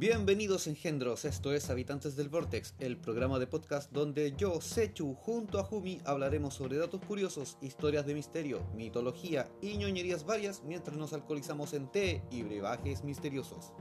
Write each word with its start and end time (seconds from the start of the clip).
Bienvenidos 0.00 0.66
engendros, 0.66 1.26
esto 1.26 1.52
es 1.52 1.68
Habitantes 1.68 2.16
del 2.16 2.30
Vortex, 2.30 2.72
el 2.78 2.96
programa 2.96 3.38
de 3.38 3.46
podcast 3.46 3.92
donde 3.92 4.32
yo, 4.34 4.62
Sechu, 4.62 5.14
junto 5.14 5.60
a 5.60 5.64
Jumi 5.64 6.00
hablaremos 6.06 6.54
sobre 6.54 6.78
datos 6.78 7.02
curiosos, 7.06 7.58
historias 7.60 8.06
de 8.06 8.14
misterio, 8.14 8.62
mitología 8.74 9.46
y 9.60 9.76
ñoñerías 9.76 10.24
varias 10.24 10.62
mientras 10.62 10.96
nos 10.96 11.12
alcoholizamos 11.12 11.74
en 11.74 11.92
té 11.92 12.22
y 12.30 12.42
brebajes 12.42 13.04
misteriosos. 13.04 13.74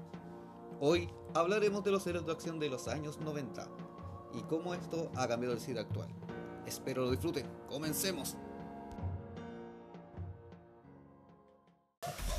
Hoy 0.81 1.09
hablaremos 1.33 1.85
de 1.85 1.91
los 1.91 2.05
héroes 2.05 2.25
de 2.25 2.33
acción 2.33 2.59
de 2.59 2.67
los 2.67 2.89
años 2.89 3.17
90 3.19 3.69
y 4.33 4.41
cómo 4.41 4.73
esto 4.73 5.09
ha 5.15 5.25
cambiado 5.25 5.55
el 5.55 5.61
cine 5.61 5.79
actual. 5.79 6.09
Espero 6.67 7.05
lo 7.05 7.11
disfruten, 7.11 7.45
comencemos. 7.69 8.35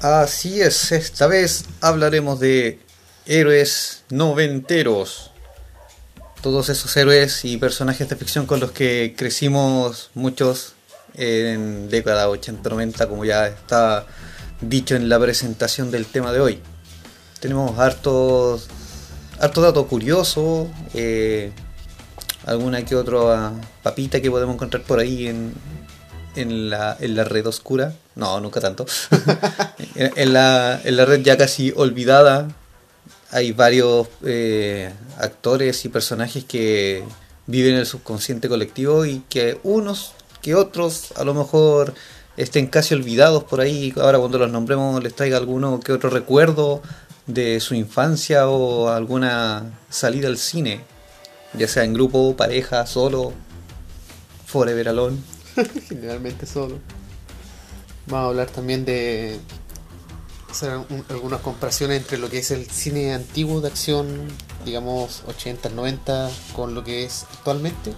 Así 0.03 0.61
es, 0.61 0.93
esta 0.93 1.27
vez 1.27 1.65
hablaremos 1.81 2.41
de 2.41 2.90
héroes 3.27 4.05
noventeros. 4.11 5.31
Todos 6.43 6.69
esos 6.69 6.97
héroes 6.97 7.45
y 7.45 7.57
personajes 7.59 8.09
de 8.09 8.17
ficción 8.17 8.47
con 8.47 8.61
los 8.61 8.73
que 8.73 9.15
crecimos 9.17 10.11
muchos 10.15 10.75
en 11.15 11.91
década 11.91 12.29
80-90, 12.29 13.09
como 13.09 13.25
ya 13.25 13.47
está 13.47 14.07
dicho 14.61 14.97
en 14.97 15.09
la 15.09 15.19
presentación 15.19 15.91
del 15.91 16.07
tema 16.07 16.33
de 16.33 16.41
hoy. 16.41 16.61
Tenemos 17.41 17.79
hartos, 17.79 18.69
harto 19.39 19.61
dato 19.61 19.87
curioso, 19.87 20.69
eh, 20.95 21.53
alguna 22.47 22.85
que 22.85 22.97
otra 22.97 23.53
papita 23.83 24.21
que 24.21 24.31
podemos 24.31 24.55
encontrar 24.55 24.83
por 24.83 24.99
ahí 24.99 25.29
en, 25.29 25.55
en 26.37 26.71
la, 26.71 26.97
en 27.01 27.17
la 27.17 27.25
red 27.25 27.47
oscura. 27.47 27.95
No, 28.15 28.41
nunca 28.41 28.61
tanto. 28.61 28.87
en, 29.95 30.33
la, 30.33 30.81
en 30.85 30.97
la 30.97 31.05
red 31.05 31.23
ya 31.23 31.37
casi 31.37 31.73
olvidada. 31.75 32.49
Hay 33.33 33.53
varios 33.53 34.09
eh, 34.25 34.93
actores 35.19 35.85
y 35.85 35.89
personajes 35.89 36.45
que 36.45 37.05
viven 37.47 37.75
en 37.75 37.81
el 37.81 37.87
subconsciente 37.87 38.49
colectivo 38.49 39.05
y 39.05 39.21
que 39.29 39.59
unos 39.63 40.13
que 40.43 40.55
otros 40.55 41.13
a 41.17 41.25
lo 41.25 41.35
mejor 41.35 41.95
estén 42.37 42.67
casi 42.67 42.95
olvidados 42.95 43.45
por 43.45 43.61
ahí. 43.61 43.93
Ahora 43.97 44.19
cuando 44.19 44.39
los 44.39 44.51
nombremos 44.51 45.03
les 45.03 45.15
traiga 45.15 45.37
alguno 45.37 45.81
que 45.81 45.93
otro 45.93 46.11
recuerdo 46.11 46.83
de 47.27 47.61
su 47.61 47.75
infancia 47.75 48.49
o 48.49 48.89
alguna 48.89 49.79
salida 49.89 50.29
al 50.29 50.39
cine. 50.39 50.81
Ya 51.55 51.69
sea 51.69 51.85
en 51.85 51.95
grupo, 51.95 52.37
pareja, 52.37 52.87
solo, 52.87 53.33
forever 54.47 54.89
alone. 54.89 55.19
Generalmente 55.89 56.47
solo. 56.47 56.79
Vamos 58.07 58.25
a 58.25 58.29
hablar 58.29 58.51
también 58.51 58.85
de 58.85 59.39
hacer 60.51 60.77
un- 60.77 61.05
algunas 61.09 61.41
comparaciones 61.41 61.99
entre 61.99 62.19
lo 62.19 62.29
que 62.29 62.39
es 62.39 62.51
el 62.51 62.69
cine 62.71 63.15
antiguo 63.15 63.61
de 63.61 63.69
acción, 63.69 64.29
digamos 64.65 65.23
80, 65.27 65.69
90, 65.71 66.31
con 66.55 66.75
lo 66.75 66.83
que 66.85 67.05
es 67.05 67.25
actualmente. 67.33 67.93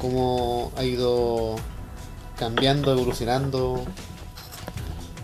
Cómo 0.00 0.72
ha 0.76 0.84
ido 0.84 1.56
cambiando, 2.38 2.92
evolucionando 2.92 3.84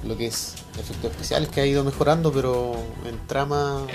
lo 0.05 0.17
que 0.17 0.27
es 0.27 0.55
efectos 0.79 1.13
especiales, 1.13 1.49
que 1.49 1.61
ha 1.61 1.67
ido 1.67 1.85
mejorando, 1.85 2.33
pero 2.33 2.75
en 3.07 3.25
trama 3.29 3.87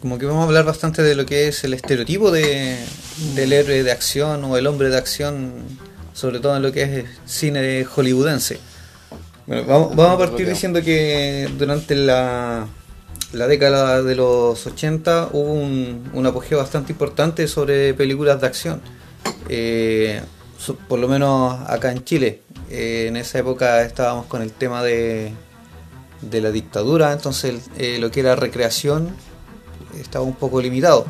Como 0.00 0.18
que 0.18 0.26
vamos 0.26 0.42
a 0.42 0.46
hablar 0.46 0.64
bastante 0.64 1.02
de 1.02 1.14
lo 1.14 1.26
que 1.26 1.46
es 1.48 1.62
el 1.62 1.74
estereotipo 1.74 2.30
de, 2.30 2.76
del 3.34 3.52
héroe 3.52 3.82
de 3.82 3.92
acción 3.92 4.42
o 4.44 4.56
el 4.56 4.66
hombre 4.66 4.88
de 4.88 4.96
acción, 4.96 5.62
sobre 6.14 6.40
todo 6.40 6.56
en 6.56 6.62
lo 6.62 6.72
que 6.72 6.82
es 6.82 7.04
cine 7.26 7.84
hollywoodense. 7.84 8.58
Bueno, 9.46 9.64
vamos, 9.66 9.96
vamos 9.96 10.14
a 10.14 10.18
partir 10.18 10.46
diciendo 10.48 10.82
que 10.82 11.48
durante 11.58 11.96
la, 11.96 12.66
la 13.32 13.46
década 13.46 14.02
de 14.02 14.14
los 14.14 14.66
80 14.66 15.30
hubo 15.32 15.52
un, 15.52 16.10
un 16.12 16.26
apogeo 16.26 16.58
bastante 16.58 16.92
importante 16.92 17.48
sobre 17.48 17.94
películas 17.94 18.40
de 18.40 18.46
acción. 18.46 18.80
Eh, 19.48 20.20
por 20.88 20.98
lo 20.98 21.08
menos 21.08 21.58
acá 21.68 21.90
en 21.90 22.04
Chile. 22.04 22.42
Eh, 22.70 23.06
en 23.08 23.16
esa 23.16 23.38
época 23.38 23.82
estábamos 23.82 24.26
con 24.26 24.42
el 24.42 24.52
tema 24.52 24.82
de, 24.84 25.32
de 26.20 26.40
la 26.40 26.50
dictadura, 26.52 27.12
entonces 27.12 27.68
eh, 27.78 27.98
lo 27.98 28.10
que 28.12 28.20
era 28.20 28.36
recreación 28.36 29.08
estaba 30.00 30.24
un 30.24 30.34
poco 30.34 30.60
limitado. 30.60 31.06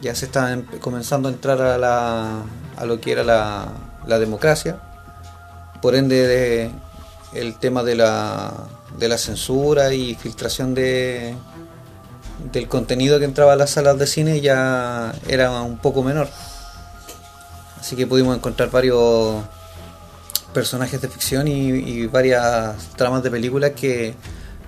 Ya 0.00 0.14
se 0.16 0.24
estaba 0.26 0.52
em- 0.52 0.64
comenzando 0.80 1.28
a 1.28 1.32
entrar 1.32 1.60
a, 1.62 1.78
la, 1.78 2.42
a 2.76 2.84
lo 2.86 3.00
que 3.00 3.12
era 3.12 3.22
la, 3.22 3.68
la 4.08 4.18
democracia. 4.18 4.80
Por 5.80 5.94
ende, 5.94 6.26
de- 6.26 6.70
el 7.34 7.56
tema 7.56 7.82
de 7.82 7.96
la, 7.96 8.52
de 8.98 9.08
la 9.08 9.18
censura 9.18 9.92
y 9.92 10.14
filtración 10.14 10.74
de, 10.74 11.34
del 12.52 12.68
contenido 12.68 13.18
que 13.18 13.24
entraba 13.24 13.54
a 13.54 13.56
las 13.56 13.70
salas 13.70 13.98
de 13.98 14.06
cine 14.06 14.40
ya 14.40 15.14
era 15.28 15.62
un 15.62 15.78
poco 15.78 16.02
menor. 16.02 16.28
Así 17.78 17.96
que 17.96 18.06
pudimos 18.06 18.36
encontrar 18.36 18.70
varios 18.70 19.42
personajes 20.52 21.00
de 21.00 21.08
ficción 21.08 21.48
y, 21.48 21.68
y 21.68 22.06
varias 22.06 22.76
tramas 22.96 23.22
de 23.22 23.30
películas 23.30 23.72
que 23.72 24.14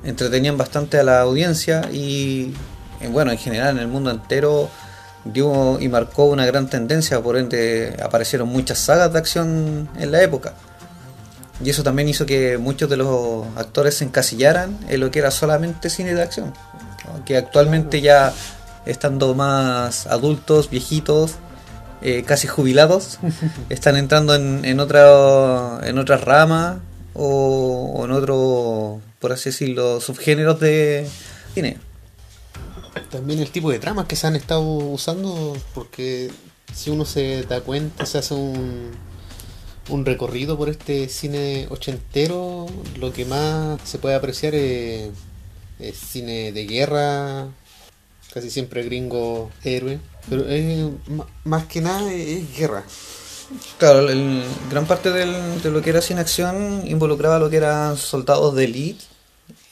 entretenían 0.05 0.57
bastante 0.57 0.99
a 0.99 1.03
la 1.03 1.21
audiencia 1.21 1.89
y 1.93 2.53
eh, 3.01 3.09
bueno, 3.09 3.31
en 3.31 3.39
general 3.39 3.77
en 3.77 3.83
el 3.83 3.89
mundo 3.89 4.11
entero 4.11 4.69
dio 5.25 5.81
y 5.81 5.89
marcó 5.89 6.27
una 6.27 6.47
gran 6.47 6.69
tendencia, 6.69 7.21
por 7.21 7.37
ende 7.37 7.97
aparecieron 8.03 8.49
muchas 8.49 8.79
sagas 8.79 9.13
de 9.13 9.19
acción 9.19 9.89
en 9.99 10.13
la 10.13 10.23
época. 10.23 10.55
Y 11.65 11.71
eso 11.71 11.83
también 11.83 12.09
hizo 12.09 12.27
que 12.27 12.59
muchos 12.59 12.91
de 12.91 12.97
los 12.97 13.47
actores 13.57 13.97
se 13.97 14.05
encasillaran 14.05 14.79
en 14.89 15.01
lo 15.01 15.11
que 15.11 15.21
era 15.21 15.31
solamente 15.31 15.89
cine 15.89 16.15
de 16.15 16.23
acción. 16.23 16.53
¿no? 17.07 17.25
Que 17.25 17.37
actualmente 17.37 18.01
ya 18.01 18.33
estando 18.85 19.35
más 19.35 20.07
adultos, 20.07 20.71
viejitos, 20.71 21.33
eh, 22.03 22.25
casi 22.25 22.47
jubilados, 22.47 23.19
están 23.71 23.97
entrando 23.97 24.35
en, 24.35 24.65
en, 24.65 24.81
otra, 24.81 25.81
en 25.83 25.99
otras 25.99 26.23
ramas 26.23 26.79
o, 27.15 27.95
o 27.97 28.05
en 28.05 28.13
otro, 28.13 29.01
por 29.19 29.33
así 29.33 29.51
decirlo, 29.51 30.01
subgéneros 30.01 30.61
de 30.61 31.09
cine. 31.55 31.79
También 33.11 33.41
el 33.41 33.51
tipo 33.51 33.71
de 33.71 33.79
tramas 33.79 34.07
que 34.07 34.17
se 34.17 34.27
han 34.27 34.37
estado 34.37 34.63
usando, 34.63 35.57
porque 35.75 36.31
si 36.75 36.91
uno 36.91 37.05
se 37.05 37.43
da 37.45 37.61
cuenta, 37.61 38.05
se 38.07 38.19
hace 38.19 38.35
un, 38.35 38.91
un 39.89 40.05
recorrido 40.05 40.57
por 40.57 40.69
este 40.69 41.09
cine 41.09 41.67
ochentero, 41.71 42.67
lo 42.99 43.13
que 43.13 43.25
más 43.25 43.81
se 43.85 43.99
puede 43.99 44.15
apreciar 44.15 44.55
es, 44.55 45.09
es 45.79 45.97
cine 45.97 46.53
de 46.53 46.67
guerra, 46.67 47.49
casi 48.33 48.51
siempre 48.51 48.83
gringo 48.83 49.51
héroe, 49.65 49.99
pero 50.29 50.49
es, 50.49 50.87
más 51.45 51.67
que 51.67 51.81
nada 51.81 52.13
es 52.13 52.57
guerra. 52.57 52.85
Claro, 53.79 54.09
el- 54.09 54.43
gran 54.71 54.87
parte 54.87 55.13
del- 55.13 55.63
de 55.63 55.71
lo 55.71 55.81
que 55.83 55.91
era 55.91 56.01
cine 56.03 56.21
acción 56.21 56.83
involucraba 56.87 57.39
lo 57.39 57.49
que 57.49 57.59
eran 57.59 57.97
soldados 57.97 58.55
de 58.57 58.65
elite, 58.65 59.05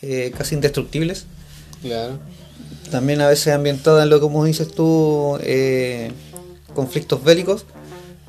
eh, 0.02 0.32
casi 0.36 0.54
indestructibles. 0.54 1.26
Claro. 1.82 2.18
También 2.90 3.20
a 3.20 3.26
veces 3.28 3.52
ambientada 3.52 4.04
en 4.04 4.10
lo 4.10 4.16
que 4.16 4.22
como 4.22 4.44
dices 4.44 4.70
tú, 4.72 5.38
eh, 5.42 6.12
conflictos 6.74 7.24
bélicos. 7.24 7.66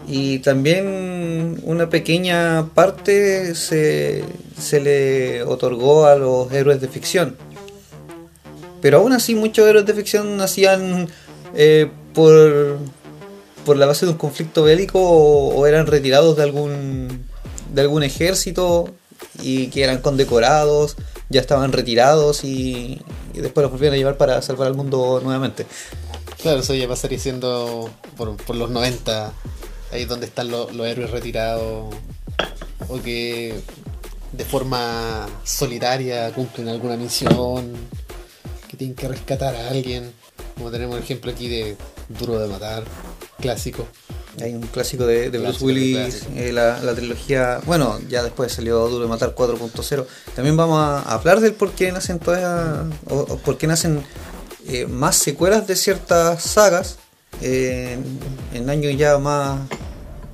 Y 0.07 0.39
también 0.39 1.59
una 1.63 1.89
pequeña 1.89 2.69
parte 2.73 3.55
se, 3.55 4.23
se 4.57 4.79
le 4.79 5.43
otorgó 5.43 6.05
a 6.05 6.16
los 6.16 6.51
héroes 6.51 6.79
de 6.79 6.88
ficción. 6.88 7.35
Pero 8.81 8.99
aún 8.99 9.13
así 9.13 9.33
muchos 9.33 9.67
héroes 9.67 9.85
de 9.85 9.93
ficción 9.93 10.38
nacían 10.38 11.09
eh, 11.55 11.89
por, 12.13 12.77
por 13.66 13.77
la 13.77 13.88
base 13.88 14.05
de 14.05 14.11
un 14.11 14.17
conflicto 14.17 14.63
bélico 14.63 14.99
o, 15.01 15.66
eran 15.66 15.88
retirados 15.88 16.37
de 16.37 16.43
algún, 16.43 17.25
de 17.73 17.81
algún 17.81 18.03
ejército 18.03 18.89
y 19.41 19.67
que 19.67 19.83
eran 19.83 19.99
condecorados, 19.99 20.97
ya 21.29 21.41
estaban 21.41 21.72
retirados 21.72 22.43
y, 22.43 23.01
y 23.33 23.41
después 23.41 23.63
los 23.63 23.72
volvieron 23.72 23.96
a 23.96 23.97
llevar 23.97 24.17
para 24.17 24.41
salvar 24.41 24.67
al 24.67 24.75
mundo 24.75 25.19
nuevamente. 25.23 25.66
Claro, 26.41 26.59
eso 26.59 26.75
ya 26.75 26.87
pasaría 26.87 27.17
siendo 27.17 27.90
por, 28.17 28.37
por 28.37 28.55
los 28.55 28.69
90, 28.69 29.34
ahí 29.95 30.03
es 30.03 30.09
donde 30.09 30.25
están 30.25 30.49
los, 30.51 30.73
los 30.73 30.85
héroes 30.87 31.09
retirados, 31.09 31.93
o 32.87 33.01
que 33.01 33.55
de 34.31 34.45
forma 34.45 35.27
solitaria 35.43 36.31
cumplen 36.33 36.69
alguna 36.69 36.97
misión, 36.97 37.73
que 38.69 38.77
tienen 38.77 38.95
que 38.95 39.07
rescatar 39.07 39.55
a 39.55 39.69
alguien, 39.69 40.11
como 40.55 40.69
tenemos 40.69 40.97
el 40.97 41.03
ejemplo 41.03 41.31
aquí 41.31 41.47
de 41.47 41.77
Duro 42.09 42.39
de 42.39 42.47
Matar, 42.47 42.83
clásico. 43.39 43.87
Hay 44.41 44.53
un 44.53 44.63
clásico 44.63 45.05
de, 45.05 45.29
de 45.29 45.37
Bruce 45.39 45.63
Willis, 45.63 46.23
eh, 46.35 46.51
la, 46.51 46.81
la 46.81 46.93
trilogía, 46.93 47.61
bueno, 47.65 47.99
ya 48.09 48.21
después 48.21 48.51
salió 48.51 48.85
Duro 48.89 49.03
de 49.03 49.09
Matar 49.09 49.33
4.0. 49.33 50.05
También 50.35 50.57
vamos 50.57 50.77
a 50.77 50.99
hablar 51.13 51.39
del 51.39 51.53
por 51.53 51.71
qué 51.71 51.93
nacen 51.93 52.19
todas, 52.19 52.85
o, 53.09 53.19
o 53.19 53.37
por 53.37 53.57
qué 53.57 53.65
nacen 53.65 54.03
eh, 54.67 54.87
más 54.87 55.15
secuelas 55.15 55.67
de 55.67 55.77
ciertas 55.77 56.43
sagas 56.43 56.97
en, 57.41 58.70
años 58.70 58.96
ya 58.97 59.17
más, 59.17 59.59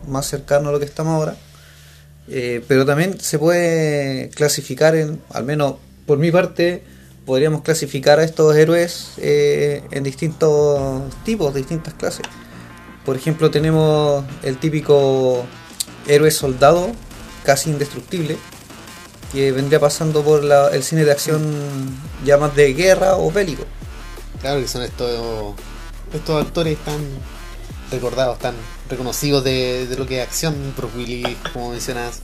más 0.07 0.27
cercanos 0.27 0.69
a 0.69 0.71
lo 0.71 0.79
que 0.79 0.85
estamos 0.85 1.13
ahora. 1.13 1.35
Eh, 2.27 2.63
pero 2.67 2.85
también 2.85 3.19
se 3.19 3.39
puede 3.39 4.29
clasificar 4.29 4.95
en, 4.95 5.21
al 5.29 5.43
menos 5.43 5.75
por 6.05 6.17
mi 6.17 6.31
parte, 6.31 6.83
podríamos 7.25 7.61
clasificar 7.61 8.19
a 8.19 8.23
estos 8.23 8.55
héroes 8.55 9.13
eh, 9.17 9.83
en 9.91 10.03
distintos 10.03 11.03
tipos, 11.23 11.53
distintas 11.53 11.93
clases. 11.93 12.25
Por 13.05 13.15
ejemplo, 13.15 13.49
tenemos 13.49 14.23
el 14.43 14.57
típico 14.57 15.45
héroe 16.07 16.31
soldado, 16.31 16.91
casi 17.43 17.69
indestructible, 17.69 18.37
que 19.31 19.51
vendría 19.51 19.79
pasando 19.79 20.23
por 20.23 20.43
el 20.73 20.83
cine 20.83 21.05
de 21.05 21.11
acción 21.11 21.41
ya 22.25 22.37
más 22.37 22.55
de 22.55 22.73
guerra 22.73 23.15
o 23.15 23.31
bélico. 23.31 23.63
Claro 24.41 24.59
que 24.59 24.67
son 24.67 24.83
estos, 24.83 25.55
estos 26.13 26.41
actores 26.45 26.77
tan 26.79 26.99
recordados, 27.91 28.39
tan 28.39 28.55
reconocidos 28.89 29.43
de, 29.43 29.87
de 29.87 29.97
lo 29.97 30.05
que 30.07 30.21
es 30.21 30.27
acción, 30.27 30.55
Bruce 30.77 30.97
Willis, 30.97 31.27
como 31.53 31.71
mencionas, 31.71 32.19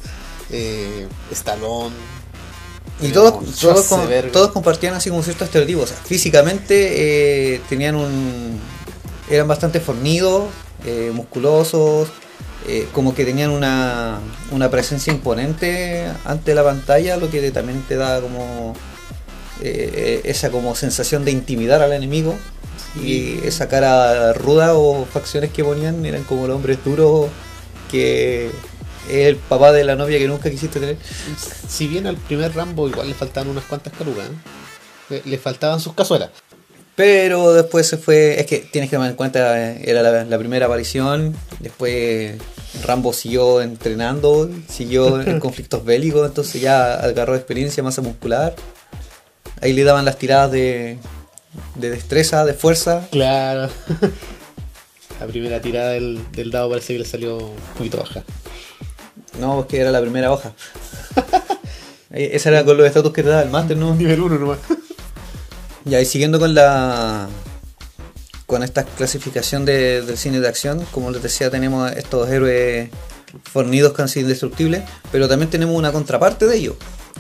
eh, 0.50 1.08
Stallone. 1.32 1.96
Y 3.02 3.10
todos, 3.10 3.34
todos, 3.34 3.86
con- 3.86 4.00
Schwarzenegger. 4.00 4.32
todos 4.32 4.52
compartían 4.52 4.94
así 4.96 5.10
como 5.10 5.22
ciertos 5.22 5.46
estereotipos. 5.48 5.84
O 5.84 5.88
sea, 5.88 5.98
físicamente 6.04 7.56
eh, 7.56 7.62
tenían 7.70 7.96
un. 7.96 8.60
eran 9.30 9.48
bastante 9.48 9.80
fornidos, 9.80 10.46
eh, 10.86 11.12
musculosos, 11.14 12.08
eh, 12.68 12.88
como 12.94 13.14
que 13.14 13.24
tenían 13.24 13.52
una, 13.52 14.20
una 14.52 14.70
presencia 14.72 15.14
imponente 15.14 16.08
ante 16.26 16.56
la 16.56 16.64
pantalla, 16.64 17.18
lo 17.18 17.30
que 17.30 17.52
también 17.52 17.84
te 17.88 17.98
da 17.98 18.20
como 18.20 18.74
eh, 19.62 20.22
esa 20.24 20.50
como 20.50 20.76
sensación 20.76 21.24
de 21.24 21.32
intimidar 21.32 21.82
al 21.84 21.94
enemigo. 21.94 22.36
Y 23.04 23.40
esa 23.44 23.68
cara 23.68 24.34
ruda 24.34 24.76
o 24.76 25.06
facciones 25.06 25.52
que 25.52 25.64
ponían 25.64 26.06
eran 26.06 26.24
como 26.24 26.48
los 26.48 26.56
hombres 26.56 26.84
duros 26.84 27.30
que 27.92 28.48
es 29.10 29.28
el 29.28 29.38
papá 29.38 29.72
de 29.72 29.84
la 29.84 29.96
novia 29.96 30.18
que 30.18 30.28
nunca 30.28 30.50
quisiste 30.50 30.80
tener. 30.80 30.98
Si 31.68 31.88
bien 31.88 32.08
al 32.08 32.18
primer 32.18 32.54
Rambo 32.54 32.88
igual 32.88 33.08
le 33.08 33.14
faltaban 33.14 33.50
unas 33.50 33.64
cuantas 33.66 33.94
calugas, 33.94 34.28
¿eh? 35.10 35.22
le, 35.26 35.38
faltaban 35.38 35.80
sus 35.80 35.94
cazuelas. 35.94 36.30
Pero 36.96 37.54
después 37.54 37.88
se 37.88 37.98
fue. 37.98 38.40
Es 38.40 38.48
que 38.48 38.58
tienes 38.60 38.90
que 38.90 38.96
tomar 38.96 39.10
en 39.10 39.16
cuenta, 39.16 39.72
era 39.76 40.02
la, 40.02 40.26
la 40.26 40.38
primera 40.38 40.66
aparición. 40.66 41.36
Después 41.60 42.36
Rambo 42.84 43.14
siguió 43.14 43.62
entrenando, 43.62 44.50
siguió 44.68 45.22
en 45.22 45.40
conflictos 45.40 45.86
bélicos, 45.86 46.28
entonces 46.28 46.62
ya 46.62 46.96
agarró 46.96 47.36
experiencia, 47.36 47.84
masa 47.84 48.02
muscular. 48.02 48.56
Ahí 49.62 49.74
le 49.74 49.84
daban 49.84 50.06
las 50.06 50.18
tiradas 50.18 50.52
de, 50.52 50.98
de 51.76 51.90
destreza, 51.90 52.46
de 52.46 52.54
fuerza. 52.54 53.08
Claro. 53.12 53.70
La 55.20 55.26
primera 55.26 55.60
tirada 55.62 55.92
del, 55.92 56.20
del 56.32 56.52
dado 56.52 56.70
parece 56.70 56.94
que 56.94 57.00
le 57.00 57.06
salió 57.06 57.38
un 57.38 57.56
poquito 57.78 57.98
baja. 57.98 58.24
No, 59.40 59.62
es 59.62 59.66
que 59.68 59.80
era 59.80 59.92
la 59.92 60.02
primera 60.02 60.32
hoja. 60.32 60.54
Eh, 62.10 62.30
Esa 62.34 62.48
era 62.50 62.64
con 62.64 62.78
los 62.78 62.88
estatus 62.88 63.12
que 63.12 63.22
te 63.22 63.28
daba 63.28 63.42
el 63.42 63.50
máster, 63.50 63.76
¿no? 63.76 63.94
Nivel 63.94 64.22
1 64.22 64.40
nomás. 64.40 64.60
Ya, 65.86 66.00
y 66.02 66.06
siguiendo 66.06 66.40
con 66.40 66.54
la 66.56 67.28
con 68.46 68.64
esta 68.64 68.86
clasificación 68.86 69.66
de- 69.66 70.02
del 70.04 70.18
cine 70.18 70.40
de 70.40 70.48
acción, 70.48 70.86
como 70.92 71.12
les 71.12 71.22
decía, 71.22 71.50
tenemos 71.52 71.92
estos 71.92 72.30
héroes 72.30 72.90
fornidos 73.52 73.92
casi 73.92 74.22
indestructibles, 74.22 74.84
pero 75.12 75.28
también 75.28 75.50
tenemos 75.50 75.76
una 75.76 75.92
contraparte 75.92 76.46
de 76.46 76.56
ellos, 76.56 76.76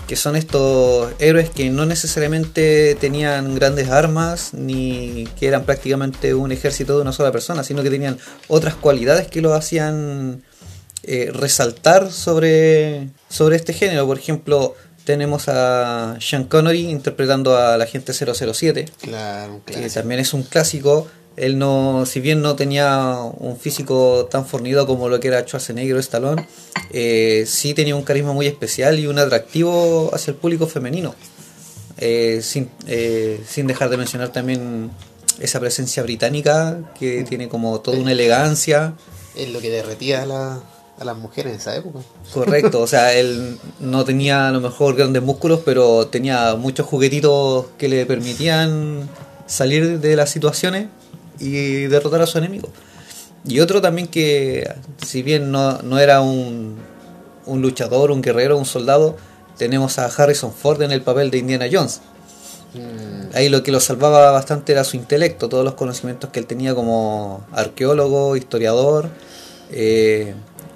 que 0.07 0.15
son 0.15 0.35
estos 0.35 1.11
héroes 1.19 1.49
que 1.49 1.69
no 1.69 1.85
necesariamente 1.85 2.95
tenían 2.95 3.55
grandes 3.55 3.89
armas, 3.89 4.53
ni 4.53 5.27
que 5.39 5.47
eran 5.47 5.63
prácticamente 5.63 6.33
un 6.33 6.51
ejército 6.51 6.95
de 6.95 7.01
una 7.01 7.11
sola 7.11 7.31
persona, 7.31 7.63
sino 7.63 7.83
que 7.83 7.89
tenían 7.89 8.17
otras 8.47 8.75
cualidades 8.75 9.27
que 9.27 9.41
los 9.41 9.53
hacían 9.53 10.43
eh, 11.03 11.31
resaltar 11.33 12.11
sobre, 12.11 13.09
sobre 13.29 13.55
este 13.55 13.73
género. 13.73 14.05
Por 14.05 14.17
ejemplo, 14.17 14.75
tenemos 15.03 15.47
a 15.47 16.17
Sean 16.19 16.43
Connery 16.43 16.89
interpretando 16.89 17.57
al 17.57 17.81
agente 17.81 18.13
007, 18.13 18.85
Claro, 19.01 19.55
un 19.55 19.61
que 19.61 19.89
también 19.89 20.19
es 20.19 20.33
un 20.33 20.43
clásico. 20.43 21.07
Él 21.37 21.57
no, 21.59 22.05
si 22.07 22.19
bien 22.19 22.41
no 22.41 22.55
tenía 22.55 23.15
un 23.37 23.57
físico 23.57 24.27
tan 24.29 24.45
fornido 24.45 24.87
como 24.87 25.07
lo 25.07 25.19
que 25.19 25.27
era 25.29 25.41
Schwarzenegger 25.41 25.95
o 25.95 25.99
Stallone, 25.99 26.47
eh, 26.91 27.45
sí 27.47 27.73
tenía 27.75 27.95
un 27.95 28.01
carisma 28.03 28.33
muy 28.33 28.47
especial 28.47 28.97
y 28.99 29.05
un 29.07 29.19
atractivo 29.19 30.09
hacia 30.13 30.31
el 30.31 30.37
público 30.37 30.65
femenino. 30.67 31.13
Eh, 31.99 32.41
sin, 32.43 32.69
eh, 32.87 33.41
sin 33.47 33.65
dejar 33.67 33.89
de 33.89 33.97
mencionar 33.97 34.29
también 34.29 34.91
esa 35.39 35.59
presencia 35.59 36.03
británica 36.03 36.79
que 36.99 37.23
tiene 37.23 37.47
como 37.49 37.79
toda 37.81 37.97
una 37.99 38.11
elegancia. 38.11 38.93
Es 39.35 39.49
lo 39.49 39.59
que 39.59 39.69
derretía 39.69 40.23
a, 40.23 40.25
la- 40.25 40.63
a 40.99 41.03
las 41.05 41.17
mujeres 41.17 41.53
en 41.53 41.59
esa 41.59 41.75
época. 41.75 41.99
Correcto, 42.33 42.81
o 42.81 42.87
sea, 42.87 43.13
él 43.17 43.59
no 43.79 44.03
tenía 44.05 44.47
a 44.47 44.51
lo 44.51 44.59
mejor 44.61 44.95
grandes 44.95 45.21
músculos, 45.21 45.61
pero 45.63 46.07
tenía 46.07 46.55
muchos 46.55 46.87
juguetitos 46.87 47.65
que 47.77 47.87
le 47.89 48.05
permitían 48.07 49.07
salir 49.45 49.99
de 49.99 50.15
las 50.15 50.29
situaciones 50.31 50.87
y 51.39 51.85
derrotar 51.87 52.21
a 52.21 52.27
su 52.27 52.37
enemigo. 52.37 52.69
Y 53.45 53.59
otro 53.59 53.81
también 53.81 54.07
que, 54.07 54.69
si 55.05 55.23
bien 55.23 55.51
no, 55.51 55.81
no 55.81 55.99
era 55.99 56.21
un, 56.21 56.77
un 57.45 57.61
luchador, 57.61 58.11
un 58.11 58.21
guerrero, 58.21 58.57
un 58.57 58.65
soldado, 58.65 59.15
tenemos 59.57 59.99
a 59.99 60.05
Harrison 60.05 60.53
Ford 60.53 60.81
en 60.81 60.91
el 60.91 61.01
papel 61.01 61.31
de 61.31 61.37
Indiana 61.39 61.67
Jones. 61.71 62.01
Mm, 62.73 63.35
Ahí 63.35 63.49
lo 63.49 63.63
que 63.63 63.71
lo 63.71 63.79
salvaba 63.79 64.31
bastante 64.31 64.71
era 64.71 64.83
su 64.83 64.97
intelecto, 64.97 65.49
todos 65.49 65.63
los 65.63 65.73
conocimientos 65.73 66.29
que 66.29 66.39
él 66.39 66.45
tenía 66.45 66.75
como 66.75 67.45
arqueólogo, 67.51 68.35
historiador, 68.35 69.09
eh, 69.71 70.33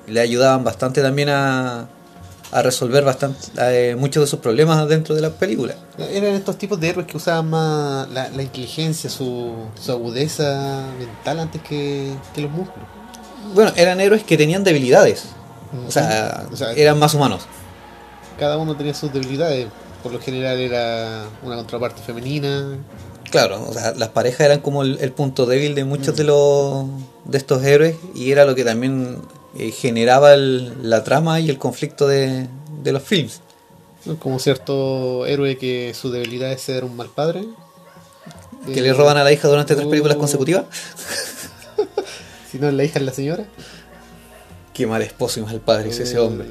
le 0.07 0.19
ayudaban 0.19 0.63
bastante 0.63 1.01
también 1.01 1.29
a, 1.29 1.87
a 2.51 2.61
resolver 2.61 3.03
bastante, 3.03 3.39
eh, 3.59 3.95
muchos 3.95 4.23
de 4.23 4.27
sus 4.27 4.39
problemas 4.39 4.87
dentro 4.89 5.15
de 5.15 5.21
las 5.21 5.31
películas. 5.31 5.77
Eran 5.97 6.33
estos 6.35 6.57
tipos 6.57 6.79
de 6.79 6.89
héroes 6.89 7.07
que 7.07 7.17
usaban 7.17 7.49
más 7.49 8.09
la, 8.09 8.29
la 8.29 8.43
inteligencia, 8.43 9.09
su, 9.09 9.53
su 9.81 9.91
agudeza 9.91 10.85
mental 10.99 11.39
antes 11.39 11.61
que, 11.61 12.11
que 12.33 12.41
los 12.41 12.51
músculos. 12.51 12.87
Bueno, 13.53 13.71
eran 13.75 13.99
héroes 14.01 14.23
que 14.23 14.37
tenían 14.37 14.63
debilidades, 14.63 15.25
o 15.87 15.91
sea, 15.91 16.45
O 16.51 16.55
sea, 16.55 16.73
eran 16.73 16.99
más 16.99 17.13
humanos. 17.13 17.41
cada 18.37 18.57
uno 18.57 18.75
tenía 18.75 18.93
sus 18.93 19.11
debilidades. 19.13 19.67
Por 20.03 20.11
lo 20.11 20.19
general 20.19 20.59
era 20.59 21.25
una 21.43 21.55
contraparte 21.57 22.01
femenina. 22.01 22.77
Claro, 23.29 23.63
o 23.69 23.71
sea, 23.73 23.93
las 23.95 24.09
parejas 24.09 24.41
eran 24.41 24.59
como 24.59 24.81
el, 24.81 24.97
el 24.99 25.11
punto 25.11 25.45
débil 25.45 25.75
de 25.75 25.85
muchos 25.85 26.15
de 26.17 26.23
los 26.25 26.85
de 27.25 27.37
estos 27.37 27.63
héroes 27.63 27.95
y 28.15 28.31
era 28.31 28.43
lo 28.45 28.55
que 28.55 28.63
también 28.65 29.19
eh, 29.57 29.71
generaba 29.71 30.33
el- 30.33 30.89
la 30.89 31.03
trama 31.03 31.39
y 31.39 31.49
el 31.49 31.57
conflicto 31.57 32.07
de, 32.07 32.47
de 32.83 32.91
los 32.91 33.03
films. 33.03 33.41
Como 34.19 34.39
cierto 34.39 35.25
héroe 35.27 35.57
que 35.57 35.93
su 35.93 36.09
debilidad 36.11 36.51
es 36.51 36.61
ser 36.61 36.83
un 36.83 36.95
mal 36.95 37.09
padre. 37.09 37.45
que 38.65 38.79
Eh, 38.79 38.81
le 38.81 38.93
roban 38.93 39.17
a 39.17 39.23
la 39.23 39.31
hija 39.31 39.47
durante 39.47 39.75
tres 39.75 39.87
películas 39.87 40.15
oh. 40.17 40.19
consecutivas. 40.19 40.65
Si 42.51 42.59
no, 42.59 42.69
la 42.69 42.83
hija 42.83 42.99
es 42.99 43.05
la 43.05 43.13
señora. 43.13 43.45
Qué 44.73 44.85
mal 44.85 45.01
esposo 45.01 45.39
y 45.39 45.43
mal 45.43 45.61
padre 45.61 45.89
es 45.89 45.99
ese 45.99 46.15
Eh, 46.15 46.19
hombre. 46.19 46.47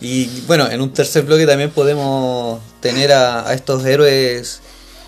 Y 0.00 0.26
bueno, 0.46 0.70
en 0.70 0.80
un 0.80 0.92
tercer 0.92 1.24
bloque 1.24 1.46
también 1.46 1.70
podemos 1.70 2.60
tener 2.80 3.12
a, 3.12 3.48
a 3.48 3.54
estos 3.54 3.84
héroes 3.84 4.60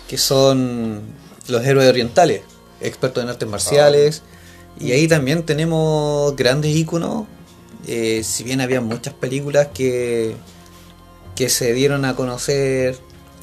que 0.09 0.17
son 0.17 1.01
los 1.47 1.65
héroes 1.65 1.87
orientales, 1.89 2.41
expertos 2.81 3.23
en 3.23 3.29
artes 3.29 3.47
marciales. 3.47 4.23
Y 4.79 4.91
ahí 4.91 5.07
también 5.07 5.43
tenemos 5.43 6.35
grandes 6.35 6.75
íconos. 6.75 7.25
eh, 7.87 8.21
si 8.23 8.43
bien 8.43 8.61
había 8.61 8.79
muchas 8.81 9.13
películas 9.13 9.67
que, 9.73 10.35
que 11.35 11.49
se 11.49 11.73
dieron 11.73 12.05
a 12.05 12.15
conocer 12.15 12.97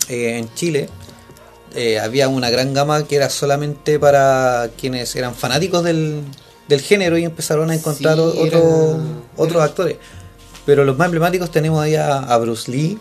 eh, 0.09 0.39
en 0.39 0.53
Chile, 0.55 0.89
eh, 1.75 1.99
había 2.01 2.29
una 2.29 2.49
gran 2.51 2.73
gama 2.75 3.07
que 3.07 3.17
era 3.17 3.29
solamente 3.31 3.99
para 3.99 4.71
quienes 4.79 5.15
eran 5.15 5.35
fanáticos 5.35 5.85
del, 5.85 6.23
del 6.69 6.81
género 6.81 7.17
y 7.19 7.25
empezaron 7.25 7.71
a 7.71 7.75
encontrar 7.75 8.17
Sí, 8.17 8.21
o- 8.21 8.47
era- 8.47 8.59
otros 9.37 9.57
era- 9.57 9.65
actores. 9.65 9.97
Pero 10.67 10.85
los 10.85 10.97
más 10.97 11.07
emblemáticos 11.07 11.51
tenemos 11.51 11.81
ahí 11.83 11.95
a, 11.95 12.19
a 12.19 12.39
Bruce 12.39 12.71
Lee, 12.71 12.99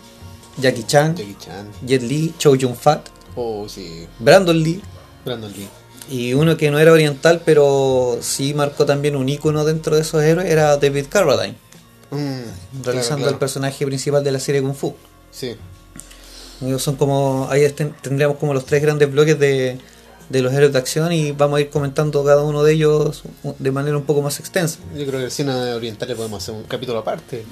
Jackie 0.58 0.84
Chan, 0.84 1.16
Jackie 1.16 1.36
Chan. 1.38 1.68
Jet 1.86 2.02
Li, 2.02 2.34
Chow 2.38 2.54
Yun 2.54 2.74
Fat, 2.76 3.08
Oh, 3.36 3.68
sí. 3.68 4.06
Brandon 4.18 4.60
Lee 4.62 4.80
Brandon 5.24 5.52
Lee. 5.52 5.68
Y 6.10 6.34
uno 6.34 6.56
que 6.56 6.70
no 6.70 6.78
era 6.78 6.92
oriental 6.92 7.40
pero 7.44 8.18
sí 8.20 8.52
marcó 8.52 8.84
también 8.84 9.14
un 9.16 9.28
ícono 9.28 9.64
dentro 9.64 9.94
de 9.96 10.02
esos 10.02 10.22
héroes 10.22 10.50
era 10.50 10.76
David 10.76 11.06
Carradine, 11.08 11.56
Mm, 12.10 12.16
realizando 12.16 12.92
claro, 12.92 13.16
claro. 13.18 13.30
el 13.30 13.38
personaje 13.38 13.86
principal 13.86 14.24
de 14.24 14.32
la 14.32 14.40
serie 14.40 14.60
Kung 14.62 14.74
Fu. 14.74 14.96
Sí. 15.30 15.54
Son 16.78 16.96
como, 16.96 17.46
ahí 17.50 17.62
estén- 17.62 17.94
tendríamos 18.02 18.36
como 18.36 18.52
los 18.52 18.66
tres 18.66 18.82
grandes 18.82 19.10
bloques 19.10 19.38
de, 19.38 19.78
de 20.28 20.42
los 20.42 20.52
héroes 20.52 20.72
de 20.72 20.78
acción 20.78 21.12
y 21.12 21.32
vamos 21.32 21.58
a 21.58 21.60
ir 21.60 21.70
comentando 21.70 22.22
cada 22.24 22.42
uno 22.42 22.62
de 22.64 22.72
ellos 22.72 23.22
de 23.58 23.70
manera 23.70 23.96
un 23.96 24.02
poco 24.02 24.20
más 24.22 24.38
extensa. 24.40 24.78
Yo 24.94 25.06
creo 25.06 25.20
que 25.20 25.26
el 25.26 25.30
cine 25.30 25.52
oriental 25.72 26.08
le 26.08 26.16
podemos 26.16 26.42
hacer 26.42 26.54
un 26.54 26.64
capítulo 26.64 26.98
aparte. 26.98 27.44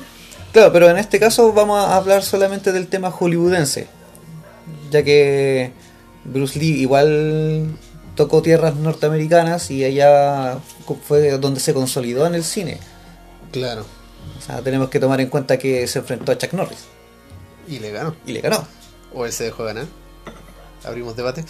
Claro, 0.53 0.73
pero 0.73 0.91
en 0.91 0.99
este 0.99 1.19
caso 1.21 1.53
vamos 1.53 1.79
a 1.79 1.97
hablar 1.97 2.23
solamente 2.25 2.73
del 2.73 2.89
tema 2.89 3.11
hollywoodense, 3.13 3.87
ya 4.91 5.03
que 5.05 5.71
Bruce 6.25 6.59
Lee 6.59 6.81
igual 6.81 7.79
tocó 8.19 8.43
tierras 8.43 8.75
norteamericanas 8.75 9.71
y 9.71 9.85
allá 9.85 10.59
fue 11.07 11.31
donde 11.39 11.61
se 11.61 11.73
consolidó 11.73 12.27
en 12.27 12.35
el 12.35 12.43
cine. 12.43 12.81
Claro. 13.53 13.87
O 14.37 14.43
sea, 14.45 14.61
tenemos 14.61 14.89
que 14.91 14.99
tomar 14.99 15.21
en 15.21 15.29
cuenta 15.29 15.57
que 15.57 15.87
se 15.87 16.01
enfrentó 16.01 16.33
a 16.33 16.37
Chuck 16.39 16.53
Norris 16.53 16.81
Y 17.69 17.79
le 17.79 17.93
ganó. 17.93 18.17
y 18.27 18.33
le 18.33 18.41
ganó. 18.41 18.67
O 19.15 19.25
él 19.25 19.33
se 19.33 19.45
dejó 19.45 19.63
ganar. 19.65 19.87
abrimos 20.85 21.15
debate. 21.15 21.45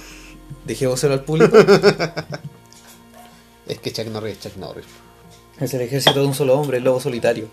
Dejémoselo 0.66 1.14
al 1.14 1.24
público. 1.24 1.56
Es 3.66 3.78
que 3.78 3.90
Chuck 3.92 4.08
Norris 4.08 4.32
es 4.36 4.40
Chuck 4.40 4.56
Norris. 4.56 4.84
es 5.58 5.72
el 5.72 5.80
ejército 5.80 6.20
de 6.20 6.26
un 6.26 6.34
solo 6.34 6.58
hombre, 6.60 6.76
el 6.78 6.84
lobo 6.84 7.00
solitario. 7.00 7.48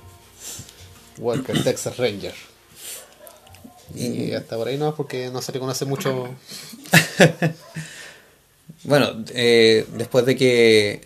Walker, 1.17 1.63
Texas 1.63 1.95
Ranger. 1.97 2.33
Y 3.95 4.33
hasta 4.33 4.57
por 4.57 4.67
ahí 4.67 4.77
no, 4.77 4.93
porque 4.95 5.29
no 5.29 5.41
se 5.41 5.53
le 5.53 5.59
conoce 5.59 5.85
mucho. 5.85 6.27
Bueno, 8.89 9.23
eh, 9.35 9.85
después 9.99 10.25
de 10.25 10.35
que 10.35 11.01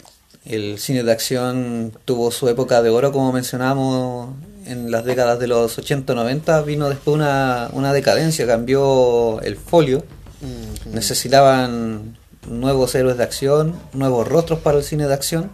el 0.45 0.79
cine 0.79 1.03
de 1.03 1.11
acción 1.11 1.91
tuvo 2.05 2.31
su 2.31 2.47
época 2.47 2.81
de 2.81 2.89
oro, 2.89 3.11
como 3.11 3.33
mencionábamos 3.33 4.35
en 4.65 4.89
las 4.89 5.03
décadas 5.03 5.37
de 5.37 5.47
los 5.47 5.77
80-90, 5.77 6.63
vino 6.63 6.87
después 6.87 7.13
una, 7.13 7.69
una 7.73 7.91
decadencia, 7.91 8.47
cambió 8.47 9.41
el 9.41 9.57
folio. 9.57 10.05
Necesitaban 10.93 12.17
nuevos 12.47 12.95
héroes 12.95 13.17
de 13.17 13.23
acción, 13.23 13.77
nuevos 13.91 14.29
rostros 14.29 14.59
para 14.59 14.77
el 14.77 14.85
cine 14.85 15.05
de 15.05 15.13
acción 15.13 15.51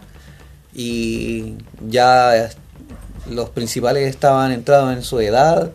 y 0.72 1.56
ya 1.88 2.48
los 3.28 3.48
principales 3.48 4.08
estaban 4.08 4.52
entrados 4.52 4.92
en 4.96 5.02
su 5.02 5.18
edad, 5.18 5.72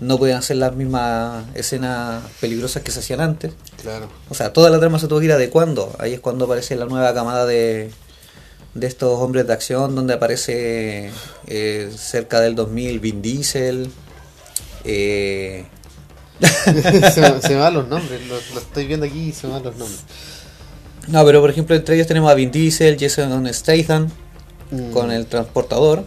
no 0.00 0.16
podían 0.16 0.38
hacer 0.38 0.56
las 0.56 0.74
mismas 0.74 1.44
escenas 1.54 2.22
peligrosas 2.40 2.82
que 2.82 2.90
se 2.90 3.00
hacían 3.00 3.20
antes. 3.20 3.52
Claro. 3.82 4.08
O 4.28 4.34
sea, 4.34 4.52
toda 4.52 4.70
la 4.70 4.78
trama 4.78 4.98
se 4.98 5.06
tuvo 5.08 5.20
que 5.20 5.26
ir 5.26 5.32
adecuando. 5.32 5.94
Ahí 5.98 6.12
es 6.14 6.20
cuando 6.20 6.44
aparece 6.44 6.76
la 6.76 6.84
nueva 6.86 7.14
camada 7.14 7.46
de, 7.46 7.90
de 8.74 8.86
estos 8.86 9.18
hombres 9.20 9.46
de 9.46 9.52
acción, 9.52 9.94
donde 9.94 10.14
aparece 10.14 11.10
eh, 11.46 11.90
cerca 11.96 12.40
del 12.40 12.54
2000 12.54 13.00
Vin 13.00 13.22
Diesel. 13.22 13.90
eh, 14.84 15.64
se, 16.40 17.20
me- 17.20 17.40
se 17.42 17.48
me 17.50 17.56
van 17.56 17.74
los 17.74 17.88
nombres, 17.88 18.20
lo, 18.26 18.34
lo 18.54 18.60
estoy 18.60 18.86
viendo 18.86 19.04
aquí 19.06 19.28
y 19.28 19.32
se 19.32 19.46
me 19.46 19.52
van 19.54 19.62
los 19.64 19.76
nombres. 19.76 20.00
no, 21.08 21.22
pero 21.24 21.40
por 21.42 21.50
ejemplo, 21.50 21.76
entre 21.76 21.94
ellos 21.96 22.06
tenemos 22.06 22.30
a 22.30 22.34
Vin 22.34 22.50
Diesel, 22.50 22.96
Jason 22.98 23.52
Statham, 23.52 24.08
Mm. 24.72 24.92
con 24.92 25.10
el 25.10 25.26
transportador. 25.26 26.04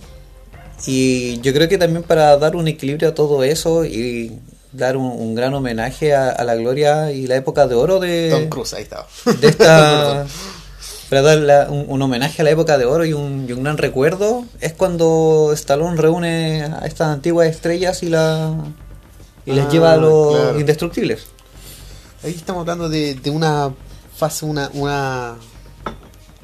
Y 0.87 1.37
yo 1.41 1.53
creo 1.53 1.67
que 1.67 1.77
también 1.77 2.01
para 2.03 2.37
dar 2.37 2.55
un 2.55 2.65
equilibrio 2.69 3.09
a 3.09 3.13
todo 3.13 3.43
eso 3.43 3.83
y 3.83 4.39
dar 4.73 4.97
un, 4.97 5.05
un 5.05 5.35
gran 5.35 5.53
homenaje 5.53 6.13
a, 6.15 6.29
a 6.29 6.43
la 6.43 6.55
gloria 6.55 7.11
y 7.11 7.27
la 7.27 7.35
época 7.35 7.67
de 7.67 7.75
oro 7.75 7.99
de, 7.99 8.29
Tom 8.31 8.49
Cruise, 8.49 8.73
ahí 8.73 8.83
estaba. 8.83 9.07
de 9.39 9.47
esta 9.47 10.25
para 11.09 11.21
dar 11.21 11.37
la- 11.39 11.69
un, 11.69 11.85
un 11.87 12.01
homenaje 12.01 12.41
a 12.41 12.45
la 12.45 12.51
época 12.51 12.77
de 12.77 12.85
oro 12.85 13.05
y 13.05 13.13
un, 13.13 13.45
y 13.47 13.53
un 13.53 13.63
gran 13.63 13.77
recuerdo 13.77 14.45
es 14.61 14.73
cuando 14.73 15.51
Stallone 15.53 15.95
reúne 16.01 16.63
a 16.63 16.85
estas 16.87 17.09
antiguas 17.09 17.47
estrellas 17.47 18.01
y 18.03 18.09
la 18.09 18.51
y 19.45 19.51
les 19.53 19.65
Ah, 19.65 19.69
lleva 19.69 19.93
a 19.93 19.97
los 19.97 20.31
claro. 20.33 20.59
indestructibles 20.59 21.27
Ahí 22.23 22.31
estamos 22.33 22.61
hablando 22.61 22.87
de, 22.89 23.15
de 23.15 23.29
una 23.29 23.71
fase, 24.15 24.45
una, 24.45 24.69
una 24.73 25.35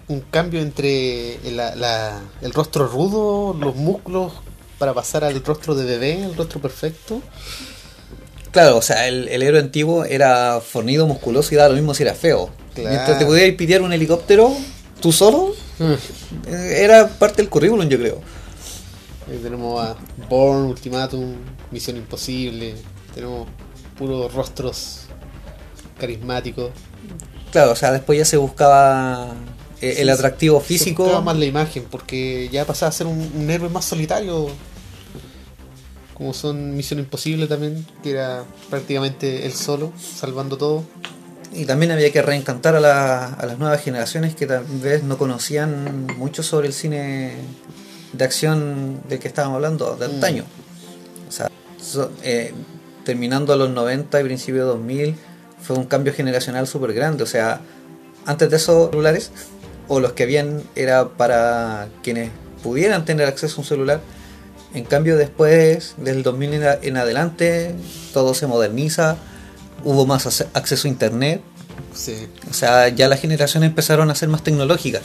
un 0.09 0.21
cambio 0.21 0.59
entre 0.61 1.39
la- 1.51 1.75
la- 1.75 2.19
el 2.41 2.51
rostro 2.53 2.87
rudo, 2.87 3.53
los 3.57 3.75
músculos, 3.75 4.33
para 4.77 4.93
pasar 4.93 5.23
al 5.23 5.43
rostro 5.43 5.75
de 5.75 5.85
bebé, 5.85 6.23
el 6.23 6.35
rostro 6.35 6.59
perfecto. 6.59 7.21
Claro 8.51 8.77
o 8.77 8.81
sea 8.81 9.07
el, 9.07 9.27
el 9.27 9.41
héroe 9.43 9.59
antiguo 9.59 10.05
era 10.05 10.59
fornido 10.61 11.05
musculoso 11.07 11.53
y 11.53 11.57
daba 11.57 11.69
lo 11.69 11.75
mismo 11.75 11.93
si 11.93 12.03
era 12.03 12.13
feo 12.15 12.49
Claro. 12.73 12.89
mientras 12.91 13.19
te 13.19 13.25
pudieras 13.25 13.55
pitear 13.55 13.81
un 13.81 13.91
helicóptero 13.93 14.53
tú 15.01 15.11
solo 15.11 15.53
eh, 15.79 16.77
era 16.83 17.07
parte 17.07 17.37
del 17.41 17.49
currículum 17.49 17.87
yo 17.89 17.97
creo 17.97 18.21
Ahí 19.31 19.37
tenemos 19.43 19.79
a 19.79 19.95
Born, 20.27 20.63
Ultimatum, 20.63 21.35
Misión 21.69 21.97
Imposible. 21.97 22.73
Tenemos 23.13 23.47
puros 23.95 24.33
rostros 24.33 25.01
carismáticos. 25.99 26.71
claro 27.51 27.71
o 27.71 27.75
sea 27.75 27.91
después 27.91 28.17
ya 28.17 28.25
se 28.25 28.37
buscaba 28.37 29.27
eh, 29.81 29.95
el 29.99 30.07
Sí, 30.07 30.09
atractivo 30.09 30.59
Se 30.61 30.65
físico 30.65 31.03
buscaba 31.03 31.23
más 31.23 31.37
la 31.37 31.45
imagen, 31.45 31.85
porque 31.91 32.49
ya 32.51 32.65
pasaba 32.65 32.89
a 32.89 32.91
ser 32.93 33.05
un, 33.07 33.31
un 33.35 33.49
héroe 33.49 33.69
más 33.69 33.85
solitario. 33.85 34.47
Como 36.19 36.33
son 36.33 36.75
Misión 36.75 36.99
Imposible 36.99 37.47
también, 37.47 37.83
que 38.03 38.11
era 38.11 38.43
prácticamente 38.69 39.45
él 39.47 39.53
solo, 39.53 39.91
salvando 39.99 40.57
todo. 40.57 40.83
Y 41.53 41.65
también 41.65 41.91
había 41.91 42.11
que 42.11 42.21
reencantar 42.21 42.75
a, 42.75 42.79
la- 42.79 43.25
a 43.33 43.45
las 43.47 43.57
nuevas 43.57 43.81
generaciones 43.81 44.35
que 44.35 44.45
tal 44.45 44.63
vez 44.65 45.01
no 45.03 45.17
conocían 45.17 46.05
mucho 46.17 46.43
sobre 46.43 46.67
el 46.67 46.73
cine 46.73 47.31
de 48.13 48.23
acción 48.23 48.99
del 49.09 49.17
que 49.19 49.27
estábamos 49.29 49.55
hablando, 49.55 49.95
de 49.95 50.07
Mm. 50.07 50.11
antaño. 50.11 50.43
O 51.27 51.31
sea, 51.31 51.49
so- 51.81 52.11
eh, 52.23 52.53
terminando 53.05 53.53
a 53.53 53.55
los 53.55 53.69
90 53.71 54.19
y 54.19 54.23
principios 54.25 54.65
de 54.65 54.67
2000, 54.71 55.15
fue 55.61 55.75
un 55.77 55.85
cambio 55.85 56.13
generacional 56.13 56.67
súper 56.67 56.93
grande. 56.93 57.23
O 57.23 57.27
sea, 57.27 57.61
antes 58.25 58.49
de 58.49 58.57
esos 58.57 58.89
celulares, 58.91 59.31
o 59.87 59.99
los 59.99 60.11
que 60.13 60.23
habían, 60.23 60.61
era 60.75 61.07
para 61.07 61.87
quienes 62.03 62.29
pudieran 62.61 63.05
tener 63.05 63.25
acceso 63.27 63.55
a 63.55 63.59
un 63.61 63.65
celular. 63.65 64.01
En 64.73 64.83
cambio, 64.85 65.17
después 65.17 65.95
del 65.97 66.21
2000 66.23 66.53
en, 66.83 66.97
adelante, 66.97 67.73
todo 68.13 68.33
se 68.33 68.45
moderniza, 68.47 69.17
hubo 69.83 70.05
más 70.05 70.25
acceso 70.53 70.87
a 70.87 70.91
internet, 70.91 71.41
Sí. 71.93 72.27
o 72.49 72.53
sea, 72.53 72.89
ya 72.89 73.07
las 73.07 73.19
generaciones 73.19 73.69
empezaron 73.69 74.11
a 74.11 74.15
ser 74.15 74.29
más 74.29 74.43
tecnológicas. 74.43 75.01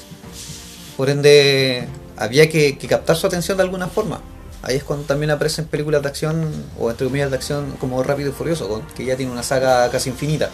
Por 0.98 1.08
ende, 1.08 1.88
había 2.16 2.48
que, 2.50 2.76
que 2.76 2.86
captar 2.88 3.16
su 3.16 3.26
atención 3.26 3.56
de 3.56 3.62
alguna 3.62 3.88
forma. 3.88 4.20
Ahí 4.62 4.76
es 4.76 4.84
cuando 4.84 5.04
también 5.06 5.30
aparecen 5.30 5.64
películas 5.66 6.02
de 6.02 6.08
acción, 6.08 6.50
o 6.78 6.90
entre 6.90 7.06
comillas 7.06 7.30
de 7.30 7.36
acción, 7.36 7.72
como 7.80 8.02
Rápido 8.02 8.30
y 8.30 8.32
Furioso, 8.32 8.68
con- 8.68 8.86
que 8.88 9.04
ya 9.04 9.16
tiene 9.16 9.32
una 9.32 9.42
saga 9.42 9.90
casi 9.90 10.10
infinita. 10.10 10.50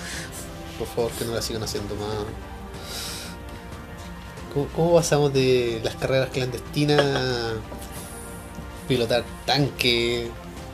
Por 0.79 0.87
favor, 0.89 1.11
que 1.13 1.25
no 1.25 1.35
la 1.35 1.43
sigan 1.43 1.63
haciendo 1.65 1.95
más. 1.97 2.15
¿Cómo, 4.75 4.95
pasamos 4.95 5.33
de 5.33 5.81
las 5.85 5.95
carreras 5.97 6.31
clandestinas 6.31 7.05
pilotar 8.91 9.23
tanques, 9.47 10.27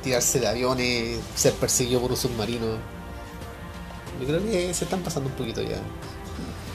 tirarse 0.03 0.41
de 0.41 0.49
aviones, 0.49 1.19
ser 1.35 1.53
perseguido 1.53 2.01
por 2.01 2.13
un 2.13 2.17
submarino? 2.17 2.67
Yo 4.19 4.27
creo 4.27 4.43
que 4.43 4.73
se 4.73 4.85
están 4.85 5.01
pasando 5.01 5.29
un 5.29 5.37
poquito 5.37 5.61
ya. 5.61 5.77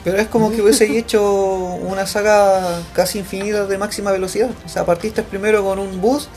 Pero 0.04 0.18
es 0.18 0.28
como 0.28 0.52
que 0.52 0.62
hubiese 0.62 0.96
hecho 0.96 1.20
una 1.22 2.06
saga 2.06 2.80
casi 2.94 3.18
infinita 3.18 3.66
de 3.66 3.76
máxima 3.76 4.12
velocidad. 4.12 4.50
O 4.64 4.68
sea, 4.68 4.86
partiste 4.86 5.24
primero 5.24 5.64
con 5.64 5.80
un 5.80 6.00
bus 6.00 6.28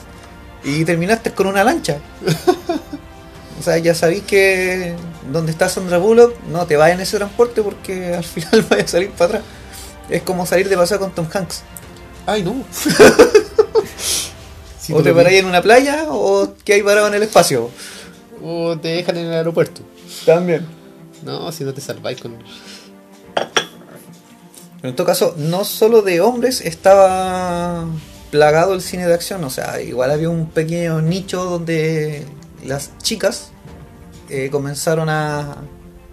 y 0.63 0.83
terminaste 0.85 1.31
con 1.31 1.47
una 1.47 1.63
lancha. 1.63 1.99
O 3.57 3.63
sea, 3.63 3.77
ya 3.77 3.95
sabéis 3.95 4.23
que 4.23 4.95
donde 5.31 5.51
está 5.51 5.69
Sandra 5.69 5.97
Bullock 5.97 6.35
no 6.51 6.67
te 6.67 6.75
vayas 6.75 6.97
en 6.97 7.01
ese 7.01 7.15
transporte 7.17 7.63
porque 7.63 8.13
al 8.13 8.23
final 8.23 8.63
vaya 8.69 8.83
a 8.83 8.87
salir 8.87 9.09
para 9.11 9.25
atrás. 9.25 9.43
Es 10.09 10.21
como 10.23 10.45
salir 10.45 10.67
de 10.67 10.75
paseo 10.75 10.99
con 10.99 11.15
Tom 11.15 11.25
Hanks. 11.33 11.63
¡Ay, 12.27 12.43
no! 12.43 12.53
Si 14.85 14.93
o 14.93 15.01
te 15.01 15.13
paráis 15.13 15.39
en 15.39 15.47
una 15.47 15.63
playa 15.63 16.05
o 16.09 16.53
que 16.63 16.73
hay 16.73 16.83
parado 16.83 17.07
en 17.07 17.15
el 17.15 17.23
espacio. 17.23 17.71
O 18.43 18.77
te 18.77 18.89
dejan 18.89 19.17
en 19.17 19.25
el 19.25 19.33
aeropuerto. 19.33 19.81
También. 20.27 20.67
No, 21.23 21.51
si 21.51 21.63
no 21.63 21.73
te 21.73 21.81
salváis 21.81 22.21
con. 22.21 22.35
Pero 23.33 24.89
en 24.89 24.95
todo 24.95 25.07
caso, 25.07 25.33
no 25.37 25.65
solo 25.65 26.03
de 26.03 26.21
hombres 26.21 26.61
estaba 26.61 27.85
plagado 28.29 28.75
el 28.75 28.81
cine 28.81 29.07
de 29.07 29.15
acción, 29.15 29.43
o 29.43 29.49
sea, 29.49 29.81
igual 29.81 30.11
había 30.11 30.29
un 30.29 30.51
pequeño 30.51 31.01
nicho 31.01 31.43
donde 31.45 32.23
las 32.63 32.95
chicas 32.99 33.49
eh, 34.29 34.49
comenzaron 34.51 35.09
a, 35.09 35.63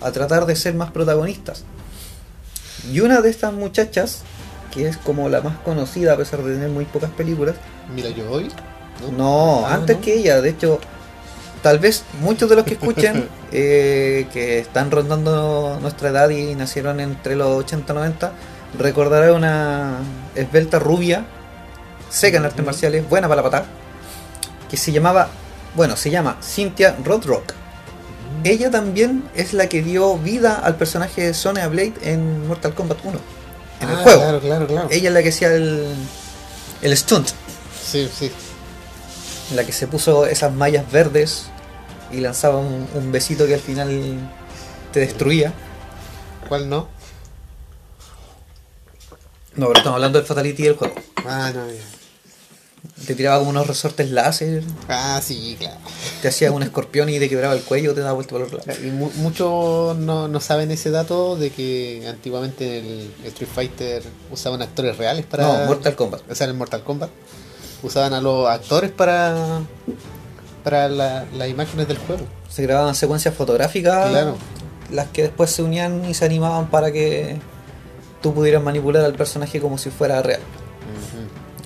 a 0.00 0.12
tratar 0.12 0.47
de 0.47 0.57
ser 0.57 0.75
más 0.75 0.93
protagonistas. 0.93 1.64
Y 2.91 3.00
una 3.00 3.21
de 3.21 3.29
estas 3.29 3.52
muchachas, 3.52 4.23
que 4.73 4.88
es 4.88 4.97
como 4.97 5.29
la 5.29 5.41
más 5.43 5.57
conocida 5.59 6.14
a 6.14 6.17
pesar 6.17 6.43
de 6.43 6.55
tener 6.55 6.71
muy 6.71 6.85
pocas 6.87 7.11
películas, 7.11 7.55
Mira, 7.95 8.09
yo 8.11 8.31
hoy. 8.31 8.49
no, 9.17 9.67
Ah, 9.67 9.75
antes 9.75 9.97
¿no? 9.97 10.02
que 10.02 10.14
ella, 10.14 10.41
de 10.41 10.50
hecho, 10.50 10.81
tal 11.62 11.79
vez 11.79 12.05
muchos 12.21 12.49
de 12.49 12.57
los 12.57 12.64
que 12.64 12.75
escuchen, 12.75 13.29
eh, 13.52 14.26
que 14.33 14.59
están 14.59 14.91
rondando 14.91 15.79
nuestra 15.81 16.09
edad 16.09 16.29
y 16.31 16.55
nacieron 16.55 17.00
entre 17.00 17.37
los 17.37 17.49
80 17.49 17.93
y 17.93 17.97
90, 17.97 18.33
recordarán 18.79 19.35
una 19.35 19.99
esbelta 20.35 20.79
rubia, 20.79 21.25
seca 22.09 22.38
en 22.38 22.45
artes 22.47 22.64
marciales, 22.64 23.09
buena 23.09 23.29
para 23.29 23.43
la 23.43 23.50
patada, 23.50 23.67
que 24.71 24.76
se 24.79 24.91
llamaba, 24.93 25.29
bueno, 25.75 25.97
se 25.97 26.11
llama 26.11 26.38
Cynthia 26.43 26.97
Rothrock. 27.05 27.52
Ella 28.45 28.71
también 28.71 29.25
es 29.35 29.52
la 29.52 29.69
que 29.69 29.83
dio 29.83 30.17
vida 30.17 30.55
al 30.55 30.76
personaje 30.76 31.23
de 31.26 31.35
Sonya 31.35 31.69
Blade 31.69 31.93
en 32.02 32.49
Mortal 32.49 32.75
Kombat 32.75 32.99
1, 33.05 33.19
en 33.82 33.90
el 33.90 33.96
Ah, 33.96 34.02
juego. 34.02 34.20
Claro, 34.20 34.40
claro, 34.40 34.66
claro. 34.66 34.88
Ella 34.90 35.08
es 35.08 35.14
la 35.14 35.22
que 35.22 35.28
hacía 35.30 35.54
el, 35.54 35.86
el 36.82 36.96
stunt. 36.96 37.28
Sí, 37.84 38.08
sí. 38.18 38.30
la 39.54 39.64
que 39.64 39.72
se 39.72 39.86
puso 39.86 40.26
esas 40.26 40.52
mallas 40.52 40.90
verdes 40.90 41.46
y 42.10 42.20
lanzaba 42.20 42.58
un, 42.58 42.88
un 42.94 43.12
besito 43.12 43.46
que 43.46 43.54
al 43.54 43.60
final 43.60 44.18
te 44.92 45.00
destruía. 45.00 45.52
¿Cuál 46.48 46.68
no? 46.68 46.88
No, 49.54 49.66
pero 49.68 49.78
estamos 49.78 49.96
hablando 49.96 50.18
del 50.18 50.26
Fatality 50.26 50.62
del 50.62 50.76
juego. 50.76 50.94
Ah, 51.26 51.50
no, 51.54 51.66
ya. 51.70 51.80
Te 53.06 53.14
tiraba 53.14 53.38
como 53.38 53.50
unos 53.50 53.66
resortes 53.68 54.10
láser, 54.10 54.62
Ah, 54.88 55.20
sí, 55.22 55.56
claro. 55.58 55.76
te 56.20 56.28
hacía 56.28 56.50
un 56.50 56.62
escorpión 56.64 57.08
y 57.08 57.18
te 57.20 57.28
quebraba 57.28 57.54
el 57.54 57.62
cuello, 57.62 57.94
te 57.94 58.00
daba 58.00 58.12
vuelta 58.14 58.30
por 58.32 58.40
los 58.40 58.52
lados. 58.52 58.80
Y 58.82 58.88
mu- 58.90 59.10
muchos 59.16 59.96
no, 59.98 60.26
no 60.26 60.40
saben 60.40 60.70
ese 60.72 60.90
dato 60.90 61.36
de 61.36 61.50
que 61.50 62.04
antiguamente 62.08 62.78
en 62.80 62.86
el 62.86 63.12
Street 63.26 63.48
Fighter 63.54 64.02
usaban 64.32 64.62
actores 64.62 64.96
reales 64.98 65.24
para. 65.26 65.44
No, 65.60 65.66
Mortal 65.66 65.94
Kombat. 65.94 66.22
O 66.30 66.34
sea, 66.34 66.44
en 66.46 66.50
el 66.50 66.56
Mortal 66.56 66.82
Kombat. 66.82 67.10
Usaban 67.84 68.14
a 68.14 68.20
los 68.20 68.48
actores 68.48 68.90
para. 68.90 69.60
para 70.64 70.88
la- 70.88 71.24
las 71.36 71.48
imágenes 71.48 71.88
del 71.88 71.98
juego. 71.98 72.22
Se 72.48 72.62
grababan 72.62 72.94
secuencias 72.94 73.34
fotográficas, 73.34 74.10
Claro. 74.10 74.36
las 74.92 75.08
que 75.08 75.22
después 75.22 75.50
se 75.50 75.62
unían 75.62 76.04
y 76.08 76.14
se 76.14 76.24
animaban 76.24 76.68
para 76.70 76.92
que 76.92 77.36
tú 78.20 78.32
pudieras 78.32 78.62
manipular 78.62 79.04
al 79.04 79.14
personaje 79.14 79.60
como 79.60 79.76
si 79.78 79.90
fuera 79.90 80.22
real. 80.22 80.40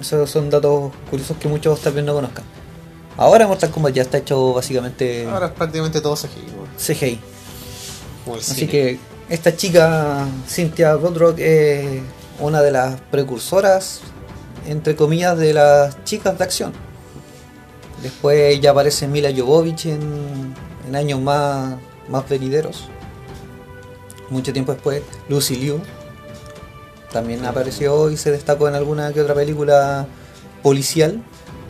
Esos 0.01 0.31
son 0.31 0.51
datos 0.51 0.93
curiosos 1.11 1.37
que 1.39 1.49
muchos 1.49 1.81
tal 1.81 1.93
vez 1.95 2.05
no 2.05 2.15
conozcan. 2.15 2.45
Ahora 3.17 3.47
Mortal 3.47 3.71
Kombat 3.71 3.95
ya 3.95 4.03
está 4.03 4.19
hecho 4.19 4.53
básicamente 4.53 5.27
Ahora 5.27 5.47
es 5.47 5.53
prácticamente 5.53 6.01
todo 6.03 6.15
CGI. 6.15 6.45
CGI. 6.77 7.21
como 8.25 8.37
el 8.37 8.43
Así 8.43 8.55
cine. 8.55 8.71
que 8.71 8.99
esta 9.29 9.57
chica, 9.57 10.27
Cynthia 10.47 10.95
Rothrock, 10.95 11.39
es 11.39 12.03
una 12.39 12.61
de 12.63 12.71
las 12.71 13.01
precursoras, 13.11 14.01
entre 14.67 14.95
comillas, 14.95 15.37
de 15.39 15.55
las 15.55 16.05
chicas 16.05 16.37
de 16.39 16.45
acción. 16.45 16.73
Después 18.03 18.61
ya 18.61 18.71
aparece 18.73 19.09
Mila 19.09 19.31
Jovovich 19.35 19.87
en, 19.87 20.55
en 20.87 20.95
años 20.95 21.21
más, 21.21 21.75
más 22.09 22.29
venideros. 22.29 22.85
Mucho 24.29 24.53
tiempo 24.53 24.73
después, 24.73 25.03
Lucy 25.29 25.57
Liu 25.57 25.81
también 27.13 27.45
apareció 27.45 28.11
y 28.11 28.17
se 28.17 28.31
destacó 28.31 28.69
en 28.69 28.75
alguna 28.75 29.13
que 29.13 29.21
otra 29.21 29.35
película 29.35 30.07
policial 30.63 31.23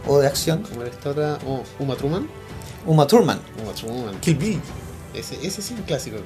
o 0.07 0.19
de 0.19 0.26
acción. 0.26 0.62
Como 0.62 0.83
era 0.83 0.90
esta 0.90 1.11
otra. 1.11 1.38
Oh, 1.47 1.62
Uma 1.78 1.97
Truman. 1.97 2.28
Uma 2.87 3.07
Thurman, 3.07 3.40
Uma 3.62 3.73
Truman. 3.73 4.21
Kill 4.21 4.37
Bill. 4.37 4.61
Ese, 5.14 5.35
ese 5.47 5.62
sí 5.62 5.75
es 5.75 5.81
un 5.81 5.87
clásico. 5.87 6.19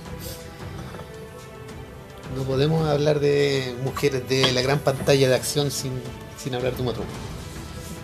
No 2.37 2.43
podemos 2.45 2.89
hablar 2.89 3.19
de 3.21 3.75
mujeres 3.83 4.29
de 4.29 4.53
la 4.53 4.63
gran 4.63 4.79
pantalla 4.79 5.29
de 5.29 5.35
acción 5.35 5.71
sin, 5.71 5.93
sin 6.43 6.55
hablar 6.55 6.77
de 6.77 6.83
Uma 6.83 6.93
Truman. 6.93 7.11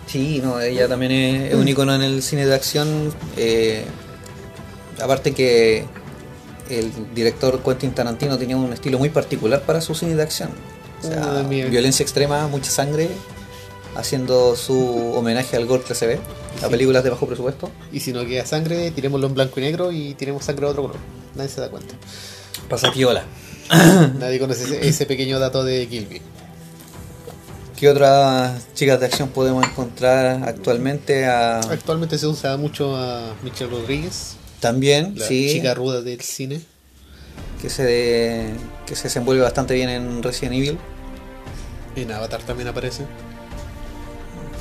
Sí, 0.07 0.41
no, 0.41 0.59
ella 0.59 0.87
también 0.87 1.11
es, 1.11 1.53
es 1.53 1.55
un 1.55 1.67
icono 1.67 1.93
en 1.93 2.01
el 2.01 2.21
cine 2.23 2.45
de 2.45 2.55
acción. 2.55 3.13
eh, 3.35 3.85
aparte 5.01 5.33
que 5.33 5.85
el 6.69 6.91
director 7.13 7.61
Quentin 7.61 7.91
Tarantino 7.93 8.37
tenía 8.37 8.57
un 8.57 8.73
estilo 8.73 8.97
muy 8.97 9.09
particular 9.09 9.61
para 9.61 9.81
su 9.81 9.93
cine 9.95 10.15
de 10.15 10.23
acción. 10.23 10.49
O 11.03 11.07
sea, 11.07 11.43
violencia 11.43 12.03
extrema, 12.03 12.47
mucha 12.47 12.71
sangre, 12.71 13.09
haciendo 13.95 14.55
su 14.55 15.13
homenaje 15.15 15.55
al 15.57 15.65
gore 15.65 15.83
clase 15.83 16.07
B, 16.07 16.15
a 16.15 16.65
Sí. 16.65 16.71
películas 16.71 17.03
de 17.03 17.09
bajo 17.11 17.25
presupuesto. 17.27 17.69
Y 17.91 17.99
si 17.99 18.13
no 18.13 18.25
queda 18.25 18.45
sangre, 18.45 18.91
tirémoslo 18.91 19.27
en 19.27 19.33
blanco 19.35 19.59
y 19.59 19.63
negro 19.63 19.91
y 19.91 20.13
tiremos 20.15 20.43
sangre 20.45 20.65
de 20.65 20.71
otro 20.71 20.81
color. 20.83 20.97
Nadie 21.35 21.49
se 21.49 21.61
da 21.61 21.69
cuenta. 21.69 21.93
Pasa 22.69 22.91
piola. 22.91 23.23
Nadie 24.19 24.39
conoce 24.39 24.63
ese, 24.63 24.87
ese 24.87 25.05
pequeño 25.05 25.39
dato 25.39 25.63
de 25.63 25.85
Bill. 25.85 26.21
¿Qué 27.75 27.89
otras 27.89 28.73
chicas 28.73 28.99
de 28.99 29.05
acción 29.05 29.29
podemos 29.29 29.63
encontrar 29.63 30.43
actualmente? 30.47 31.25
A- 31.27 31.59
Actualmente 31.59 32.17
se 32.17 32.25
usa 32.25 32.57
mucho 32.57 32.95
a 32.95 33.35
Michelle 33.43 33.69
Rodríguez, 33.69 34.35
también, 34.59 35.13
la 35.15 35.27
sí, 35.27 35.49
chica 35.53 35.75
ruda 35.75 36.01
del 36.01 36.21
cine. 36.21 36.61
Que 37.61 37.69
se, 37.69 38.53
que 38.85 38.95
se 38.95 39.03
desenvuelve 39.03 39.43
bastante 39.43 39.73
bien 39.73 39.89
en 39.89 40.21
Resident 40.23 40.55
Evil. 40.55 40.77
En 41.95 42.11
Avatar 42.11 42.41
también 42.43 42.67
aparece. 42.67 43.03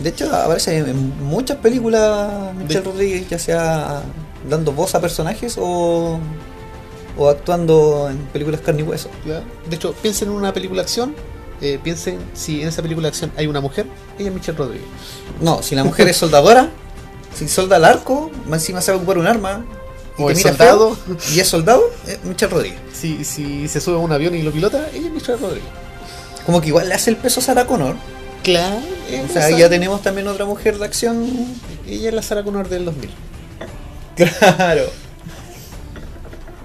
De 0.00 0.11
hecho, 0.11 0.35
aparece 0.35 0.78
en 0.78 1.25
muchas 1.25 1.56
películas 1.59 2.54
Michelle 2.54 2.80
De- 2.80 2.90
Rodríguez, 2.90 3.28
ya 3.28 3.38
sea 3.38 4.02
dando 4.49 4.73
voz 4.73 4.95
a 4.95 5.00
personajes 5.00 5.56
o, 5.59 6.18
o 7.16 7.28
actuando 7.28 8.09
en 8.11 8.18
películas 8.26 8.61
carne 8.61 8.83
y 8.83 8.85
hueso. 8.85 9.09
De 9.25 9.76
hecho, 9.76 9.92
piensen 9.95 10.28
en 10.28 10.35
una 10.35 10.52
película 10.52 10.83
de 10.83 10.85
acción. 10.85 11.14
eh, 11.62 11.78
piensen 11.82 12.19
si 12.34 12.60
en 12.60 12.69
esa 12.69 12.82
película 12.82 13.06
de 13.06 13.08
acción 13.08 13.32
hay 13.39 13.47
una 13.47 13.60
mujer, 13.62 13.86
ella 14.19 14.28
es 14.28 14.34
Michelle 14.34 14.58
Rodríguez. 14.58 14.86
No, 15.41 15.62
si 15.62 15.75
la 15.75 15.84
mujer 15.84 16.08
es 16.08 16.17
soldadora, 16.19 16.69
si 17.34 17.49
solda 17.49 17.78
el 17.78 17.84
arco, 17.86 18.30
más 18.47 18.60
encima 18.60 18.82
sabe 18.82 18.99
ocupar 18.99 19.17
un 19.17 19.26
arma, 19.26 19.65
y 20.19 20.23
O 20.23 20.29
te 20.29 20.35
mira 20.35 20.50
soldado. 20.50 20.97
feo, 20.97 21.17
y 21.35 21.41
es 21.41 21.49
soldado, 21.49 21.83
es 22.07 22.23
Michelle 22.25 22.52
Rodríguez. 22.52 22.81
Si, 22.93 23.25
si 23.25 23.69
se 23.69 23.81
sube 23.81 23.97
a 23.97 23.99
un 23.99 24.13
avión 24.13 24.35
y 24.35 24.43
lo 24.43 24.50
pilota, 24.52 24.89
ella 24.95 25.07
es 25.09 25.13
Michelle 25.13 25.39
Rodríguez. 25.39 25.69
Como 26.45 26.61
que 26.61 26.69
igual 26.69 26.89
le 26.89 26.95
hace 26.95 27.11
el 27.11 27.17
peso 27.17 27.41
a 27.41 27.43
Sarah 27.43 27.67
Connor. 27.67 27.97
Claro. 28.43 28.76
O 29.29 29.33
sea, 29.33 29.50
ya 29.50 29.69
tenemos 29.69 30.02
también 30.02 30.29
otra 30.29 30.45
mujer 30.45 30.79
de 30.79 30.85
acción. 30.85 31.26
Ella 31.87 32.09
es 32.09 32.15
la 32.15 32.23
Sarah 32.23 32.45
Connor 32.45 32.69
del 32.69 32.85
2000. 32.85 33.11
Claro. 34.17 34.85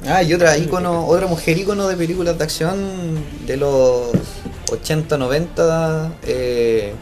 Ah, 0.08 0.24
y 0.24 0.34
otra 0.34 0.58
ícono, 0.58 1.06
otra 1.06 1.28
mujer 1.28 1.58
ícono 1.58 1.88
de 1.88 1.96
películas 1.96 2.38
de 2.38 2.44
acción 2.44 3.24
de 3.46 3.58
los 3.58 4.08
80, 4.72 5.18
90, 5.18 6.14
eh, 6.24 6.94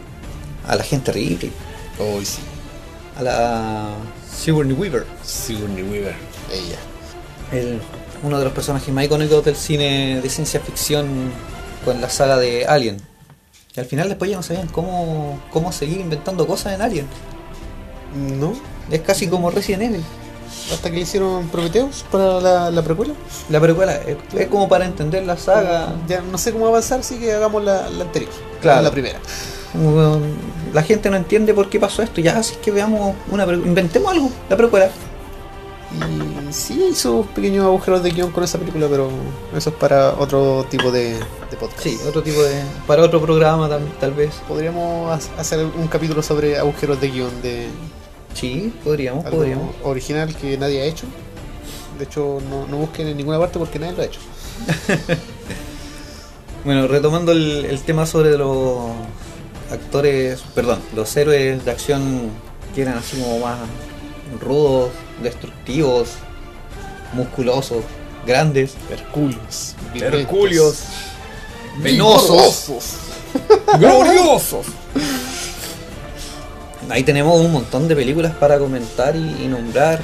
a 0.68 0.76
la 0.76 0.84
gente 0.84 1.12
Ripley, 1.12 1.52
Hoy 2.00 2.26
sí. 2.26 2.40
a 3.18 3.22
la 3.24 3.90
Sigourney 4.36 4.76
Weaver, 4.76 5.06
Sigourney 5.24 5.84
Weaver. 5.84 6.16
Ella. 6.52 6.78
el- 7.52 7.82
uno 8.22 8.38
de 8.38 8.44
los 8.44 8.54
personajes 8.54 8.94
más 8.94 9.06
icónicos 9.06 9.46
del 9.46 9.56
cine 9.56 10.20
de 10.22 10.30
ciencia 10.30 10.60
ficción 10.60 11.08
con 11.86 12.02
la 12.02 12.10
saga 12.10 12.38
de 12.38 12.66
Alien. 12.66 12.98
Y 13.76 13.80
al 13.80 13.86
final 13.86 14.10
después 14.10 14.30
ya 14.30 14.36
no 14.38 14.44
sabían 14.44 14.68
cómo, 14.68 15.40
cómo 15.52 15.72
seguir 15.72 16.00
inventando 16.02 16.46
cosas 16.46 16.74
en 16.74 16.82
Alien. 16.82 17.08
¿No? 18.40 18.54
Es 18.92 19.02
casi 19.02 19.28
como 19.28 19.50
Resident 19.52 19.84
Evil. 19.84 20.04
Hasta 20.74 20.90
que 20.90 20.96
le 20.98 21.02
hicieron 21.04 21.48
Prometheus 21.50 22.04
para 22.12 22.42
la, 22.42 22.72
la 22.72 22.82
precuela. 22.82 23.14
La 23.50 23.60
precuela 23.62 23.96
es, 23.96 24.18
es 24.36 24.48
como 24.48 24.68
para 24.68 24.86
entender 24.86 25.24
la 25.26 25.38
saga. 25.38 25.94
Ya 26.08 26.22
no 26.22 26.38
sé 26.38 26.52
cómo 26.52 26.68
avanzar, 26.68 27.00
así 27.00 27.20
que 27.20 27.32
hagamos 27.32 27.64
la, 27.64 27.90
la 27.90 28.04
anterior. 28.04 28.32
Claro. 28.62 28.82
La 28.82 28.92
primera. 28.92 29.20
La 30.74 30.84
gente 30.84 31.10
no 31.10 31.16
entiende 31.18 31.54
por 31.54 31.70
qué 31.70 31.80
pasó 31.80 32.02
esto. 32.04 32.20
Ya, 32.22 32.38
así 32.38 32.56
que 32.62 32.72
veamos 32.72 33.16
una 33.32 33.46
pre- 33.46 33.56
inventemos 33.58 34.12
algo, 34.12 34.30
la 34.50 34.58
precuela. 34.58 34.90
Y 35.92 36.54
sí, 36.54 36.90
hizo 36.92 37.24
pequeños 37.34 37.66
agujeros 37.66 38.04
de 38.04 38.12
guion 38.12 38.32
con 38.32 38.44
esa 38.44 38.60
película, 38.60 38.88
pero 38.90 39.10
eso 39.56 39.70
es 39.72 39.76
para 39.76 40.12
otro 40.14 40.66
tipo 40.70 40.92
de, 40.92 41.14
de 41.14 41.58
podcast. 41.60 41.82
Sí, 41.82 41.98
otro 42.08 42.22
tipo 42.22 42.42
de. 42.44 42.62
para 42.86 43.04
otro 43.04 43.20
programa 43.22 43.68
tal, 43.68 43.82
tal 44.00 44.14
vez. 44.14 44.30
Podríamos 44.48 45.10
ha- 45.12 45.42
hacer 45.42 45.66
un 45.66 45.88
capítulo 45.88 46.22
sobre 46.22 46.58
agujeros 46.60 47.02
de 47.02 47.10
guion 47.10 47.42
de 47.42 47.68
Sí, 48.36 48.72
podríamos, 48.84 49.26
algo 49.26 49.38
podríamos. 49.38 49.76
original 49.84 50.36
que 50.36 50.58
nadie 50.58 50.82
ha 50.82 50.86
hecho. 50.86 51.08
De 51.98 52.06
hecho, 52.06 52.38
no, 52.50 52.68
no 52.68 52.78
busquen 52.78 53.08
en 53.08 53.18
ninguna 53.18 53.40
parte 53.40 53.58
porque 53.58 53.80
nadie 53.80 53.94
lo 53.94 54.02
ha 54.04 54.06
hecho. 54.06 54.20
Bueno, 56.66 56.88
retomando 56.88 57.32
el, 57.32 57.66
el 57.66 57.80
tema 57.82 58.06
sobre 58.06 58.38
los 58.38 58.80
actores, 59.72 60.42
perdón, 60.54 60.80
los 60.94 61.16
héroes 61.16 61.64
de 61.64 61.72
acción 61.72 62.30
que 62.76 62.82
eran 62.82 62.98
así 62.98 63.18
como 63.22 63.40
más 63.40 63.60
rudos, 64.42 64.90
destructivos, 65.22 66.10
musculosos, 67.14 67.84
grandes, 68.26 68.74
Hercules. 68.92 69.76
Herculios, 69.96 70.84
Venosos. 71.78 72.66
gloriosos. 73.80 74.66
Ahí 76.90 77.04
tenemos 77.04 77.40
un 77.40 77.52
montón 77.52 77.88
de 77.88 77.96
películas 77.96 78.34
para 78.36 78.58
comentar 78.58 79.16
y, 79.16 79.44
y 79.44 79.48
nombrar. 79.48 80.02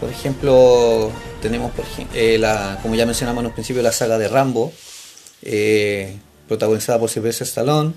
Por 0.00 0.10
ejemplo, 0.10 1.10
tenemos, 1.40 1.70
por 1.72 1.84
ejem- 1.84 2.08
eh, 2.14 2.36
la, 2.38 2.78
como 2.82 2.94
ya 2.96 3.06
mencionamos 3.06 3.42
en 3.42 3.46
un 3.46 3.52
principio, 3.52 3.80
la 3.82 3.92
saga 3.92 4.18
de 4.18 4.26
Rambo, 4.28 4.72
eh, 5.42 6.16
protagonizada 6.48 6.98
por 6.98 7.08
Sylvester 7.10 7.46
Stallone. 7.46 7.92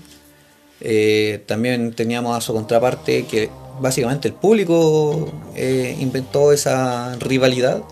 Eh, 0.80 1.42
también 1.46 1.92
teníamos 1.92 2.36
a 2.36 2.40
su 2.40 2.54
contraparte 2.54 3.26
que 3.26 3.50
básicamente 3.80 4.28
el 4.28 4.34
público 4.34 5.28
eh, 5.56 5.96
inventó 6.00 6.52
esa 6.52 7.14
rivalidad 7.16 7.82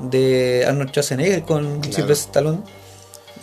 de 0.00 0.64
Arnold 0.66 0.90
Schwarzenegger 0.90 1.42
con 1.42 1.80
Claro. 1.80 1.92
Sylvester 1.96 2.28
Stallone. 2.28 2.58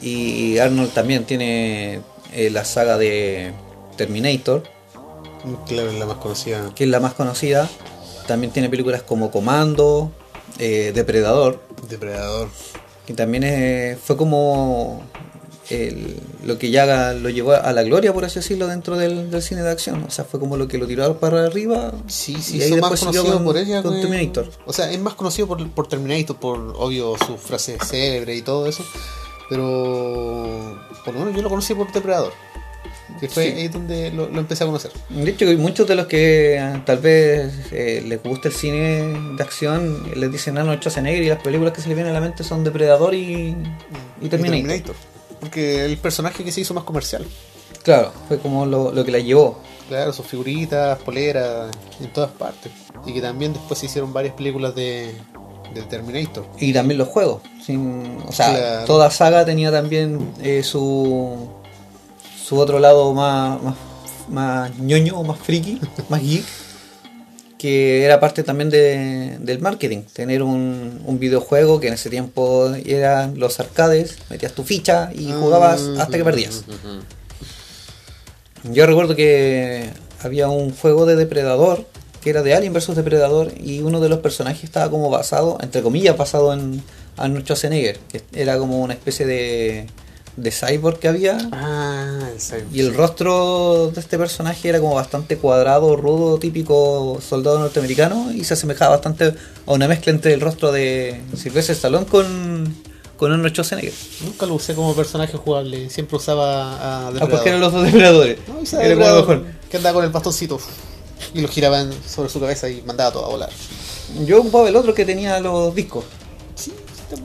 Y 0.02 0.58
Arnold 0.58 0.92
también 0.94 1.24
tiene 1.26 2.02
eh, 2.34 2.50
la 2.52 2.66
saga 2.66 2.98
de 2.98 3.54
Terminator, 3.96 4.64
Claro, 5.68 5.90
es 5.92 6.00
la 6.00 6.06
más 6.06 6.18
conocida. 6.18 6.72
que 6.76 6.84
es 6.86 6.90
la 6.90 7.00
más 7.00 7.14
conocida. 7.14 7.70
También 8.28 8.52
tiene 8.54 8.70
películas 8.70 9.02
como 9.04 9.30
Comando, 9.32 10.12
eh, 10.60 10.92
Depredador, 10.96 11.62
Depredador. 11.90 12.50
que 13.06 13.14
también 13.14 13.98
fue 14.02 14.16
como 14.18 15.02
el- 15.70 16.18
lo 16.46 16.58
que 16.58 16.70
ya 16.72 17.14
lo 17.14 17.30
llevó 17.30 17.54
a 17.54 17.72
la 17.72 17.84
gloria, 17.84 18.14
por 18.14 18.26
así 18.26 18.36
decirlo, 18.40 18.68
dentro 18.68 18.98
del, 18.98 19.32
del 19.32 19.42
cine 19.42 19.62
de 19.64 19.72
acción. 19.72 20.04
O 20.04 20.12
sea, 20.12 20.26
fue 20.26 20.40
como 20.40 20.58
lo 20.58 20.68
que 20.68 20.78
lo 20.78 20.88
tiró 20.88 21.18
para 21.20 21.46
arriba. 21.46 21.94
Sí, 22.08 22.36
sí, 22.42 22.58
Y 22.58 22.64
ahí 22.64 22.72
más 22.82 23.00
conocido 23.00 23.24
con- 23.34 23.44
por 23.46 23.58
ella. 23.58 23.82
con 23.82 23.94
que- 23.96 24.02
Terminator. 24.02 24.50
O 24.66 24.74
sea, 24.74 24.92
es 24.92 25.00
más 25.00 25.14
conocido 25.16 25.48
por, 25.48 25.68
por 25.72 25.88
Terminator, 25.88 26.36
por 26.38 26.74
obvio 26.78 27.16
su 27.26 27.38
frase 27.38 27.78
célebre 27.84 28.36
y 28.36 28.42
todo 28.42 28.68
eso. 28.68 28.84
Pero 29.50 30.80
por 31.06 31.14
lo 31.14 31.20
menos 31.22 31.36
yo 31.36 31.42
lo 31.42 31.50
conocí 31.50 31.74
por 31.74 31.92
Depredador. 31.92 32.34
Que 33.20 33.30
fue 33.30 33.44
Sí. 33.46 33.50
ahí 33.52 33.68
donde 33.68 34.12
lo, 34.12 34.28
lo 34.30 34.40
empecé 34.40 34.64
a 34.64 34.68
conocer. 34.68 34.92
De 35.10 35.30
hecho, 35.30 35.46
muchos 35.60 35.88
de 35.88 35.96
los 35.96 36.08
que 36.08 36.56
eh, 36.58 36.82
tal 36.86 36.98
vez 36.98 37.54
eh, 37.72 38.04
les 38.06 38.22
gusta 38.24 38.48
el 38.48 38.54
cine 38.54 39.36
de 39.38 39.44
acción 39.44 40.12
les 40.16 40.32
dicen 40.32 40.58
Arnold 40.58 40.80
Schwarzenegger 40.80 41.22
y 41.24 41.30
las 41.30 41.42
películas 41.42 41.74
que 41.74 41.82
se 41.82 41.88
les 41.90 41.96
vienen 41.96 42.12
a 42.16 42.20
la 42.20 42.22
mente 42.26 42.44
son 42.44 42.64
Depredador 42.64 43.14
y, 43.14 43.56
y 44.22 44.30
Terminator. 44.30 44.96
Porque 45.44 45.84
el 45.86 45.98
personaje 45.98 46.44
que 46.44 46.52
se 46.52 46.62
hizo 46.62 46.74
más 46.74 46.84
comercial. 46.86 47.26
Claro, 47.84 48.14
fue 48.30 48.40
como 48.40 48.66
lo, 48.66 48.92
lo 48.94 49.04
que 49.04 49.12
la 49.12 49.20
llevó. 49.20 49.60
Claro, 49.90 50.14
sus 50.14 50.26
figuritas, 50.26 50.98
poleras, 51.00 51.70
en 52.00 52.14
todas 52.14 52.32
partes. 52.32 52.72
Y 53.06 53.14
que 53.14 53.22
también 53.22 53.52
después 53.52 53.78
se 53.80 53.88
hicieron 53.88 54.14
varias 54.14 54.34
películas 54.36 54.74
de, 54.74 55.14
de 55.74 55.82
Terminator. 55.84 56.46
Y 56.60 56.72
también 56.72 56.98
los 56.98 57.10
juegos. 57.10 57.42
Sin, 57.62 58.18
o 58.26 58.32
sea, 58.32 58.56
Claro. 58.56 58.86
toda 58.86 59.12
saga 59.12 59.44
tenía 59.44 59.70
también 59.72 60.32
eh, 60.42 60.64
su, 60.64 61.36
su 62.42 62.58
otro 62.58 62.80
lado 62.80 63.14
más, 63.14 63.62
más, 63.62 63.76
más 64.30 64.78
ñoño, 64.80 65.22
más 65.24 65.38
friki, 65.40 65.82
más 66.10 66.22
geek. 66.22 66.46
Que 67.64 68.04
era 68.04 68.20
parte 68.20 68.44
también 68.44 68.70
de- 68.70 69.38
del 69.40 69.60
marketing. 69.60 70.02
Tener 70.12 70.44
un, 70.44 71.00
un 71.06 71.18
videojuego 71.18 71.80
que 71.80 71.88
en 71.88 71.94
ese 71.94 72.10
tiempo 72.10 72.70
eran 72.86 73.40
los 73.40 73.58
arcades, 73.62 74.18
metías 74.30 74.52
tu 74.52 74.64
ficha 74.66 75.12
y 75.16 75.32
jugabas 75.32 75.82
hasta 75.98 76.18
que 76.18 76.26
perdías. 76.26 76.66
Yo 78.64 78.86
recuerdo 78.86 79.16
que 79.16 79.90
había 80.22 80.50
un 80.50 80.76
juego 80.76 81.06
de 81.06 81.16
Depredador 81.16 81.86
que 82.22 82.30
era 82.32 82.42
de 82.44 82.54
Alien 82.54 82.74
vs 82.74 82.96
Depredador 82.96 83.52
y 83.58 83.80
uno 83.82 84.00
de 84.02 84.10
los 84.10 84.20
personajes 84.20 84.64
estaba 84.66 84.90
como 84.90 85.10
basado, 85.10 85.58
entre 85.62 85.82
comillas, 85.82 86.18
basado 86.18 86.54
en 86.54 86.82
Arnold 87.18 87.44
Schwarzenegger, 87.46 87.98
que 88.12 88.22
era 88.34 88.58
como 88.58 88.82
una 88.82 88.94
especie 88.94 89.26
de, 89.26 89.88
de 90.36 90.52
cyborg 90.52 90.98
que 91.00 91.08
había. 91.08 91.38
Ah, 91.52 92.30
el 92.34 92.42
Cyber. 92.42 92.66
Y 92.74 92.80
el 92.82 92.94
rostro 92.96 93.92
de 93.94 94.00
este 94.00 94.18
personaje 94.18 94.68
era 94.70 94.80
como 94.80 94.96
bastante 94.96 95.38
cuadrado, 95.38 95.96
rudo, 95.96 96.40
típico 96.40 97.20
soldado 97.28 97.60
norteamericano 97.60 98.32
y 98.34 98.44
se 98.44 98.56
asemejaba 98.56 98.92
bastante 98.92 99.36
a 99.66 99.72
una 99.74 99.88
mezcla 99.88 100.12
entre 100.12 100.34
el 100.34 100.42
rostro 100.42 100.72
de 100.72 101.22
Sylvester 101.36 101.76
Stallone 101.76 102.06
con, 102.08 102.76
con 103.18 103.32
Arnold 103.32 103.54
Schwarzenegger. 103.54 103.94
Nunca 104.24 104.46
lo 104.48 104.56
usé 104.56 104.74
como 104.74 104.96
personaje 104.96 105.38
jugable. 105.38 105.90
Siempre 105.90 106.18
usaba 106.18 106.74
a 106.74 106.78
Ah, 107.08 107.12
Depredador. 107.12 107.30
porque 107.30 107.50
eran 107.50 107.62
los 107.62 107.72
dos 107.74 107.84
depredadores. 107.84 108.38
No, 108.48 108.60
usaba 108.60 108.84
Era 108.84 108.90
Depredador. 108.96 109.46
Que 109.70 109.78
andaba 109.78 109.94
con 109.96 110.04
el 110.06 110.10
bastoncito. 110.12 110.60
Y 111.36 111.42
lo 111.42 111.48
giraban 111.48 111.92
sobre 112.08 112.30
su 112.30 112.40
cabeza 112.40 112.68
y 112.70 112.82
mandaba 112.82 113.12
todo 113.12 113.26
a 113.26 113.30
volar. 113.30 113.50
Yo 114.26 114.42
ocupaba 114.42 114.68
el 114.68 114.76
otro 114.76 114.94
que 114.94 115.06
tenía 115.06 115.40
los 115.40 115.74
discos. 115.74 116.06
Sí, 116.56 116.74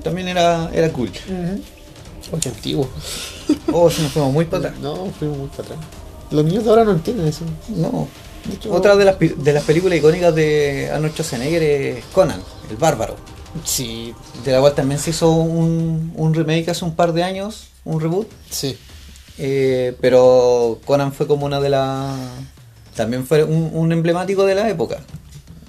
También 0.03 0.29
era, 0.29 0.71
era 0.73 0.91
cool. 0.93 1.11
Oh, 2.33 2.39
qué 2.41 2.49
antiguo. 2.49 2.89
Oh, 3.73 3.91
si 3.91 4.03
nos 4.03 4.13
fuimos 4.13 4.33
muy 4.33 4.45
para 4.45 4.69
atrás. 4.69 4.81
No, 4.83 5.11
fuimos 5.19 5.39
muy 5.39 5.49
para 5.49 5.63
atrás. 5.65 5.79
Los 6.31 6.45
niños 6.45 6.65
de 6.65 6.71
ahora 6.71 6.85
no 6.85 6.93
entienden 6.93 7.27
eso. 7.27 7.45
No. 7.69 8.09
De 8.45 8.55
hecho, 8.55 8.73
Otra 8.73 8.97
de 8.97 9.05
las, 9.05 9.19
de 9.19 9.53
las 9.53 9.65
películas 9.65 9.99
icónicas 9.99 10.35
de 10.35 10.91
Arnold 10.93 11.13
Schwarzenegger 11.13 11.63
es 11.63 12.05
Conan, 12.13 12.41
el 12.71 12.77
bárbaro. 12.77 13.17
Sí, 13.65 14.15
De 14.45 14.53
la 14.53 14.61
cual 14.61 14.75
también 14.75 15.01
se 15.01 15.11
hizo 15.11 15.31
un, 15.31 16.13
un 16.15 16.35
remake 16.35 16.71
hace 16.71 16.85
un 16.85 16.95
par 16.95 17.13
de 17.13 17.23
años, 17.23 17.69
un 17.85 18.01
reboot. 18.01 18.29
sí. 18.51 18.77
Eh, 19.41 19.97
pero 20.01 20.81
Conan 20.85 21.13
fue 21.13 21.29
como 21.29 21.47
una 21.47 21.61
de 21.61 21.71
las... 21.71 22.19
También 22.97 23.25
fue 23.25 23.45
un, 23.45 23.71
un 23.73 23.93
emblemático 23.93 24.45
de 24.45 24.57
la 24.57 24.69
época. 24.69 24.99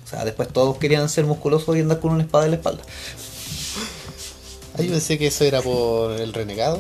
O 0.04 0.08
sea, 0.10 0.26
después 0.26 0.48
todos 0.50 0.78
querían 0.80 1.08
ser 1.08 1.26
musculosos 1.26 1.78
y 1.78 1.82
andar 1.82 2.00
con 2.00 2.12
una 2.12 2.24
espada 2.24 2.46
en 2.46 2.52
la 2.52 2.58
espalda. 2.58 2.82
Ah, 4.80 4.84
yo 4.84 4.92
pensé 4.92 5.18
que 5.18 5.28
eso 5.28 5.44
era 5.44 5.62
por 5.62 6.20
el 6.20 6.34
renegado, 6.34 6.80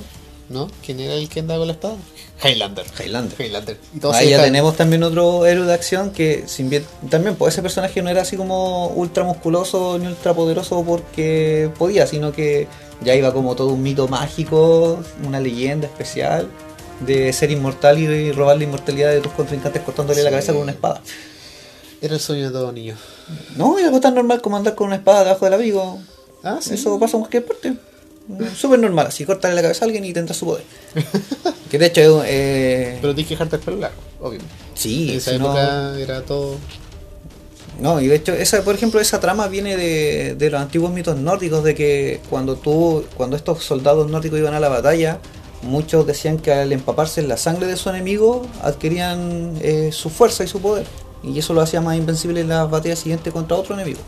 ¿no? 0.49 0.69
¿Quién 0.85 0.99
era 0.99 1.13
el 1.13 1.29
que 1.29 1.41
andaba 1.41 1.59
con 1.59 1.67
la 1.67 1.73
espada? 1.73 1.95
Highlander. 2.43 2.85
Highlander. 2.97 3.41
Highlander. 3.41 3.77
Y 3.93 3.99
todos 3.99 4.15
Ahí 4.15 4.29
ya 4.29 4.43
tenemos 4.43 4.75
también 4.77 5.03
otro 5.03 5.45
héroe 5.45 5.65
de 5.65 5.73
acción 5.73 6.11
que 6.11 6.43
sin 6.47 6.69
bien, 6.69 6.85
también 7.09 7.35
pues 7.35 7.53
ese 7.53 7.61
personaje 7.61 8.01
no 8.01 8.09
era 8.09 8.21
así 8.21 8.37
como 8.37 8.87
ultra 8.87 9.23
musculoso 9.23 9.97
ni 9.99 10.07
ultra 10.07 10.33
poderoso 10.33 10.83
porque 10.83 11.69
podía, 11.77 12.07
sino 12.07 12.31
que 12.31 12.67
ya 13.01 13.15
iba 13.15 13.33
como 13.33 13.55
todo 13.55 13.69
un 13.69 13.83
mito 13.83 14.07
mágico, 14.07 14.99
una 15.25 15.39
leyenda 15.39 15.87
especial 15.87 16.49
de 16.99 17.31
ser 17.33 17.51
inmortal 17.51 17.97
y 17.99 18.31
robar 18.31 18.57
la 18.57 18.63
inmortalidad 18.63 19.11
de 19.11 19.21
tus 19.21 19.31
contrincantes 19.31 19.81
cortándole 19.83 20.23
la 20.23 20.29
cabeza 20.29 20.53
con 20.53 20.63
una 20.63 20.71
espada. 20.71 21.01
Era 22.01 22.13
el 22.13 22.19
sueño 22.19 22.47
de 22.47 22.51
todo 22.51 22.71
niño. 22.71 22.95
No, 23.55 23.77
es 23.77 23.85
algo 23.85 23.99
tan 23.99 24.15
normal 24.15 24.41
como 24.41 24.57
andar 24.57 24.75
con 24.75 24.87
una 24.87 24.97
espada 24.97 25.23
debajo 25.23 25.45
del 25.45 25.53
abrigo. 25.53 25.99
Ah, 26.43 26.59
sí. 26.61 26.75
Eso 26.75 26.97
pasa 26.99 27.17
en 27.17 27.21
cualquier 27.21 27.45
parte. 27.45 27.73
Súper 28.55 28.79
normal, 28.79 29.07
así 29.07 29.25
cortarle 29.25 29.55
la 29.55 29.61
cabeza 29.63 29.83
a 29.83 29.87
alguien 29.87 30.05
y 30.05 30.13
tendrá 30.13 30.33
su 30.35 30.45
poder. 30.45 30.63
que 31.71 31.79
de 31.79 31.85
hecho, 31.87 32.23
eh, 32.25 32.97
Pero 33.01 33.13
tienes 33.15 33.27
que 33.27 33.33
dejarte 33.35 33.55
el 33.55 33.61
pelo 33.61 33.77
largo, 33.77 33.97
obvio. 34.21 34.39
sí, 34.75 35.11
en 35.11 35.17
esa 35.17 35.31
si 35.31 35.39
no- 35.39 35.45
época 35.47 35.99
era 35.99 36.21
todo. 36.23 36.55
No, 37.79 38.01
y 38.01 38.07
de 38.07 38.15
hecho, 38.15 38.33
esa, 38.33 38.61
por 38.63 38.75
ejemplo, 38.75 38.99
esa 38.99 39.19
trama 39.21 39.47
viene 39.47 39.77
de, 39.77 40.35
de 40.35 40.49
los 40.49 40.59
antiguos 40.61 40.91
mitos 40.91 41.15
nórdicos, 41.17 41.63
de 41.63 41.73
que 41.75 42.19
cuando 42.29 42.55
tú, 42.57 43.05
cuando 43.15 43.35
estos 43.37 43.63
soldados 43.63 44.09
nórdicos 44.11 44.37
iban 44.37 44.53
a 44.53 44.59
la 44.59 44.67
batalla, 44.67 45.19
muchos 45.61 46.05
decían 46.05 46.39
que 46.39 46.51
al 46.51 46.71
empaparse 46.73 47.21
en 47.21 47.29
la 47.29 47.37
sangre 47.37 47.67
de 47.67 47.77
su 47.77 47.89
enemigo, 47.89 48.45
adquirían 48.63 49.57
eh, 49.61 49.91
su 49.93 50.09
fuerza 50.09 50.43
y 50.43 50.47
su 50.47 50.59
poder. 50.61 50.85
Y 51.23 51.39
eso 51.39 51.53
lo 51.53 51.61
hacía 51.61 51.79
más 51.81 51.95
invencible 51.97 52.41
en 52.41 52.49
la 52.49 52.65
batalla 52.65 52.95
siguiente 52.97 53.31
contra 53.31 53.55
otro 53.57 53.75
enemigo. 53.75 53.99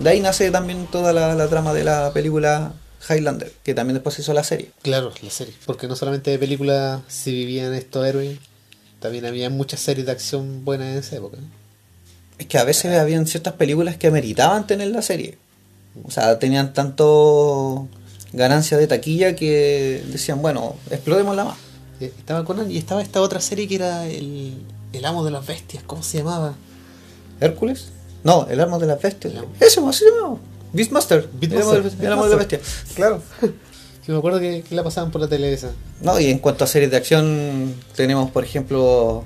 De 0.00 0.08
ahí 0.10 0.20
nace 0.20 0.50
también 0.52 0.86
toda 0.90 1.12
la, 1.12 1.34
la 1.34 1.48
trama 1.48 1.74
de 1.74 1.82
la 1.84 2.12
película 2.12 2.72
Highlander, 3.08 3.52
que 3.62 3.74
también 3.74 3.94
después 3.94 4.18
hizo 4.18 4.32
la 4.32 4.44
serie. 4.44 4.70
Claro, 4.82 5.12
la 5.22 5.30
serie. 5.30 5.54
Porque 5.66 5.88
no 5.88 5.96
solamente 5.96 6.30
de 6.30 6.38
películas 6.38 7.00
se 7.08 7.30
vivían 7.30 7.74
estos 7.74 8.06
héroes, 8.06 8.38
también 9.00 9.24
había 9.26 9.48
muchas 9.50 9.80
series 9.80 10.06
de 10.06 10.12
acción 10.12 10.64
buenas 10.64 10.88
en 10.92 10.98
esa 10.98 11.16
época. 11.16 11.38
Es 12.38 12.46
que 12.46 12.58
a 12.58 12.64
veces 12.64 12.98
habían 12.98 13.26
ciertas 13.26 13.54
películas 13.54 13.96
que 13.96 14.06
ameritaban 14.06 14.66
tener 14.66 14.88
la 14.88 15.02
serie. 15.02 15.38
O 16.04 16.10
sea, 16.10 16.38
tenían 16.38 16.72
tanto 16.72 17.88
ganancia 18.32 18.76
de 18.78 18.86
taquilla 18.86 19.34
que 19.34 20.04
decían, 20.08 20.40
bueno, 20.40 20.76
explotémosla 20.90 21.44
más. 21.44 21.58
Eh, 22.00 22.12
Estaba 22.18 22.44
Conan 22.44 22.70
y 22.70 22.78
estaba 22.78 23.02
esta 23.02 23.20
otra 23.20 23.40
serie 23.40 23.66
que 23.68 23.74
era 23.74 24.06
el, 24.06 24.54
el 24.92 25.04
amo 25.04 25.24
de 25.24 25.30
las 25.30 25.46
bestias, 25.46 25.82
¿cómo 25.84 26.02
se 26.02 26.18
llamaba? 26.18 26.54
¿Hércules? 27.40 27.88
No, 28.22 28.46
el 28.48 28.60
arma 28.60 28.78
de 28.78 28.86
las 28.86 29.00
bestias. 29.00 29.32
Eso, 29.58 29.88
así 29.88 30.04
se 30.04 30.10
llamaba. 30.10 30.38
Arma 32.06 32.24
de 32.24 32.30
las 32.30 32.38
bestias. 32.38 32.62
Claro. 32.94 33.22
Sí, 34.02 34.12
me 34.12 34.16
acuerdo 34.16 34.40
que, 34.40 34.64
que 34.66 34.74
la 34.74 34.82
pasaban 34.82 35.10
por 35.10 35.20
la 35.20 35.28
tele 35.28 35.52
esa. 35.52 35.72
No, 36.00 36.18
y 36.18 36.30
en 36.30 36.38
cuanto 36.38 36.64
a 36.64 36.66
series 36.66 36.90
de 36.90 36.96
acción, 36.96 37.74
tenemos, 37.94 38.30
por 38.30 38.42
ejemplo, 38.42 39.24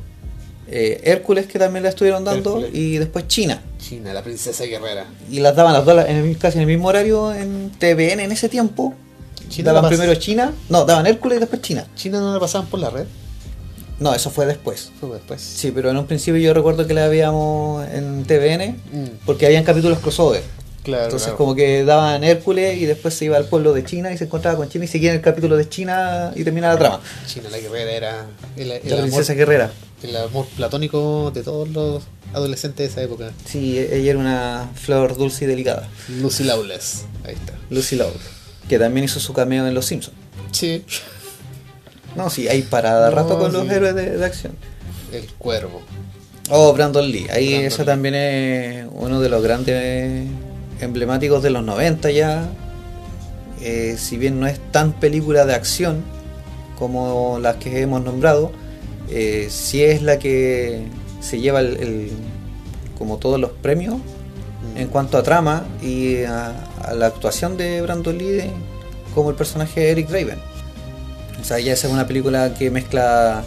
eh, 0.66 1.00
Hércules, 1.04 1.46
que 1.46 1.60
también 1.60 1.84
la 1.84 1.90
estuvieron 1.90 2.24
dando, 2.24 2.58
Hércules. 2.58 2.74
y 2.74 2.98
después 2.98 3.28
China. 3.28 3.62
China, 3.78 4.12
la 4.12 4.24
princesa 4.24 4.64
guerrera. 4.64 5.06
Y 5.30 5.38
las 5.38 5.54
daban 5.54 5.74
las 5.74 5.84
dos 5.84 6.04
en 6.08 6.16
el, 6.16 6.38
casi 6.38 6.58
en 6.58 6.62
el 6.62 6.66
mismo 6.66 6.88
horario 6.88 7.32
en 7.32 7.70
TVN 7.78 8.18
en 8.24 8.32
ese 8.32 8.48
tiempo. 8.48 8.94
China 9.48 9.72
daban 9.72 9.88
primero 9.88 10.12
China, 10.16 10.52
no, 10.68 10.84
daban 10.84 11.06
Hércules 11.06 11.36
y 11.36 11.40
después 11.40 11.62
China. 11.62 11.86
China 11.94 12.18
no 12.18 12.32
la 12.32 12.40
pasaban 12.40 12.66
por 12.66 12.80
la 12.80 12.90
red. 12.90 13.06
No, 14.00 14.12
eso 14.12 14.28
fue 14.30 14.44
después. 14.44 14.90
Fue 14.98 15.08
después. 15.10 15.40
Sí, 15.40 15.70
pero 15.70 15.88
en 15.90 15.96
un 15.98 16.06
principio 16.06 16.40
yo 16.40 16.52
recuerdo 16.52 16.84
que 16.84 16.94
la 16.94 17.06
veíamos 17.06 17.86
en 17.90 18.24
TVN 18.24 18.76
Mm, 18.92 19.06
porque 19.24 19.46
habían 19.46 19.62
capítulos 19.62 20.00
crossover. 20.00 20.42
Claro. 20.84 21.04
Entonces 21.04 21.26
claro. 21.26 21.36
como 21.38 21.54
que 21.56 21.84
daban 21.84 22.22
Hércules 22.22 22.78
y 22.80 22.86
después 22.86 23.14
se 23.14 23.24
iba 23.24 23.36
al 23.36 23.46
pueblo 23.46 23.72
de 23.72 23.84
China 23.84 24.12
y 24.12 24.18
se 24.18 24.24
encontraba 24.24 24.56
con 24.56 24.68
China 24.68 24.84
y 24.84 24.88
seguía 24.88 25.10
en 25.10 25.16
el 25.16 25.22
capítulo 25.22 25.56
de 25.56 25.68
China 25.68 26.30
y 26.36 26.44
terminaba 26.44 26.74
la 26.74 26.78
trama. 26.78 27.00
China 27.26 27.48
la 27.50 27.58
guerrera 27.58 27.90
era 27.92 28.26
el, 28.56 28.70
el 28.70 28.80
La 28.84 28.94
amor, 28.96 29.00
princesa 29.08 29.34
guerrera. 29.34 29.72
el 30.02 30.16
amor 30.16 30.46
platónico 30.56 31.32
de 31.34 31.42
todos 31.42 31.68
los 31.70 32.02
adolescentes 32.32 32.78
de 32.78 32.92
esa 32.92 33.02
época. 33.02 33.32
Sí, 33.44 33.78
ella 33.78 34.10
era 34.10 34.18
una 34.20 34.70
flor 34.76 35.16
dulce 35.16 35.44
y 35.44 35.48
delicada. 35.48 35.88
Lucy 36.20 36.44
Lawless. 36.44 37.04
Ahí 37.24 37.34
está. 37.34 37.54
Lucy 37.70 37.96
Lowell. 37.96 38.14
Que 38.68 38.78
también 38.78 39.04
hizo 39.04 39.18
su 39.20 39.32
cameo 39.32 39.66
en 39.66 39.74
Los 39.74 39.86
Simpsons. 39.86 40.16
Sí. 40.52 40.84
No, 42.16 42.30
sí, 42.30 42.46
hay 42.48 42.62
para 42.62 43.08
No, 43.10 43.10
rato 43.16 43.38
con 43.38 43.52
los 43.52 43.68
héroes 43.68 43.94
de, 43.94 44.16
de 44.16 44.24
acción. 44.24 44.54
El 45.12 45.26
cuervo. 45.34 45.82
Oh, 46.50 46.72
Brandon 46.72 47.10
Lee. 47.10 47.26
Ahí 47.30 47.48
Brandon 47.50 47.66
eso 47.66 47.78
Lee. 47.82 47.86
también 47.86 48.14
es 48.14 48.86
uno 48.92 49.20
de 49.20 49.28
los 49.28 49.42
grandes 49.42 50.26
emblemáticos 50.80 51.42
de 51.42 51.50
los 51.50 51.64
90 51.64 52.10
ya. 52.10 52.48
Eh, 53.60 53.96
si 53.98 54.18
bien 54.18 54.40
no 54.40 54.46
es 54.46 54.58
tan 54.72 54.92
película 54.92 55.46
de 55.46 55.54
acción 55.54 56.02
como 56.78 57.38
las 57.40 57.56
que 57.56 57.80
hemos 57.80 58.02
nombrado, 58.02 58.50
eh, 59.10 59.46
sí 59.50 59.82
es 59.82 60.02
la 60.02 60.18
que 60.18 60.82
se 61.20 61.40
lleva 61.40 61.60
el, 61.60 61.76
el- 61.78 62.10
como 62.98 63.16
todos 63.18 63.40
los 63.40 63.50
premios 63.50 63.96
Mm. 63.96 64.78
en 64.78 64.88
cuanto 64.88 65.18
a 65.18 65.22
trama 65.22 65.64
y 65.82 66.22
a, 66.24 66.54
a 66.82 66.94
la 66.94 67.06
actuación 67.06 67.56
de 67.58 67.82
Brandon 67.82 68.16
Lee 68.16 68.50
como 69.14 69.28
el 69.30 69.36
personaje 69.36 69.80
de 69.80 69.90
Eric 69.90 70.10
Raven. 70.10 70.38
O 71.40 71.44
sea, 71.44 71.58
ya 71.60 71.74
esa 71.74 71.86
es 71.88 71.92
una 71.92 72.06
película 72.06 72.54
que 72.54 72.70
mezcla 72.70 73.44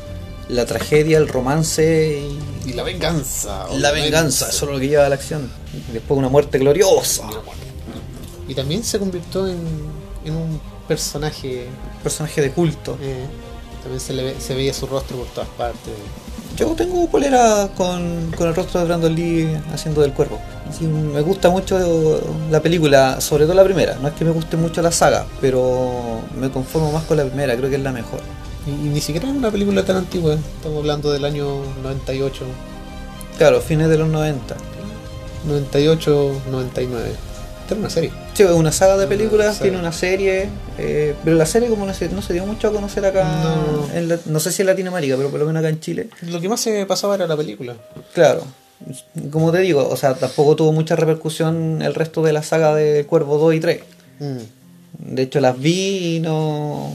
la 0.49 0.65
tragedia, 0.65 1.17
el 1.17 1.27
romance 1.27 2.21
y 2.65 2.69
Y 2.69 2.73
la 2.73 2.83
venganza. 2.83 3.65
la 3.77 3.91
venganza, 3.91 4.49
eso 4.49 4.65
es 4.65 4.71
lo 4.71 4.79
que 4.79 4.87
lleva 4.87 5.05
a 5.05 5.09
la 5.09 5.15
acción. 5.15 5.49
Después 5.93 6.17
una 6.17 6.29
muerte 6.29 6.57
gloriosa. 6.59 7.23
Y 8.47 8.55
también 8.55 8.83
se 8.83 8.97
convirtió 8.99 9.47
en, 9.47 9.59
en 10.25 10.33
un 10.35 10.59
personaje 10.87 11.67
Personaje 12.01 12.41
de 12.41 12.51
culto. 12.51 12.97
eh, 13.01 13.25
También 13.81 13.99
se, 13.99 14.13
le 14.13 14.23
ve- 14.23 14.35
se 14.39 14.55
veía 14.55 14.73
su 14.73 14.85
rostro 14.87 15.17
por 15.17 15.27
todas 15.27 15.49
partes. 15.49 15.93
Yo 16.55 16.67
tengo 16.75 17.07
polera 17.09 17.69
con, 17.75 18.31
con 18.35 18.47
el 18.47 18.55
rostro 18.55 18.79
de 18.79 18.85
Brandon 18.87 19.13
Lee 19.13 19.49
haciendo 19.73 20.01
del 20.01 20.13
cuervo. 20.13 20.39
Sí, 20.75 20.85
me 20.85 21.21
gusta 21.21 21.49
mucho 21.49 22.19
la 22.49 22.61
película, 22.61 23.19
sobre 23.21 23.43
todo 23.45 23.53
la 23.53 23.63
primera. 23.65 23.95
No 24.01 24.07
es 24.07 24.13
que 24.15 24.23
me 24.25 24.31
guste 24.31 24.55
mucho 24.57 24.81
la 24.81 24.91
saga, 24.91 25.27
pero 25.41 26.21
me 26.39 26.49
conformo 26.49 26.91
más 26.91 27.03
con 27.03 27.17
la 27.17 27.25
primera, 27.25 27.55
creo 27.55 27.69
que 27.69 27.75
es 27.75 27.81
la 27.83 27.91
mejor. 27.91 28.21
Y, 28.67 28.71
y 28.87 28.89
ni 28.89 29.01
siquiera 29.01 29.27
es 29.29 29.33
una 29.35 29.49
película 29.51 29.83
tan 29.85 29.95
antigua, 29.97 30.33
estamos 30.33 30.79
hablando 30.79 31.11
del 31.11 31.23
año 31.25 31.61
98, 31.83 32.43
Claro, 33.37 33.61
fines 33.61 33.87
de 33.89 33.97
los 33.97 34.07
90. 34.09 34.55
98, 35.47 36.41
99. 36.51 37.09
Esta 37.61 37.73
era 37.73 37.79
una 37.79 37.89
serie. 37.89 38.11
Sí, 38.33 38.43
es 38.43 38.49
una 38.51 38.71
saga 38.71 38.93
de 38.97 39.05
Una 39.05 39.09
películas, 39.09 39.47
saga. 39.55 39.61
tiene 39.63 39.77
una 39.77 39.91
serie, 39.91 40.49
eh, 40.77 41.15
pero 41.23 41.35
la 41.35 41.45
serie 41.45 41.69
como 41.69 41.85
no 41.85 41.93
se, 41.93 42.09
no 42.09 42.21
se 42.21 42.33
dio 42.33 42.45
mucho 42.45 42.67
a 42.69 42.71
conocer 42.71 43.05
acá, 43.05 43.23
No. 43.43 43.87
en 43.93 44.09
la- 44.09 44.19
no 44.25 44.39
sé 44.39 44.51
si 44.51 44.61
en 44.61 44.67
Latinoamérica, 44.67 45.15
pero 45.17 45.29
por 45.29 45.39
lo 45.39 45.45
menos 45.45 45.59
acá 45.61 45.69
en 45.69 45.79
Chile. 45.79 46.09
Lo 46.21 46.39
que 46.41 46.49
más 46.49 46.59
se 46.61 46.85
pasaba 46.85 47.15
era 47.15 47.27
la 47.27 47.35
película. 47.37 47.75
Claro, 48.13 48.43
como 49.31 49.51
te 49.51 49.59
digo, 49.59 49.87
o 49.87 49.97
sea, 49.97 50.15
tampoco 50.15 50.55
tuvo 50.55 50.71
mucha 50.71 50.95
repercusión 50.95 51.81
el 51.81 51.93
resto 51.93 52.21
de 52.23 52.33
la 52.33 52.41
saga 52.43 52.73
de 52.73 53.05
Cuervo 53.05 53.37
2 53.37 53.53
y 53.55 53.59
3. 53.59 53.81
Mm. 54.19 55.13
De 55.15 55.21
hecho, 55.21 55.39
las 55.41 55.59
vi 55.59 56.15
y 56.15 56.19
no, 56.21 56.91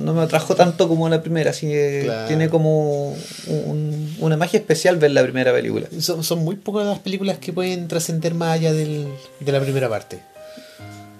no 0.00 0.14
me 0.14 0.22
atrajo 0.22 0.54
tanto 0.54 0.88
como 0.88 1.08
la 1.08 1.22
primera, 1.22 1.50
así 1.50 1.66
que 1.68 2.02
Claro. 2.04 2.28
tiene 2.28 2.48
como 2.48 3.12
un- 3.46 4.16
una 4.20 4.36
magia 4.36 4.58
especial 4.58 4.96
ver 4.96 5.10
la 5.12 5.22
primera 5.22 5.52
película. 5.52 5.86
Son, 6.00 6.24
son 6.24 6.40
muy 6.44 6.56
pocas 6.56 6.86
las 6.86 6.98
películas 6.98 7.38
que 7.38 7.52
pueden 7.52 7.86
trascender 7.88 8.34
más 8.34 8.52
allá 8.58 8.72
del- 8.72 9.08
de 9.40 9.52
la 9.52 9.60
primera 9.60 9.88
parte. 9.88 10.18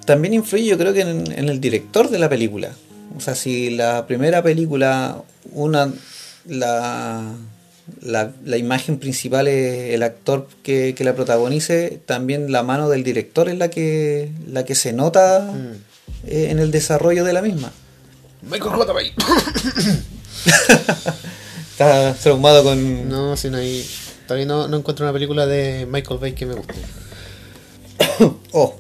También 0.07 0.35
influye, 0.35 0.65
yo 0.67 0.79
creo 0.79 0.93
que 0.93 1.03
en, 1.03 1.31
en 1.33 1.49
el 1.49 1.61
director 1.61 2.11
de 2.11 2.19
la 2.19 2.29
película. 2.29 2.71
O 3.17 3.21
sea, 3.21 3.35
si 3.35 3.71
la 3.71 4.07
primera 4.07 4.43
película, 4.43 5.23
una 5.53 5.93
la, 6.47 7.23
la, 8.03 8.33
la 8.45 8.57
imagen 8.57 8.99
principal 8.99 9.47
es 9.49 9.95
el 9.95 10.03
actor 10.03 10.49
que, 10.63 10.95
que 10.97 11.05
la 11.05 11.15
protagonice, 11.15 12.01
también 12.07 12.51
la 12.51 12.63
mano 12.63 12.89
del 12.89 13.03
director 13.05 13.49
es 13.49 13.59
la 13.59 13.69
que, 13.69 14.31
la 14.47 14.65
que 14.65 14.75
se 14.75 14.93
nota 14.93 15.41
Mm. 15.41 16.29
eh, 16.29 16.49
en 16.51 16.59
el 16.61 16.71
desarrollo 16.71 17.25
de 17.25 17.33
la 17.33 17.43
misma. 17.43 17.73
Michael 18.43 18.71
J. 18.71 18.93
Bay. 18.93 19.13
Está 21.73 22.15
traumado 22.15 22.63
con... 22.65 23.09
No, 23.09 23.37
si 23.37 23.51
no 23.51 23.59
hay. 23.59 23.89
Todavía 24.27 24.47
no, 24.47 24.69
no 24.69 24.77
encuentro 24.79 25.05
una 25.05 25.13
película 25.13 25.47
de 25.47 25.87
Michael 25.91 26.21
Bay 26.21 26.33
que 26.33 26.47
me 26.47 26.55
guste. 26.55 26.75
Oh. 28.53 28.75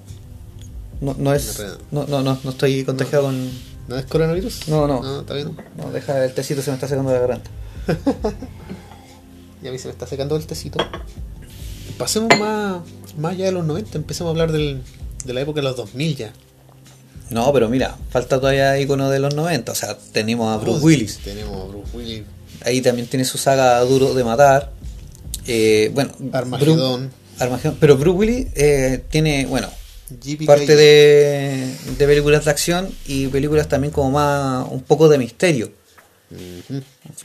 No, 1.00 1.14
no 1.18 1.32
es... 1.34 1.62
No, 1.90 2.02
No, 2.02 2.06
no, 2.06 2.22
no, 2.22 2.38
no 2.42 2.50
estoy 2.50 2.84
contagiado 2.84 3.24
con... 3.24 3.50
¿No 3.88 3.96
es 3.96 4.04
coronavirus? 4.06 4.68
No, 4.68 4.86
no. 4.86 5.02
No, 5.02 5.22
todavía 5.22 5.46
no. 5.46 5.56
No, 5.76 5.90
deja 5.90 6.24
el 6.24 6.32
tecito, 6.34 6.62
se 6.62 6.70
me 6.70 6.74
está 6.74 6.88
secando 6.88 7.12
la 7.12 7.18
garganta. 7.20 7.50
Y 9.62 9.68
a 9.68 9.72
mí 9.72 9.78
se 9.78 9.88
me 9.88 9.92
está 9.92 10.06
secando 10.06 10.36
el 10.36 10.46
tecito. 10.46 10.78
Pasemos 11.98 12.30
más, 12.38 12.80
más 13.18 13.32
allá 13.32 13.46
de 13.46 13.52
los 13.52 13.64
90, 13.66 13.98
empecemos 13.98 14.28
a 14.28 14.30
hablar 14.30 14.52
del, 14.52 14.82
de 15.24 15.34
la 15.34 15.42
época 15.42 15.60
de 15.60 15.64
los 15.64 15.76
2000 15.76 16.16
ya. 16.16 16.32
No, 17.30 17.52
pero 17.52 17.68
mira, 17.68 17.96
falta 18.10 18.38
todavía 18.40 18.78
icono 18.78 19.08
de 19.10 19.18
los 19.20 19.34
90. 19.34 19.72
O 19.72 19.74
sea, 19.74 19.96
tenemos 20.12 20.52
a 20.52 20.58
Bruce 20.62 20.80
Oh, 20.80 20.84
Willis. 20.84 21.18
Tenemos 21.24 21.62
a 21.62 21.64
Bruce 21.68 21.96
Willis. 21.96 22.22
Ahí 22.64 22.80
también 22.80 23.06
tiene 23.08 23.24
su 23.24 23.38
saga 23.38 23.80
Duro 23.80 24.12
de 24.14 24.24
Matar. 24.24 24.72
Eh, 25.46 25.90
bueno, 25.94 26.12
Armagedón. 26.32 27.10
Armagedón. 27.38 27.76
Pero 27.80 27.96
Bruce 27.96 28.18
Willis 28.18 28.46
eh, 28.54 29.04
tiene, 29.10 29.46
bueno, 29.46 29.68
parte 30.46 30.74
de, 30.76 31.72
de 31.98 32.06
películas 32.06 32.44
de 32.44 32.50
acción 32.50 32.88
y 33.06 33.28
películas 33.28 33.68
también 33.68 33.92
como 33.92 34.10
más, 34.10 34.66
un 34.70 34.82
poco 34.82 35.08
de 35.08 35.18
misterio. 35.18 35.72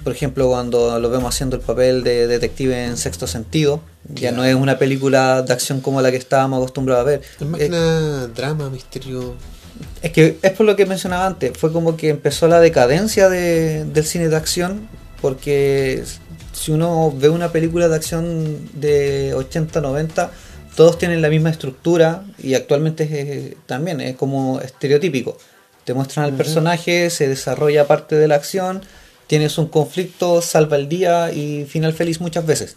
Por 0.04 0.14
ejemplo, 0.14 0.48
cuando 0.48 1.00
lo 1.00 1.10
vemos 1.12 1.34
haciendo 1.36 1.56
el 1.58 1.62
papel 1.62 2.04
de 2.04 2.26
detective 2.28 2.86
en 2.86 2.98
Sexto 2.98 3.28
Sentido, 3.28 3.82
ya 4.12 4.32
no 4.32 4.44
es 4.44 4.56
una 4.56 4.80
película 4.80 5.44
de 5.44 5.54
acción 5.54 5.82
como 5.82 6.02
la 6.02 6.10
que 6.10 6.18
estábamos 6.18 6.58
acostumbrados 6.58 7.02
a 7.02 7.06
ver. 7.06 7.22
Es 7.40 7.46
más 7.48 7.60
Eh, 7.62 7.66
que 7.66 7.70
nada 7.70 8.28
drama, 8.28 8.70
misterio. 8.72 9.36
Es 10.02 10.12
que 10.12 10.38
es 10.42 10.52
por 10.52 10.66
lo 10.66 10.76
que 10.76 10.86
mencionaba 10.86 11.26
antes, 11.26 11.58
fue 11.58 11.72
como 11.74 11.98
que 11.98 12.10
empezó 12.10 12.48
la 12.48 12.60
decadencia 12.60 13.30
de- 13.30 13.86
del 13.86 14.06
cine 14.06 14.30
de 14.30 14.36
acción, 14.36 14.88
porque 15.22 16.04
si 16.54 16.72
uno 16.72 17.14
ve 17.18 17.30
una 17.30 17.52
película 17.52 17.88
de 17.88 17.96
acción 17.96 18.70
de 18.74 19.34
80-90, 19.36 20.30
todos 20.76 20.98
tienen 20.98 21.22
la 21.22 21.30
misma 21.30 21.50
estructura 21.50 22.24
y 22.42 22.54
actualmente 22.54 23.04
es, 23.50 23.56
también 23.66 24.02
es 24.02 24.16
como 24.16 24.60
estereotípico. 24.62 25.38
Te 25.86 25.94
muestran 25.94 26.26
al 26.26 26.32
personaje, 26.38 27.10
se 27.10 27.28
desarrolla 27.28 27.88
parte 27.88 28.16
de 28.16 28.28
la 28.28 28.36
acción, 28.36 28.82
tienes 29.28 29.58
un 29.58 29.68
conflicto, 29.68 30.42
salva 30.42 30.76
el 30.78 30.90
día 30.90 31.32
y 31.32 31.66
final 31.66 31.94
feliz 31.94 32.20
muchas 32.22 32.46
veces. 32.46 32.76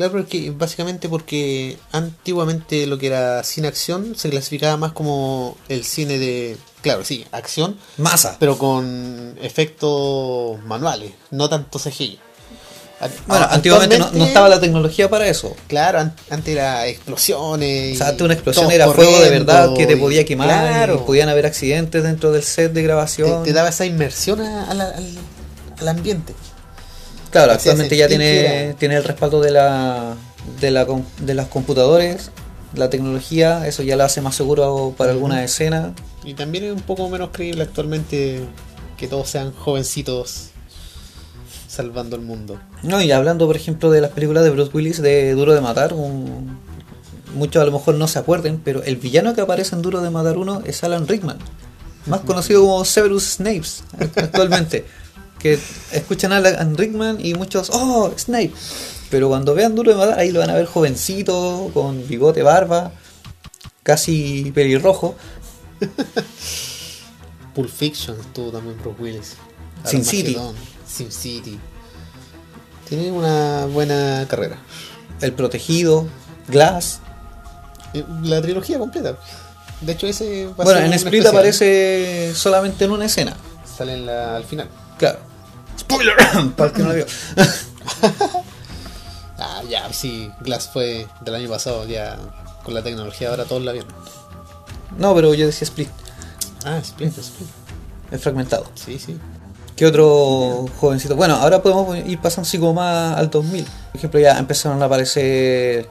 Claro, 0.00 0.12
porque 0.12 0.50
básicamente 0.50 1.10
porque 1.10 1.76
antiguamente 1.92 2.86
lo 2.86 2.96
que 2.96 3.08
era 3.08 3.44
cine 3.44 3.68
acción 3.68 4.14
se 4.16 4.30
clasificaba 4.30 4.78
más 4.78 4.92
como 4.92 5.58
el 5.68 5.84
cine 5.84 6.18
de, 6.18 6.56
claro, 6.80 7.04
sí, 7.04 7.26
acción, 7.32 7.76
Masa. 7.98 8.38
pero 8.40 8.56
con 8.56 9.36
efectos 9.42 10.58
manuales, 10.64 11.12
no 11.30 11.50
tanto 11.50 11.78
CGI. 11.78 12.18
Bueno, 13.26 13.46
antiguamente 13.50 13.98
no, 13.98 14.24
estaba 14.24 14.48
la 14.48 14.58
tecnología 14.58 15.10
para 15.10 15.26
eso. 15.28 15.54
Claro, 15.68 16.00
an- 16.00 16.14
antes 16.30 16.54
era 16.54 16.86
explosiones. 16.86 17.94
O 17.96 17.98
sea, 17.98 18.08
antes 18.08 18.22
una 18.24 18.32
explosión 18.32 18.70
era 18.70 18.90
fuego 18.90 19.20
de 19.20 19.28
verdad 19.28 19.74
que 19.76 19.86
te 19.86 19.98
podía 19.98 20.24
quemar 20.24 20.48
Claro, 20.48 20.94
y 20.94 21.06
podían 21.06 21.28
haber 21.28 21.44
accidentes 21.44 22.02
dentro 22.02 22.32
del 22.32 22.42
set 22.42 22.72
de 22.72 22.80
te, 22.80 22.86
grabación. 22.86 23.42
te 23.42 23.52
daba 23.52 23.68
esa 23.68 23.84
inmersión 23.84 24.40
a- 24.40 24.70
a 24.70 24.72
la- 24.72 24.88
al, 24.96 25.18
al 25.78 25.88
ambiente. 25.88 26.34
Claro, 27.30 27.52
actualmente 27.52 27.96
ya 27.96 28.08
tiene, 28.08 28.74
tiene 28.78 28.96
el 28.96 29.04
respaldo 29.04 29.40
de 29.40 29.50
la 29.50 30.14
de 30.60 30.70
la 30.70 30.86
de 31.20 31.34
los 31.34 31.46
computadores, 31.48 32.30
la 32.74 32.88
tecnología, 32.90 33.66
eso 33.66 33.82
ya 33.82 33.96
lo 33.96 34.04
hace 34.04 34.20
más 34.20 34.34
seguro 34.34 34.94
para 34.96 35.12
alguna 35.12 35.42
escena. 35.44 35.92
Y 36.24 36.34
también 36.34 36.64
es 36.64 36.72
un 36.72 36.80
poco 36.82 37.08
menos 37.08 37.30
creíble 37.32 37.62
actualmente 37.62 38.40
que 38.96 39.08
todos 39.08 39.28
sean 39.30 39.52
jovencitos 39.52 40.48
salvando 41.68 42.16
el 42.16 42.22
mundo. 42.22 42.60
No, 42.82 43.00
y 43.00 43.12
hablando 43.12 43.46
por 43.46 43.56
ejemplo 43.56 43.90
de 43.90 44.00
las 44.00 44.10
películas 44.10 44.44
de 44.44 44.50
Bruce 44.50 44.70
Willis 44.74 45.00
de 45.00 45.32
Duro 45.32 45.54
de 45.54 45.60
Matar, 45.60 45.94
un- 45.94 46.58
muchos 47.34 47.62
a 47.62 47.66
lo 47.66 47.72
mejor 47.72 47.94
no 47.94 48.08
se 48.08 48.18
acuerden, 48.18 48.60
pero 48.64 48.82
el 48.82 48.96
villano 48.96 49.34
que 49.34 49.40
aparece 49.40 49.74
en 49.76 49.82
Duro 49.82 50.00
de 50.00 50.10
Matar 50.10 50.36
1 50.36 50.62
es 50.64 50.82
Alan 50.84 51.06
Rickman, 51.06 51.38
más 52.06 52.20
conocido 52.20 52.62
como 52.62 52.84
Severus 52.84 53.24
Snape 53.34 53.62
actualmente. 54.16 54.84
que 55.40 55.58
escuchan 55.92 56.32
a 56.32 56.36
Alan 56.38 56.76
Rickman 56.76 57.18
y 57.24 57.34
muchos, 57.34 57.70
oh, 57.72 58.12
Snape. 58.16 58.52
Pero 59.10 59.28
cuando 59.28 59.54
vean 59.54 59.74
Duro 59.74 59.90
de 59.90 59.96
Matar, 59.96 60.18
ahí 60.18 60.30
lo 60.30 60.40
van 60.40 60.50
a 60.50 60.54
ver 60.54 60.66
jovencito, 60.66 61.70
con 61.74 62.06
bigote, 62.06 62.42
barba, 62.42 62.92
casi 63.82 64.52
pelirrojo. 64.54 65.16
Pulp 67.54 67.68
Fiction 67.70 68.18
estuvo 68.20 68.50
también 68.50 68.76
Bruce 68.80 69.02
Willis. 69.02 69.36
Sin 69.84 70.04
City. 70.04 70.36
Sin 70.86 71.10
City. 71.10 71.58
Tiene 72.88 73.10
una 73.10 73.66
buena 73.66 74.26
carrera. 74.28 74.58
El 75.20 75.32
Protegido, 75.32 76.06
Glass. 76.48 77.00
Eh, 77.94 78.04
La 78.22 78.40
trilogía 78.40 78.78
completa. 78.78 79.18
De 79.80 79.92
hecho, 79.92 80.06
ese 80.06 80.46
va 80.46 80.50
a 80.50 80.64
Bueno, 80.64 80.78
ser 80.80 80.84
en 80.86 80.92
Split 80.92 81.14
especial. 81.14 81.34
aparece 81.34 82.32
solamente 82.34 82.84
en 82.84 82.90
una 82.92 83.06
escena. 83.06 83.36
Sale 83.76 83.94
en 83.94 84.06
la- 84.06 84.36
al 84.36 84.44
final. 84.44 84.68
Claro. 84.98 85.18
Spoiler 85.80 86.14
para 86.56 86.70
el 86.70 86.76
que 86.76 86.82
no 86.82 86.88
lo 86.88 86.94
vio. 86.94 87.06
Ah, 89.42 89.62
ya, 89.68 89.90
sí. 89.92 90.30
Glass 90.40 90.68
fue 90.70 91.06
del 91.22 91.34
año 91.34 91.48
pasado. 91.48 91.86
Ya 91.86 92.18
con 92.62 92.74
la 92.74 92.82
tecnología 92.82 93.30
ahora 93.30 93.44
todos 93.46 93.62
la 93.62 93.72
vieron. 93.72 93.90
No, 94.98 95.14
pero 95.14 95.32
yo 95.34 95.46
decía 95.46 95.64
Split, 95.64 95.88
Ah, 96.64 96.76
Split, 96.78 97.16
Split. 97.16 97.48
es 98.10 98.20
fragmentado. 98.20 98.66
Sí, 98.74 98.98
sí. 98.98 99.16
¿Qué 99.76 99.86
otro 99.86 100.66
jovencito? 100.78 101.16
Bueno, 101.16 101.36
ahora 101.36 101.62
podemos 101.62 101.96
ir 101.96 102.18
pasando 102.20 102.46
así 102.46 102.58
como 102.58 102.74
más 102.74 103.16
al 103.16 103.30
2000. 103.30 103.64
Por 103.64 103.96
ejemplo, 103.96 104.20
ya 104.20 104.38
empezaron 104.38 104.82
a 104.82 104.86
aparecer 104.86 105.88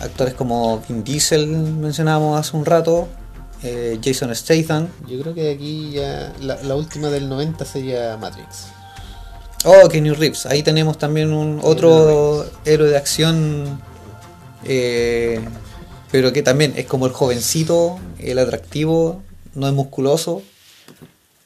actores 0.00 0.34
como 0.34 0.80
Vin 0.88 1.02
Diesel, 1.02 1.48
mencionábamos 1.48 2.38
hace 2.38 2.56
un 2.56 2.64
rato, 2.64 3.08
eh, 3.64 3.98
Jason 4.04 4.32
Statham. 4.36 4.86
Yo 5.08 5.20
creo 5.22 5.34
que 5.34 5.50
aquí 5.50 5.90
ya. 5.90 6.32
La, 6.40 6.62
la 6.62 6.76
última 6.76 7.08
del 7.08 7.28
90 7.28 7.64
sería 7.64 8.16
Matrix. 8.16 8.66
Oh, 9.64 9.88
Kenny 9.88 10.10
Reeves. 10.10 10.46
Ahí 10.46 10.62
tenemos 10.62 10.96
también 10.98 11.32
un 11.32 11.60
otro 11.62 12.46
héroe 12.64 12.88
de 12.88 12.96
acción, 12.96 13.80
eh, 14.64 15.40
pero 16.10 16.32
que 16.32 16.42
también 16.42 16.72
es 16.76 16.86
como 16.86 17.06
el 17.06 17.12
jovencito, 17.12 17.98
el 18.18 18.38
atractivo, 18.38 19.22
no 19.54 19.66
es 19.68 19.74
musculoso, 19.74 20.42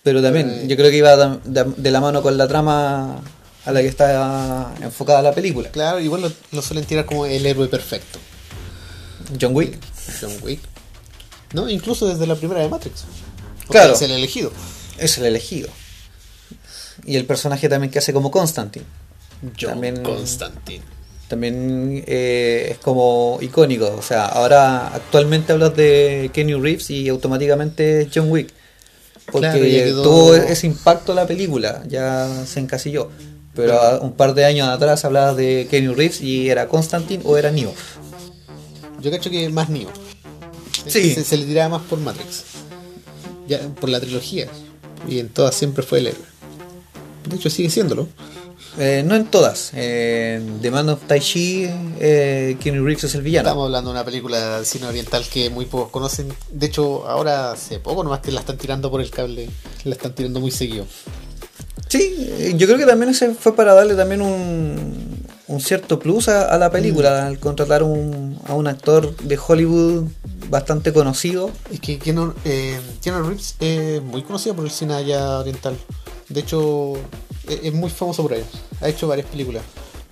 pero 0.02 0.22
también 0.22 0.68
yo 0.68 0.76
creo 0.76 0.90
que 0.90 0.96
iba 0.98 1.16
de, 1.16 1.38
de- 1.44 1.72
de 1.76 1.90
la 1.90 2.00
mano 2.00 2.22
con 2.22 2.36
la 2.38 2.46
trama 2.46 3.20
a 3.64 3.72
la 3.72 3.80
que 3.80 3.88
está 3.88 4.74
enfocada 4.80 5.22
la 5.22 5.32
película. 5.32 5.70
Claro, 5.70 5.98
igual 5.98 6.22
lo, 6.22 6.32
lo 6.52 6.62
suelen 6.62 6.84
tirar 6.84 7.06
como 7.06 7.26
el 7.26 7.44
héroe 7.46 7.66
perfecto. 7.68 8.18
John 9.40 9.54
Wick. 9.56 9.78
John 10.20 10.32
Wick. 10.42 10.60
No, 11.54 11.68
incluso 11.68 12.06
desde 12.06 12.26
la 12.26 12.34
primera 12.36 12.60
de 12.60 12.68
Matrix. 12.68 13.04
Claro. 13.68 13.94
Es 13.94 14.02
el 14.02 14.10
elegido. 14.10 14.52
Es 14.98 15.16
el 15.18 15.24
elegido. 15.24 15.68
Y 17.06 17.16
el 17.16 17.24
personaje 17.26 17.68
también 17.68 17.90
que 17.90 17.98
hace 17.98 18.12
como 18.12 18.30
Constantine. 18.30 18.86
John 19.60 19.70
También- 19.72 20.02
Constantine. 20.02 20.82
También 21.28 22.04
eh, 22.06 22.68
es 22.72 22.78
como 22.78 23.38
icónico. 23.40 23.94
O 23.98 24.02
sea, 24.02 24.26
ahora 24.26 24.88
actualmente 24.94 25.52
hablas 25.52 25.74
de 25.74 26.30
Kenny 26.32 26.54
Reeves 26.54 26.90
y 26.90 27.08
automáticamente 27.08 28.02
es 28.02 28.08
John 28.14 28.30
Wick. 28.30 28.52
Porque 29.26 29.48
Claro, 29.48 29.64
ya 29.64 29.84
quedó- 29.84 30.02
tuvo 30.02 30.34
ese 30.34 30.66
impacto 30.66 31.14
la 31.14 31.26
película, 31.26 31.82
ya 31.88 32.44
se 32.46 32.60
encasilló. 32.60 33.10
Pero 33.54 34.00
un 34.02 34.12
par 34.12 34.34
de 34.34 34.44
años 34.44 34.68
atrás 34.68 35.04
hablabas 35.04 35.36
de 35.36 35.66
Kenny 35.70 35.94
Reeves 35.94 36.20
y 36.20 36.50
era 36.50 36.68
Constantine 36.68 37.22
o 37.24 37.36
era 37.38 37.50
Neo. 37.50 37.72
Yo 39.00 39.10
cacho 39.10 39.30
que 39.30 39.48
más 39.48 39.70
Neo. 39.70 39.88
Sí. 40.86 41.14
Se, 41.14 41.24
se 41.24 41.36
le 41.36 41.46
tiraba 41.46 41.78
más 41.78 41.86
por 41.88 41.98
Matrix. 42.00 42.42
Ya, 43.48 43.60
por 43.80 43.88
la 43.88 44.00
trilogía. 44.00 44.48
Y 45.08 45.18
en 45.20 45.28
todas 45.28 45.54
siempre 45.54 45.82
fue 45.82 45.98
el 46.00 46.08
héroe. 46.08 46.22
De 47.28 47.36
hecho, 47.36 47.50
sigue 47.50 47.70
siéndolo. 47.70 48.08
Eh, 48.78 49.04
no 49.06 49.14
en 49.14 49.26
todas. 49.26 49.70
En 49.74 50.60
The 50.60 50.70
Man 50.70 50.88
of 50.88 51.00
Tai 51.06 51.20
Chi, 51.20 51.66
eh, 52.00 52.56
Kenny 52.60 52.78
Reeves 52.78 53.04
es 53.04 53.14
el 53.14 53.22
villano. 53.22 53.48
Estamos 53.48 53.66
hablando 53.66 53.90
de 53.90 53.94
una 53.96 54.04
película 54.04 54.58
de 54.58 54.64
cine 54.64 54.86
oriental 54.86 55.24
que 55.32 55.48
muy 55.48 55.66
pocos 55.66 55.90
conocen. 55.90 56.32
De 56.50 56.66
hecho, 56.66 57.06
ahora 57.08 57.52
hace 57.52 57.78
poco 57.78 58.02
nomás 58.02 58.20
que 58.20 58.32
la 58.32 58.40
están 58.40 58.58
tirando 58.58 58.90
por 58.90 59.00
el 59.00 59.10
cable. 59.10 59.48
La 59.84 59.94
están 59.94 60.12
tirando 60.14 60.40
muy 60.40 60.50
seguido. 60.50 60.86
Sí, 61.88 62.16
eh, 62.18 62.54
yo 62.56 62.66
creo 62.66 62.78
que 62.78 62.86
también 62.86 63.10
ese 63.10 63.32
fue 63.34 63.54
para 63.54 63.74
darle 63.74 63.94
también 63.94 64.20
un, 64.22 65.24
un 65.46 65.60
cierto 65.60 66.00
plus 66.00 66.28
a, 66.28 66.52
a 66.52 66.58
la 66.58 66.70
película, 66.70 67.26
al 67.28 67.38
contratar 67.38 67.84
un- 67.84 68.36
a 68.46 68.54
un 68.54 68.66
actor 68.66 69.16
de 69.18 69.38
Hollywood 69.46 70.08
bastante 70.50 70.92
conocido. 70.92 71.50
Es 71.72 71.78
que 71.78 71.98
Keanu, 71.98 72.34
eh, 72.44 72.80
Keanu 73.00 73.22
Reeves 73.28 73.54
es 73.60 74.02
muy 74.02 74.22
conocido 74.22 74.56
por 74.56 74.64
el 74.64 74.72
cine 74.72 74.94
allá 74.94 75.38
oriental. 75.38 75.76
De 76.34 76.40
hecho, 76.40 76.94
es, 77.48 77.60
es 77.64 77.72
muy 77.72 77.88
famoso 77.90 78.22
por 78.22 78.34
allá. 78.34 78.44
Ha 78.80 78.88
hecho 78.88 79.06
varias 79.08 79.26
películas. 79.28 79.62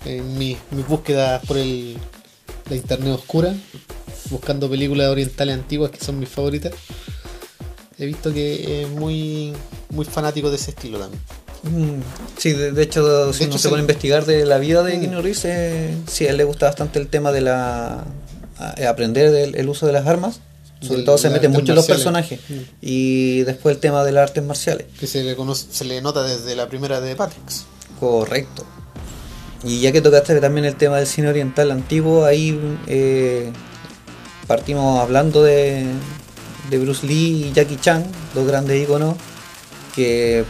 En 0.05 0.37
mi- 0.37 0.57
mis 0.71 0.87
búsquedas 0.87 1.45
por 1.45 1.57
el, 1.57 1.97
la 2.69 2.75
internet 2.75 3.13
oscura, 3.13 3.53
buscando 4.29 4.69
películas 4.69 5.09
orientales 5.09 5.53
antiguas 5.55 5.91
que 5.91 6.03
son 6.03 6.19
mis 6.19 6.29
favoritas, 6.29 6.73
he 7.99 8.05
visto 8.05 8.33
que 8.33 8.83
es 8.83 8.89
muy, 8.89 9.53
muy 9.91 10.05
fanático 10.05 10.49
de 10.49 10.55
ese 10.55 10.71
estilo 10.71 10.99
también. 10.99 11.21
Mm, 11.63 12.01
Sí, 12.37 12.51
de, 12.51 12.71
de 12.73 12.83
hecho, 12.83 13.31
si 13.31 13.39
De 13.39 13.45
hecho, 13.45 13.57
se 13.57 13.69
pone 13.69 13.79
a 13.81 13.83
investigar 13.83 14.25
de 14.25 14.45
la 14.45 14.57
vida 14.57 14.83
de 14.83 14.97
Mm. 14.97 15.01
Keanu 15.01 15.21
Reeves, 15.21 15.45
eh, 15.45 15.95
sí, 16.07 16.25
a 16.27 16.31
él 16.31 16.37
le 16.37 16.43
gusta 16.43 16.65
bastante 16.65 16.99
el 16.99 17.07
tema 17.07 17.31
de 17.31 17.41
la 17.41 18.03
a- 18.57 18.89
aprender 18.89 19.31
del- 19.31 19.55
el 19.55 19.69
uso 19.69 19.85
de 19.87 19.93
las 19.93 20.05
armas. 20.07 20.39
Sobre 20.85 21.03
todo 21.03 21.17
se 21.17 21.27
las 21.27 21.33
mete 21.33 21.47
artes 21.47 21.59
mucho 21.61 21.71
en 21.71 21.75
los 21.77 21.85
personajes. 21.85 22.39
Mm. 22.49 22.53
Y 22.81 23.41
después 23.43 23.75
el 23.75 23.81
tema 23.81 24.03
de 24.03 24.11
las 24.11 24.29
artes 24.29 24.43
marciales. 24.43 24.87
Que 24.99 25.07
se 25.07 25.23
le, 25.23 25.35
conoce, 25.35 25.67
se 25.71 25.85
le 25.85 26.01
nota 26.01 26.23
desde 26.23 26.55
la 26.55 26.67
primera 26.67 26.99
de 26.99 27.15
Patrix. 27.15 27.65
Correcto. 27.99 28.65
Y 29.63 29.79
ya 29.79 29.91
que 29.91 30.01
tocaste 30.01 30.39
también 30.41 30.65
el 30.65 30.75
tema 30.75 30.97
del 30.97 31.07
cine 31.07 31.29
oriental 31.29 31.71
antiguo, 31.71 32.25
ahí 32.25 32.59
eh, 32.87 33.51
partimos 34.45 34.99
hablando 34.99 35.41
de, 35.41 35.85
de 36.69 36.79
Bruce 36.79 37.07
Lee 37.07 37.47
y 37.47 37.53
Jackie 37.53 37.77
Chan, 37.77 38.05
dos 38.35 38.45
grandes 38.45 38.81
íconos 38.83 39.15
que 39.95 40.43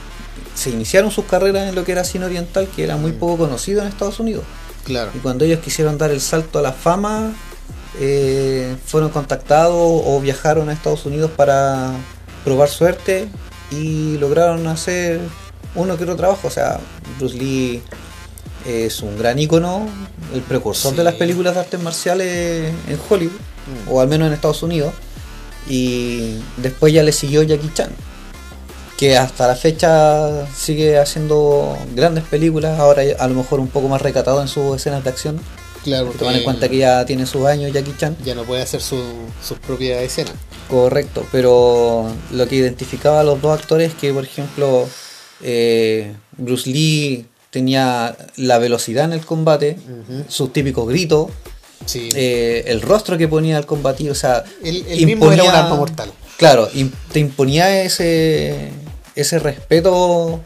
se 0.55 0.69
iniciaron 0.71 1.11
sus 1.11 1.25
carreras 1.25 1.69
en 1.69 1.75
lo 1.75 1.83
que 1.83 1.91
era 1.91 2.03
cine 2.03 2.25
oriental, 2.25 2.67
que 2.75 2.83
era 2.83 2.97
muy 2.97 3.11
poco 3.11 3.37
conocido 3.37 3.81
en 3.81 3.87
Estados 3.87 4.19
Unidos. 4.19 4.43
Claro. 4.83 5.11
Y 5.13 5.19
cuando 5.19 5.45
ellos 5.45 5.59
quisieron 5.59 5.97
dar 5.97 6.11
el 6.11 6.21
salto 6.21 6.59
a 6.59 6.61
la 6.61 6.73
fama, 6.73 7.33
eh, 7.99 8.75
fueron 8.85 9.09
contactados 9.09 9.75
o 10.05 10.19
viajaron 10.19 10.69
a 10.69 10.73
Estados 10.73 11.05
Unidos 11.05 11.31
para 11.35 11.91
probar 12.43 12.69
suerte 12.69 13.27
y 13.71 14.17
lograron 14.17 14.67
hacer 14.67 15.19
uno 15.75 15.97
que 15.97 16.03
otro 16.03 16.15
trabajo. 16.15 16.47
O 16.47 16.51
sea, 16.51 16.79
Bruce 17.19 17.35
Lee 17.37 17.81
es 18.65 19.01
un 19.01 19.17
gran 19.17 19.37
ícono, 19.39 19.87
el 20.33 20.41
precursor 20.41 20.91
Sí. 20.91 20.97
de 20.97 21.03
las 21.03 21.15
películas 21.15 21.53
de 21.55 21.59
artes 21.61 21.81
marciales 21.81 22.73
en 22.87 22.99
Hollywood, 23.09 23.39
Mm. 23.65 23.91
o 23.91 24.01
al 24.01 24.07
menos 24.07 24.27
en 24.27 24.33
Estados 24.33 24.61
Unidos. 24.63 24.93
Y 25.69 26.39
después 26.57 26.91
ya 26.93 27.03
le 27.03 27.11
siguió 27.13 27.43
Jackie 27.43 27.71
Chan, 27.73 27.89
que 28.97 29.17
hasta 29.17 29.47
la 29.47 29.55
fecha 29.55 30.45
sigue 30.55 30.97
haciendo 30.99 31.77
grandes 31.95 32.23
películas, 32.25 32.79
ahora 32.79 33.03
a 33.19 33.27
lo 33.27 33.35
mejor 33.35 33.59
un 33.61 33.67
poco 33.69 33.87
más 33.87 34.01
recatado 34.01 34.41
en 34.41 34.47
sus 34.49 34.75
escenas 34.75 35.03
de 35.03 35.09
acción. 35.09 35.39
Claro, 35.83 36.11
Tomando 36.17 36.39
en 36.39 36.43
cuenta 36.45 36.69
que 36.69 36.77
ya 36.77 37.05
tiene 37.05 37.25
sus 37.25 37.45
años 37.45 37.71
Jackie 37.73 37.93
Chan. 37.97 38.15
ya 38.23 38.35
no 38.35 38.43
puede 38.43 38.61
hacer 38.61 38.81
su, 38.81 39.01
sus 39.45 39.57
propias 39.59 40.01
escenas. 40.01 40.33
Correcto, 40.69 41.25
pero 41.31 42.09
lo 42.31 42.47
que 42.47 42.55
identificaba 42.55 43.19
a 43.19 43.23
los 43.23 43.41
dos 43.41 43.59
actores 43.59 43.89
es 43.89 43.95
que, 43.95 44.13
por 44.13 44.23
ejemplo, 44.23 44.87
eh, 45.41 46.13
Bruce 46.37 46.69
Lee 46.69 47.25
tenía 47.49 48.15
la 48.37 48.57
velocidad 48.59 49.05
en 49.05 49.13
el 49.13 49.25
combate, 49.25 49.77
Ujú. 49.83 50.23
sus 50.29 50.53
típicos 50.53 50.87
gritos, 50.87 51.27
Sí. 51.85 52.09
eh, 52.15 52.63
el 52.67 52.81
rostro 52.81 53.17
que 53.17 53.27
ponía 53.27 53.57
al 53.57 53.65
combatir, 53.65 54.09
o 54.09 54.15
sea, 54.15 54.43
Él, 54.63 54.85
él 54.87 55.05
mismo 55.05 55.25
era 55.31 55.43
un 55.43 55.49
imponía- 55.49 55.63
arma 55.65 55.75
mortal. 55.75 56.11
Claro, 56.37 56.69
te 57.11 57.19
imponía 57.19 57.83
ese, 57.83 58.69
ese 59.15 59.37
respeto 59.39 60.39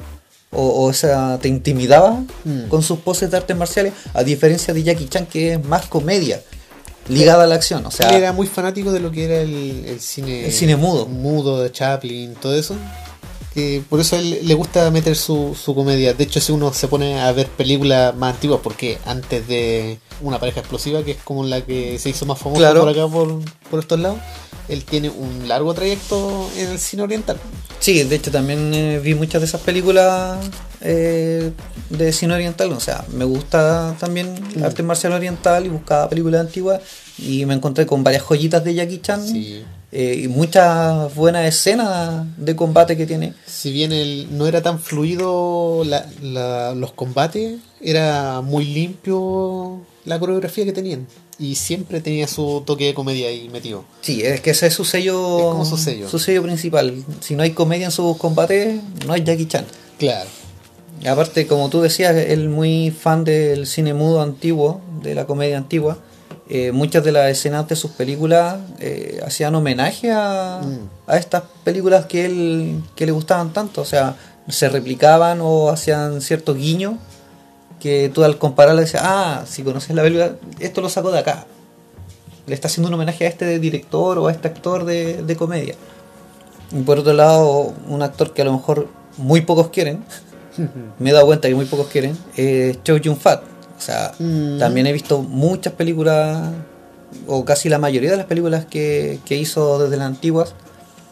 o, 0.51 0.61
o 0.85 0.89
esa, 0.91 1.37
te 1.39 1.47
intimidaba 1.47 2.23
Mm. 2.45 2.67
con 2.69 2.81
sus 2.83 2.99
poses 2.99 3.29
de 3.31 3.37
artes 3.37 3.55
marciales, 3.57 3.93
a 4.13 4.23
diferencia 4.23 4.73
de 4.73 4.83
Jackie 4.83 5.07
Chan 5.07 5.25
que 5.25 5.53
es 5.53 5.65
más 5.65 5.85
comedia, 5.87 6.41
ligada 7.09 7.43
a 7.43 7.47
la 7.47 7.55
acción, 7.55 7.85
o 7.85 7.91
sea, 7.91 8.09
Él 8.09 8.15
era 8.17 8.33
muy 8.33 8.47
fanático 8.47 8.91
de 8.91 8.99
lo 8.99 9.11
que 9.11 9.25
era 9.25 9.37
el, 9.41 9.85
el 9.85 9.99
cine 9.99 10.45
El 10.45 10.51
cine 10.51 10.75
mudo. 10.75 11.05
mudo 11.05 11.61
de 11.63 11.71
Chaplin, 11.71 12.33
todo 12.35 12.53
eso. 12.55 12.75
Que 13.53 13.81
por 13.89 13.99
eso 13.99 14.15
a 14.15 14.19
él 14.19 14.39
le 14.43 14.53
gusta 14.53 14.91
meter 14.91 15.15
su, 15.15 15.57
su 15.59 15.73
comedia. 15.73 16.13
De 16.13 16.25
hecho, 16.25 16.39
si 16.39 16.51
uno 16.51 16.71
se 16.73 16.87
pone 16.87 17.19
a 17.19 17.31
ver 17.31 17.47
películas 17.47 18.13
más 18.15 18.35
antiguas, 18.35 18.59
porque 18.63 18.99
antes 19.05 19.47
de 19.47 19.97
Una 20.21 20.39
pareja 20.39 20.59
explosiva, 20.59 21.01
que 21.03 21.11
es 21.11 21.17
como 21.23 21.43
la 21.43 21.61
que 21.61 21.97
se 21.97 22.09
hizo 22.09 22.25
más 22.27 22.37
famosa 22.37 22.59
Claro. 22.59 22.81
por 22.81 22.89
acá, 22.89 23.07
por, 23.07 23.39
por 23.71 23.79
estos 23.79 23.99
lados, 23.99 24.19
él 24.69 24.83
tiene 24.83 25.09
un 25.09 25.47
largo 25.47 25.73
trayecto 25.73 26.49
en 26.57 26.69
el 26.69 26.79
cine 26.79 27.03
oriental. 27.03 27.37
Sí, 27.79 28.03
de 28.03 28.15
hecho 28.15 28.31
también 28.31 28.73
eh, 28.73 28.99
vi 28.99 29.13
muchas 29.15 29.41
de 29.41 29.47
esas 29.47 29.61
películas 29.61 30.37
eh, 30.81 31.51
de 31.89 32.11
cine 32.13 32.33
oriental, 32.33 32.71
o 32.71 32.79
sea, 32.79 33.03
me 33.13 33.25
gusta 33.25 33.95
también 33.99 34.27
Mm. 34.55 34.63
arte 34.63 34.83
marcial 34.83 35.13
oriental 35.13 35.65
y 35.65 35.69
buscaba 35.69 36.09
películas 36.09 36.41
antiguas 36.41 36.81
y 37.17 37.45
me 37.45 37.53
encontré 37.53 37.85
con 37.85 38.03
varias 38.03 38.23
joyitas 38.23 38.63
de 38.63 38.73
Jackie 38.75 38.99
Chan 39.01 39.25
Sí. 39.25 39.63
eh, 39.91 40.21
y 40.23 40.27
muchas 40.27 41.13
buenas 41.15 41.45
escenas 41.47 42.25
de 42.37 42.55
combate 42.55 42.95
que 42.97 43.05
tiene. 43.05 43.33
Si 43.45 43.71
bien 43.71 43.91
él 43.91 44.27
no 44.31 44.45
era 44.47 44.61
tan 44.61 44.79
fluido 44.79 45.83
la- 45.85 46.05
la- 46.21 46.73
los 46.75 46.91
combates, 46.93 47.59
era 47.81 48.41
muy 48.41 48.65
limpio 48.65 49.81
la 50.05 50.19
coreografía 50.19 50.65
que 50.65 50.73
tenían. 50.73 51.07
Y 51.39 51.55
siempre 51.55 52.01
tenía 52.01 52.27
su 52.27 52.63
toque 52.65 52.85
de 52.87 52.93
comedia 52.95 53.27
ahí 53.27 53.47
metido. 53.49 53.83
Sí, 54.01 54.23
es 54.23 54.41
que 54.41 54.49
ese 54.51 54.67
es 54.67 54.73
su 54.73 54.83
sello, 54.85 55.37
Es 55.37 55.43
como 55.45 55.65
su 55.65 55.77
sello. 55.77 56.41
principal. 56.41 56.95
Si 57.19 57.35
no 57.35 57.43
hay 57.43 57.51
comedia 57.51 57.85
en 57.85 57.91
sus 57.91 58.17
combates, 58.17 58.81
no 59.05 59.13
hay 59.13 59.23
Jackie 59.23 59.47
Chan. 59.47 59.65
Claro. 59.99 60.29
Y 61.01 61.07
Aparte, 61.07 61.45
como 61.45 61.69
tú 61.69 61.81
decías, 61.81 62.15
él 62.15 62.49
muy 62.49 62.89
fan 62.89 63.23
del 63.23 63.67
cine 63.67 63.93
mudo 63.93 64.21
antiguo, 64.21 64.81
de 65.03 65.13
la 65.13 65.27
comedia 65.27 65.57
antigua. 65.57 65.99
Eh, 66.49 66.71
muchas 66.71 67.03
de 67.03 67.11
las 67.11 67.29
escenas 67.29 67.67
de 67.67 67.75
sus 67.75 67.91
películas 67.91 68.57
eh, 68.79 69.19
hacían 69.23 69.53
homenaje 69.53 70.11
a, 70.11 70.61
Mm. 70.63 70.89
a 71.11 71.17
estas 71.17 71.43
películas 71.63 72.05
que 72.07 72.25
él 72.25 72.81
que 72.95 73.05
le 73.05 73.11
gustaban 73.11 73.53
tanto. 73.53 73.81
O 73.81 73.85
sea, 73.85 74.15
se 74.49 74.69
replicaban 74.69 75.39
o 75.41 75.69
hacían 75.69 76.21
ciertos 76.21 76.57
guiños 76.57 76.95
que 77.79 78.09
tú 78.13 78.23
al 78.23 78.37
compararla 78.37 78.81
decías, 78.81 79.03
ah, 79.05 79.43
si 79.47 79.63
conoces 79.63 79.95
la 79.95 80.01
película, 80.03 80.31
esto 80.59 80.81
lo 80.81 80.89
sacó 80.89 81.11
de 81.11 81.19
acá. 81.19 81.45
Le 82.45 82.53
está 82.55 82.67
haciendo 82.67 82.87
un 82.87 82.93
homenaje 82.93 83.25
a 83.25 83.29
este 83.29 83.59
director 83.59 84.17
o 84.17 84.27
a 84.27 84.31
este 84.31 84.47
actor 84.47 84.85
de, 84.85 85.21
de 85.23 85.35
comedia. 85.35 85.75
Y 86.71 86.81
por 86.81 86.99
otro 86.99 87.13
lado, 87.13 87.73
un 87.87 88.01
actor 88.01 88.33
que 88.33 88.41
a 88.41 88.45
lo 88.45 88.53
mejor 88.53 88.87
muy 89.17 89.41
pocos 89.41 89.69
quieren, 89.69 90.03
me 90.99 91.09
he 91.09 91.13
dado 91.13 91.25
cuenta 91.25 91.47
que 91.47 91.55
muy 91.55 91.65
pocos 91.65 91.87
quieren, 91.87 92.17
es 92.35 92.81
Chow 92.83 92.97
Yun 92.97 93.17
Fat. 93.17 93.41
O 93.77 93.81
sea, 93.81 94.11
Mm. 94.17 94.57
también 94.57 94.87
he 94.87 94.91
visto 94.93 95.21
muchas 95.21 95.73
películas, 95.73 96.49
o 97.27 97.45
casi 97.45 97.69
la 97.69 97.77
mayoría 97.77 98.09
de 98.11 98.17
las 98.17 98.25
películas 98.25 98.65
que, 98.65 99.19
que 99.23 99.35
hizo 99.37 99.77
desde 99.79 99.97
las 99.97 100.07
antiguas, 100.07 100.55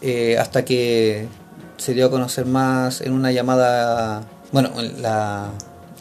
eh, 0.02 0.36
hasta 0.38 0.64
que 0.64 1.28
se 1.76 1.94
dio 1.94 2.06
a 2.06 2.10
conocer 2.10 2.44
más 2.46 3.00
en 3.02 3.12
una 3.12 3.30
llamada, 3.30 4.22
bueno, 4.52 4.70
en 4.80 5.00
la, 5.00 5.50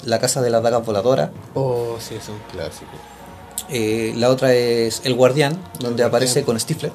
la 0.05 0.19
Casa 0.19 0.41
de 0.41 0.49
las 0.49 0.63
Dagas 0.63 0.85
Voladoras. 0.85 1.29
Oh, 1.53 1.97
sí, 1.99 2.15
es 2.15 2.29
un 2.29 2.37
clásico. 2.51 2.91
Eh, 3.69 4.13
la 4.15 4.29
otra 4.29 4.53
es 4.53 5.01
El 5.03 5.15
Guardián, 5.15 5.59
donde 5.79 6.03
El 6.03 6.09
aparece 6.09 6.41
Guardián. 6.41 6.45
con 6.45 6.59
Stifler. 6.59 6.91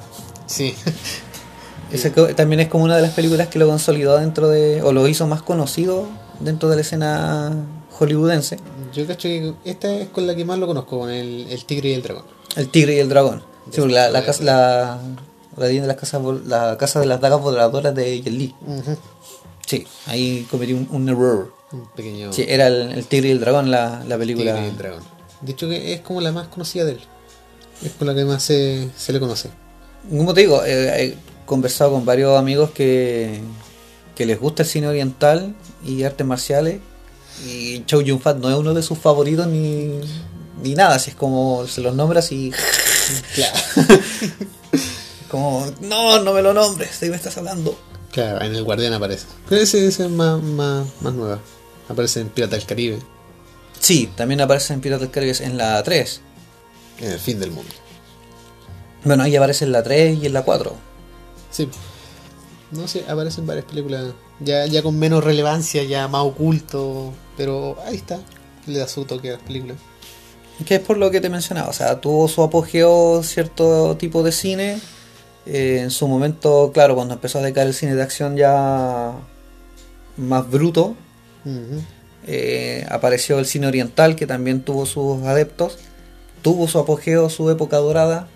Sí. 0.47 0.75
Ese 1.91 2.09
también 2.35 2.61
es 2.61 2.69
como 2.69 2.85
una 2.85 2.95
de 2.95 3.01
las 3.01 3.11
películas 3.11 3.49
que 3.49 3.59
lo 3.59 3.67
consolidó 3.67 4.17
dentro 4.17 4.47
de, 4.47 4.81
o 4.81 4.93
lo 4.93 5.07
hizo 5.09 5.27
más 5.27 5.41
conocido 5.41 6.07
dentro 6.39 6.69
de 6.69 6.75
la 6.75 6.81
escena 6.83 7.51
hollywoodense. 7.99 8.57
Yo 8.93 9.05
cacho 9.05 9.27
que 9.27 9.53
esta 9.65 9.93
es 9.93 10.07
con 10.09 10.25
la 10.25 10.33
que 10.35 10.45
más 10.45 10.57
lo 10.57 10.67
conozco, 10.67 10.99
con 10.99 11.09
el, 11.09 11.47
el 11.49 11.65
tigre 11.65 11.89
y 11.89 11.93
el 11.93 12.01
dragón. 12.01 12.23
El 12.55 12.69
tigre 12.69 12.95
y 12.95 12.99
el 12.99 13.09
dragón. 13.09 13.43
Sí, 13.71 13.81
la, 13.87 14.09
la, 14.09 14.23
casa, 14.25 14.43
la, 14.43 14.99
la 15.57 15.65
de 15.65 15.79
las 15.81 15.97
casas, 15.97 16.21
la 16.45 16.77
casa 16.77 16.99
de 17.01 17.05
las 17.05 17.19
dagas 17.19 17.41
voladoras 17.41 17.93
de 17.93 18.21
Jet 18.21 18.33
Li. 18.33 18.55
Ujú. 18.65 18.97
Sí, 19.65 19.85
ahí 20.07 20.47
cometí 20.49 20.71
un, 20.73 20.87
un 20.91 21.09
error. 21.09 21.53
Un 21.71 21.87
pequeño 21.91 22.33
Sí, 22.33 22.45
era 22.47 22.67
el, 22.67 22.91
el 22.91 23.05
Tigre 23.05 23.29
y 23.29 23.31
el 23.31 23.39
Dragón 23.39 23.71
la, 23.71 24.03
la 24.07 24.17
película. 24.17 24.53
tigre 24.53 24.67
y 24.67 24.69
el 24.69 24.77
dragón. 24.77 25.03
De 25.41 25.51
hecho 25.53 25.67
que 25.69 25.93
es 25.93 26.01
como 26.01 26.21
la 26.21 26.31
más 26.31 26.47
conocida 26.47 26.85
de 26.85 26.93
él. 26.93 26.99
Es 27.83 27.91
con 27.93 28.07
la 28.07 28.13
que 28.13 28.25
más 28.25 28.43
se, 28.43 28.89
se 28.95 29.11
le 29.13 29.19
conoce. 29.19 29.49
Como 30.09 30.33
te 30.33 30.41
digo, 30.41 30.63
eh, 30.65 31.03
he 31.03 31.17
conversado 31.45 31.91
con 31.91 32.05
varios 32.05 32.37
amigos 32.37 32.71
que, 32.71 33.39
que 34.15 34.25
les 34.25 34.39
gusta 34.39 34.63
el 34.63 34.69
cine 34.69 34.87
oriental 34.87 35.55
y 35.85 36.03
artes 36.03 36.25
marciales. 36.27 36.79
Y 37.45 37.83
Chow 37.85 38.01
Yun 38.01 38.19
Fat 38.19 38.37
no 38.37 38.49
es 38.49 38.55
uno 38.55 38.73
de 38.73 38.83
sus 38.83 38.99
favoritos 38.99 39.47
ni, 39.47 39.99
ni 40.61 40.75
nada, 40.75 40.95
así 40.95 41.09
es 41.11 41.15
como 41.15 41.65
se 41.67 41.81
los 41.81 41.95
nombras 41.95 42.31
y. 42.31 42.51
Claro. 43.35 43.59
como, 45.29 45.65
no, 45.81 46.19
no 46.23 46.33
me 46.33 46.41
lo 46.41 46.53
nombres, 46.53 46.99
¿de 46.99 47.09
me 47.09 47.15
estás 47.15 47.37
hablando? 47.37 47.77
Claro, 48.11 48.45
en 48.45 48.55
el 48.55 48.63
Guardián 48.63 48.93
aparece. 48.93 49.25
Pero 49.49 49.61
ese, 49.61 49.85
ese 49.87 50.05
es 50.05 50.09
más, 50.11 50.41
más, 50.41 50.85
más 51.01 51.13
nueva. 51.13 51.39
Aparece 51.91 52.21
en 52.21 52.29
Pirata 52.29 52.55
del 52.55 52.65
Caribe, 52.65 52.99
Sí, 53.81 54.11
también 54.15 54.39
aparece 54.41 54.73
en 54.73 54.79
Piratas 54.79 55.01
del 55.01 55.11
Caribe 55.11 55.35
en 55.41 55.57
la 55.57 55.81
3. 55.81 56.21
en 56.99 57.11
el 57.11 57.19
fin 57.19 57.39
del 57.39 57.49
mundo. 57.49 57.71
Bueno, 59.03 59.23
ahí 59.23 59.35
aparece 59.35 59.65
en 59.65 59.71
la 59.71 59.81
3 59.81 60.19
y 60.21 60.27
en 60.27 60.33
la 60.33 60.43
4. 60.43 60.71
Sí. 61.49 61.67
No 62.69 62.87
sé, 62.87 63.03
aparecen 63.09 63.47
varias 63.47 63.65
películas. 63.65 64.13
Ya, 64.39 64.67
ya 64.67 64.83
con 64.83 64.99
menos 64.99 65.23
relevancia, 65.23 65.83
ya 65.83 66.07
más 66.07 66.21
oculto. 66.21 67.11
Pero 67.35 67.75
ahí 67.87 67.95
está. 67.95 68.19
Le 68.67 68.77
da 68.77 68.87
su 68.87 69.03
toque 69.05 69.29
a 69.29 69.33
las 69.33 69.41
películas. 69.41 69.77
Que 70.63 70.75
es 70.75 70.81
por 70.81 70.97
lo 70.97 71.09
que 71.09 71.19
te 71.19 71.29
mencionaba, 71.29 71.69
o 71.69 71.73
sea, 71.73 71.99
tuvo 71.99 72.27
su 72.27 72.43
apogeo 72.43 73.23
cierto 73.23 73.97
tipo 73.97 74.21
de 74.21 74.31
cine. 74.31 74.79
Eh, 75.47 75.79
en 75.81 75.89
su 75.89 76.07
momento, 76.07 76.69
claro, 76.71 76.93
cuando 76.93 77.15
empezó 77.15 77.39
a 77.39 77.41
decaer 77.41 77.65
el 77.65 77.73
cine 77.73 77.95
de 77.95 78.03
acción 78.03 78.37
ya 78.37 79.11
más 80.17 80.51
bruto, 80.51 80.95
Eh, 82.27 82.85
apareció 82.89 83.39
el 83.39 83.45
cine 83.45 83.67
oriental 83.67 84.15
que 84.15 84.27
también 84.27 84.61
tuvo 84.61 84.85
sus 84.85 85.23
adeptos, 85.23 85.77
tuvo 86.41 86.67
su 86.67 86.79
apogeo, 86.79 87.29
su 87.29 87.49
época 87.49 87.77
dorada 87.77 88.27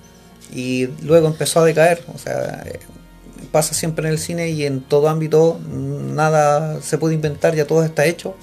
y 0.54 0.88
luego 1.04 1.28
empezó 1.28 1.60
a 1.60 1.66
decaer. 1.66 2.04
O 2.14 2.18
sea, 2.18 2.64
eh, 2.66 2.80
pasa 3.52 3.74
siempre 3.74 4.08
en 4.08 4.14
el 4.14 4.20
cine 4.20 4.50
y 4.50 4.66
en 4.66 4.82
todo 4.82 5.10
ámbito 5.10 5.60
nada 5.70 6.82
se 6.82 6.98
puede 6.98 7.16
inventar, 7.16 7.56
ya 7.56 7.68
todo 7.68 7.84
está 7.84 8.06
hecho 8.06 8.36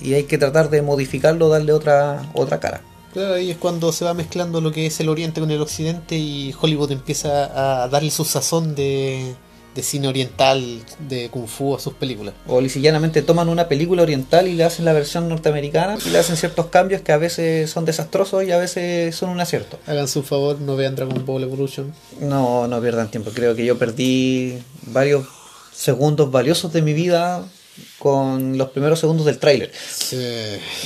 y 0.00 0.14
hay 0.14 0.24
que 0.24 0.38
tratar 0.38 0.70
de 0.70 0.80
modificarlo, 0.80 1.48
darle 1.48 1.72
otra, 1.72 2.22
otra 2.32 2.58
cara. 2.60 2.80
Claro, 3.12 3.34
ahí 3.34 3.50
es 3.50 3.58
cuando 3.58 3.92
se 3.92 4.06
va 4.06 4.14
mezclando 4.14 4.62
lo 4.62 4.72
que 4.72 4.86
es 4.86 4.98
el 5.00 5.10
oriente 5.10 5.40
con 5.40 5.50
el 5.50 5.60
occidente 5.60 6.16
y 6.16 6.54
Hollywood 6.58 6.92
empieza 6.92 7.82
a 7.82 7.88
darle 7.88 8.10
su 8.10 8.24
sazón 8.24 8.74
de, 8.74 9.34
de 9.74 9.82
cine 9.82 10.08
oriental, 10.08 10.82
de 11.08 11.28
kung 11.30 11.46
fu 11.46 11.74
a 11.74 11.80
sus 11.80 11.94
películas. 11.94 12.34
O 12.46 12.60
lisillanamente 12.60 13.22
toman 13.22 13.48
una 13.48 13.68
película 13.68 14.02
oriental 14.02 14.48
y 14.48 14.54
le 14.54 14.64
hacen 14.64 14.84
la 14.84 14.92
versión 14.92 15.28
norteamericana 15.28 15.96
y 16.04 16.10
le 16.10 16.18
hacen 16.18 16.36
ciertos 16.36 16.66
cambios 16.66 17.02
que 17.02 17.12
a 17.12 17.16
veces 17.16 17.70
son 17.70 17.84
desastrosos 17.84 18.44
y 18.44 18.52
a 18.52 18.58
veces 18.58 19.14
son 19.14 19.30
un 19.30 19.40
acierto. 19.40 19.78
Háganse 19.86 20.18
un 20.18 20.24
favor, 20.24 20.60
no 20.60 20.76
vean 20.76 20.94
Dragon 20.94 21.24
Ball 21.24 21.42
Evolution. 21.42 21.92
No, 22.20 22.66
no 22.68 22.80
pierdan 22.80 23.10
tiempo. 23.10 23.30
Creo 23.34 23.54
que 23.54 23.64
yo 23.64 23.78
perdí 23.78 24.58
varios 24.86 25.26
segundos 25.72 26.30
valiosos 26.30 26.72
de 26.72 26.82
mi 26.82 26.92
vida 26.92 27.44
con 27.98 28.58
los 28.58 28.70
primeros 28.70 29.00
segundos 29.00 29.26
del 29.26 29.38
tráiler. 29.38 29.72
Sí. 29.74 30.18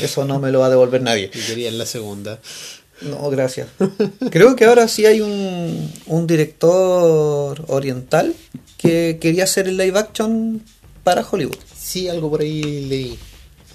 Eso 0.00 0.24
no 0.24 0.38
me 0.38 0.52
lo 0.52 0.60
va 0.60 0.66
a 0.66 0.70
devolver 0.70 1.02
nadie. 1.02 1.30
Y 1.34 1.40
querían 1.40 1.78
la 1.78 1.86
segunda. 1.86 2.38
No, 3.02 3.28
gracias. 3.30 3.68
Creo 4.30 4.56
que 4.56 4.64
ahora 4.64 4.88
sí 4.88 5.06
hay 5.06 5.20
un, 5.20 5.92
un 6.06 6.26
director 6.26 7.64
oriental 7.68 8.34
que 8.78 9.18
quería 9.20 9.44
hacer 9.44 9.68
el 9.68 9.76
live 9.76 9.98
action 9.98 10.62
para 11.04 11.26
Hollywood. 11.28 11.56
Sí, 11.76 12.08
algo 12.08 12.30
por 12.30 12.40
ahí 12.40 12.86
leí. 12.86 13.18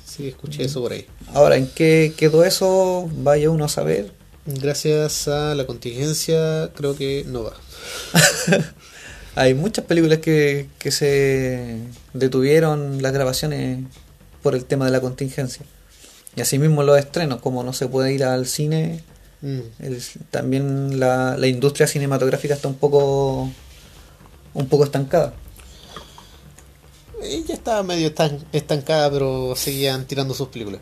Sí, 0.06 0.28
escuché 0.28 0.64
eso 0.64 0.82
por 0.82 0.92
ahí. 0.92 1.06
Ahora, 1.34 1.56
¿en 1.56 1.68
qué 1.68 2.14
quedó 2.18 2.44
eso? 2.44 3.10
Vaya 3.14 3.50
uno 3.50 3.66
a 3.66 3.70
saber. 3.70 4.12
Gracias 4.46 5.28
a 5.28 5.56
la 5.56 5.66
contingencia, 5.66 6.72
creo 6.76 6.96
que 6.98 7.24
no 7.28 7.44
va. 7.44 7.54
Hay 9.36 9.54
muchas 9.54 9.86
películas 9.86 10.20
que, 10.20 10.68
que 10.80 10.92
se 10.92 11.78
detuvieron 12.14 13.02
las 13.02 13.14
grabaciones 13.14 13.86
por 14.42 14.56
el 14.56 14.66
tema 14.66 14.86
de 14.86 14.92
la 14.92 15.00
contingencia. 15.00 15.66
Y 16.36 16.42
asimismo 16.42 16.84
los 16.84 16.98
estrenos, 16.98 17.42
como 17.42 17.64
no 17.64 17.74
se 17.74 17.88
puede 17.88 18.14
ir 18.14 18.24
al 18.24 18.46
cine, 18.48 19.04
Mm. 19.42 19.60
el- 19.80 20.04
también 20.30 21.00
la, 21.00 21.36
la 21.36 21.48
industria 21.48 21.88
cinematográfica 21.88 22.54
está 22.54 22.68
un 22.68 22.76
poco 22.76 23.50
un 24.54 24.68
poco 24.68 24.84
estancada. 24.84 25.34
Ella 27.24 27.54
estaba 27.56 27.82
medio 27.84 28.08
estan- 28.14 28.44
estancada, 28.52 29.10
pero 29.12 29.54
seguían 29.56 30.06
tirando 30.06 30.34
sus 30.34 30.48
películas. 30.50 30.82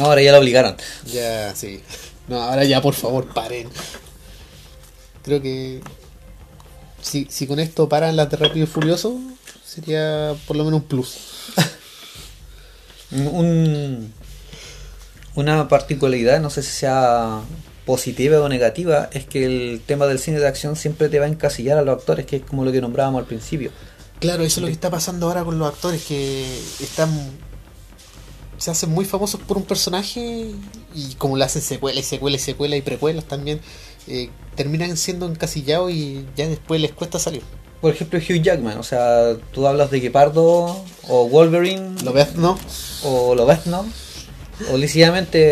Ahora 0.00 0.20
ya 0.22 0.32
la 0.32 0.38
obligaron. 0.40 0.76
Ya, 1.12 1.54
sí. 1.54 1.82
No, 2.28 2.42
ahora 2.42 2.64
ya, 2.64 2.80
por 2.82 2.94
favor, 2.94 3.32
paren. 3.32 3.68
Creo 5.22 5.40
que 5.42 5.80
si, 7.00 7.26
si 7.30 7.46
con 7.46 7.58
esto 7.60 7.88
paran 7.88 8.16
las 8.16 8.30
de 8.30 8.36
Rápido 8.38 8.64
y 8.64 8.68
Furioso, 8.68 9.18
sería 9.64 10.34
por 10.46 10.56
lo 10.56 10.64
menos 10.64 10.80
un 10.82 10.86
plus. 10.88 11.16
Un, 13.10 14.12
una 15.40 15.68
particularidad, 15.68 16.40
no 16.40 16.50
sé 16.50 16.62
si 16.62 16.72
sea 16.72 17.40
positiva 17.86 18.40
o 18.40 18.48
negativa, 18.48 19.08
es 19.12 19.24
que 19.24 19.44
el 19.44 19.80
tema 19.80 20.06
del 20.06 20.18
cine 20.18 20.40
de 20.40 20.46
acción 20.46 20.76
siempre 20.76 21.08
te 21.08 21.18
va 21.18 21.26
a 21.26 21.28
encasillar 21.28 21.78
a 21.78 21.82
los 21.82 21.96
actores, 21.96 22.26
que 22.26 22.36
es 22.36 22.42
como 22.42 22.64
lo 22.64 22.72
que 22.72 22.80
nombrábamos 22.80 23.20
al 23.20 23.26
principio. 23.26 23.70
Claro, 24.20 24.42
eso 24.42 24.58
es 24.58 24.62
lo 24.62 24.66
que 24.66 24.72
está 24.72 24.90
pasando 24.90 25.26
ahora 25.26 25.44
con 25.44 25.58
los 25.58 25.68
actores 25.68 26.04
que 26.04 26.44
están 26.80 27.08
se 28.58 28.72
hacen 28.72 28.90
muy 28.90 29.04
famosos 29.04 29.40
por 29.40 29.56
un 29.56 29.62
personaje 29.62 30.50
y 30.92 31.14
como 31.14 31.36
le 31.36 31.44
hacen 31.44 31.62
secuelas 31.62 32.04
y 32.04 32.08
secuelas 32.08 32.40
y 32.42 32.44
secuelas 32.44 32.78
y 32.80 32.82
precuelas 32.82 33.24
también, 33.24 33.60
eh, 34.08 34.30
terminan 34.56 34.96
siendo 34.96 35.26
encasillados 35.26 35.92
y 35.92 36.26
ya 36.36 36.48
después 36.48 36.80
les 36.80 36.92
cuesta 36.92 37.20
salir. 37.20 37.42
Por 37.80 37.92
ejemplo, 37.92 38.18
Hugh 38.18 38.42
Jackman, 38.42 38.76
o 38.78 38.82
sea, 38.82 39.36
tú 39.52 39.68
hablas 39.68 39.92
de 39.92 40.00
Guepardo 40.00 40.84
o 41.06 41.28
Wolverine 41.28 41.94
¿Lo 42.02 42.12
ves? 42.12 42.34
¿No? 42.34 42.58
o 43.04 43.36
Lobezno, 43.36 43.86
o 43.86 43.86
lícitamente 43.86 44.07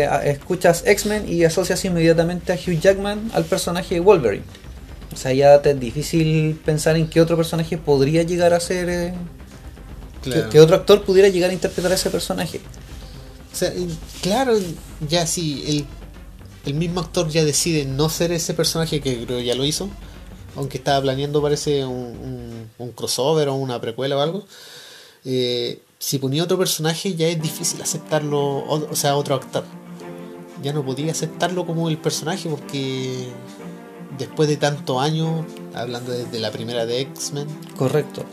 a- 0.07 0.25
escuchas 0.25 0.83
X-Men 0.85 1.31
y 1.31 1.43
asocias 1.45 1.83
inmediatamente 1.85 2.51
a 2.51 2.55
Hugh 2.55 2.79
Jackman 2.79 3.31
al 3.33 3.45
personaje 3.45 3.95
de 3.95 4.01
Wolverine. 4.01 4.43
O 5.13 5.15
sea, 5.17 5.33
ya 5.33 5.61
te 5.61 5.71
es 5.71 5.79
difícil 5.79 6.59
pensar 6.65 6.95
en 6.97 7.09
qué 7.09 7.21
otro 7.21 7.37
personaje 7.37 7.77
podría 7.77 8.23
llegar 8.23 8.53
a 8.53 8.59
ser, 8.59 8.89
eh, 8.89 9.13
Claro. 10.21 10.43
que, 10.43 10.49
que 10.49 10.59
otro 10.59 10.75
actor 10.75 11.03
pudiera 11.03 11.29
llegar 11.29 11.49
a 11.49 11.53
interpretar 11.53 11.91
a 11.91 11.95
ese 11.95 12.09
personaje. 12.09 12.59
O 13.53 13.55
sea, 13.55 13.71
claro, 14.21 14.53
ya 15.07 15.25
sí, 15.25 15.63
el, 15.67 15.85
el 16.65 16.73
mismo 16.73 16.99
actor 16.99 17.29
ya 17.29 17.43
decide 17.45 17.85
no 17.85 18.09
ser 18.09 18.31
ese 18.31 18.53
personaje 18.53 18.99
que 19.01 19.25
creo 19.25 19.39
ya 19.39 19.55
lo 19.55 19.63
hizo, 19.65 19.89
aunque 20.55 20.77
estaba 20.77 21.01
planeando 21.01 21.41
parece 21.41 21.85
un, 21.85 21.95
un- 21.95 22.69
un 22.77 22.91
crossover 22.91 23.47
o 23.49 23.55
una 23.55 23.79
precuela 23.81 24.17
o 24.17 24.21
algo. 24.21 24.45
Eh, 25.25 25.79
si 25.99 26.19
ponía 26.19 26.43
otro 26.43 26.57
personaje 26.57 27.15
ya 27.15 27.27
es 27.27 27.41
difícil 27.41 27.81
aceptarlo, 27.81 28.39
o, 28.39 28.91
o 28.91 28.95
sea, 28.95 29.15
otro 29.15 29.35
actor. 29.35 29.63
Ya 30.61 30.73
no 30.73 30.83
podía 30.83 31.11
aceptarlo 31.11 31.65
como 31.65 31.89
el 31.89 31.97
personaje 31.97 32.49
porque 32.49 33.27
después 34.17 34.49
de 34.49 34.57
tantos 34.57 35.01
años, 35.01 35.45
hablando 35.75 36.11
desde 36.11 36.39
la 36.39 36.51
primera 36.51 36.85
de 36.85 37.01
X-Men 37.01 37.47
Correcto. 37.77 38.23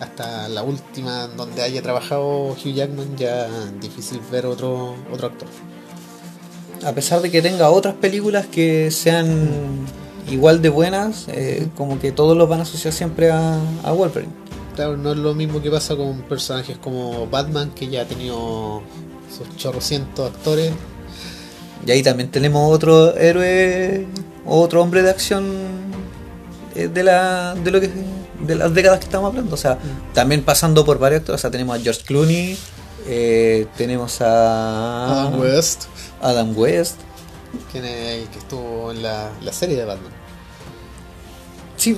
hasta 0.00 0.48
la 0.48 0.62
última 0.62 1.26
donde 1.28 1.62
haya 1.62 1.82
trabajado 1.82 2.52
Hugh 2.52 2.72
Jackman, 2.74 3.16
ya 3.16 3.46
es 3.46 3.80
difícil 3.80 4.20
ver 4.30 4.46
otro, 4.46 4.94
otro 5.12 5.26
actor. 5.26 5.48
A 6.84 6.92
pesar 6.92 7.20
de 7.20 7.30
que 7.30 7.42
tenga 7.42 7.68
otras 7.70 7.94
películas 7.94 8.46
que 8.46 8.90
sean 8.90 9.86
igual 10.30 10.62
de 10.62 10.70
buenas, 10.70 11.26
eh, 11.28 11.68
como 11.76 11.98
que 11.98 12.12
todos 12.12 12.36
los 12.36 12.48
van 12.48 12.60
a 12.60 12.62
asociar 12.62 12.94
siempre 12.94 13.30
a, 13.30 13.60
a 13.82 13.92
Wolverine. 13.92 14.32
Claro, 14.80 14.96
no 14.96 15.12
es 15.12 15.18
lo 15.18 15.34
mismo 15.34 15.60
que 15.60 15.70
pasa 15.70 15.94
con 15.94 16.22
personajes 16.22 16.78
como 16.78 17.26
Batman, 17.26 17.70
que 17.72 17.88
ya 17.88 18.00
ha 18.00 18.04
tenido 18.06 18.80
sus 19.30 19.54
chorrocientos 19.58 20.32
actores. 20.32 20.72
Y 21.86 21.90
ahí 21.90 22.02
también 22.02 22.30
tenemos 22.30 22.74
otro 22.74 23.14
héroe, 23.14 24.06
otro 24.46 24.80
hombre 24.80 25.02
de 25.02 25.10
acción 25.10 25.52
eh, 26.74 26.88
de 26.88 27.02
la 27.02 27.54
de 27.56 27.70
lo 27.70 27.78
que 27.78 27.90
de 28.40 28.54
las 28.54 28.72
décadas 28.72 29.00
que 29.00 29.04
estamos 29.04 29.28
hablando. 29.28 29.54
O 29.54 29.58
sea, 29.58 29.76
también 30.14 30.42
pasando 30.44 30.82
por 30.82 30.98
varios 30.98 31.20
actores. 31.20 31.40
O 31.40 31.42
sea, 31.42 31.50
tenemos 31.50 31.78
a 31.78 31.82
George 31.82 32.00
Clooney, 32.06 32.56
eh, 33.06 33.66
tenemos 33.76 34.22
a 34.22 35.26
Adam 35.26 35.40
West, 35.40 35.82
Adam 36.22 36.56
West. 36.56 36.96
quien 37.70 37.84
es 37.84 38.22
el 38.22 38.28
que 38.30 38.38
estuvo 38.38 38.92
en 38.92 39.02
la, 39.02 39.30
la 39.42 39.52
serie 39.52 39.76
de 39.76 39.84
Batman. 39.84 40.19
Sí, 41.80 41.96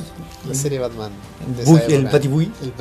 La 0.48 0.54
serie 0.54 0.78
Batman. 0.78 1.10
de 1.56 1.64
el 1.86 1.92
época. 2.02 2.12
Batibui. 2.12 2.52
El 2.62 2.72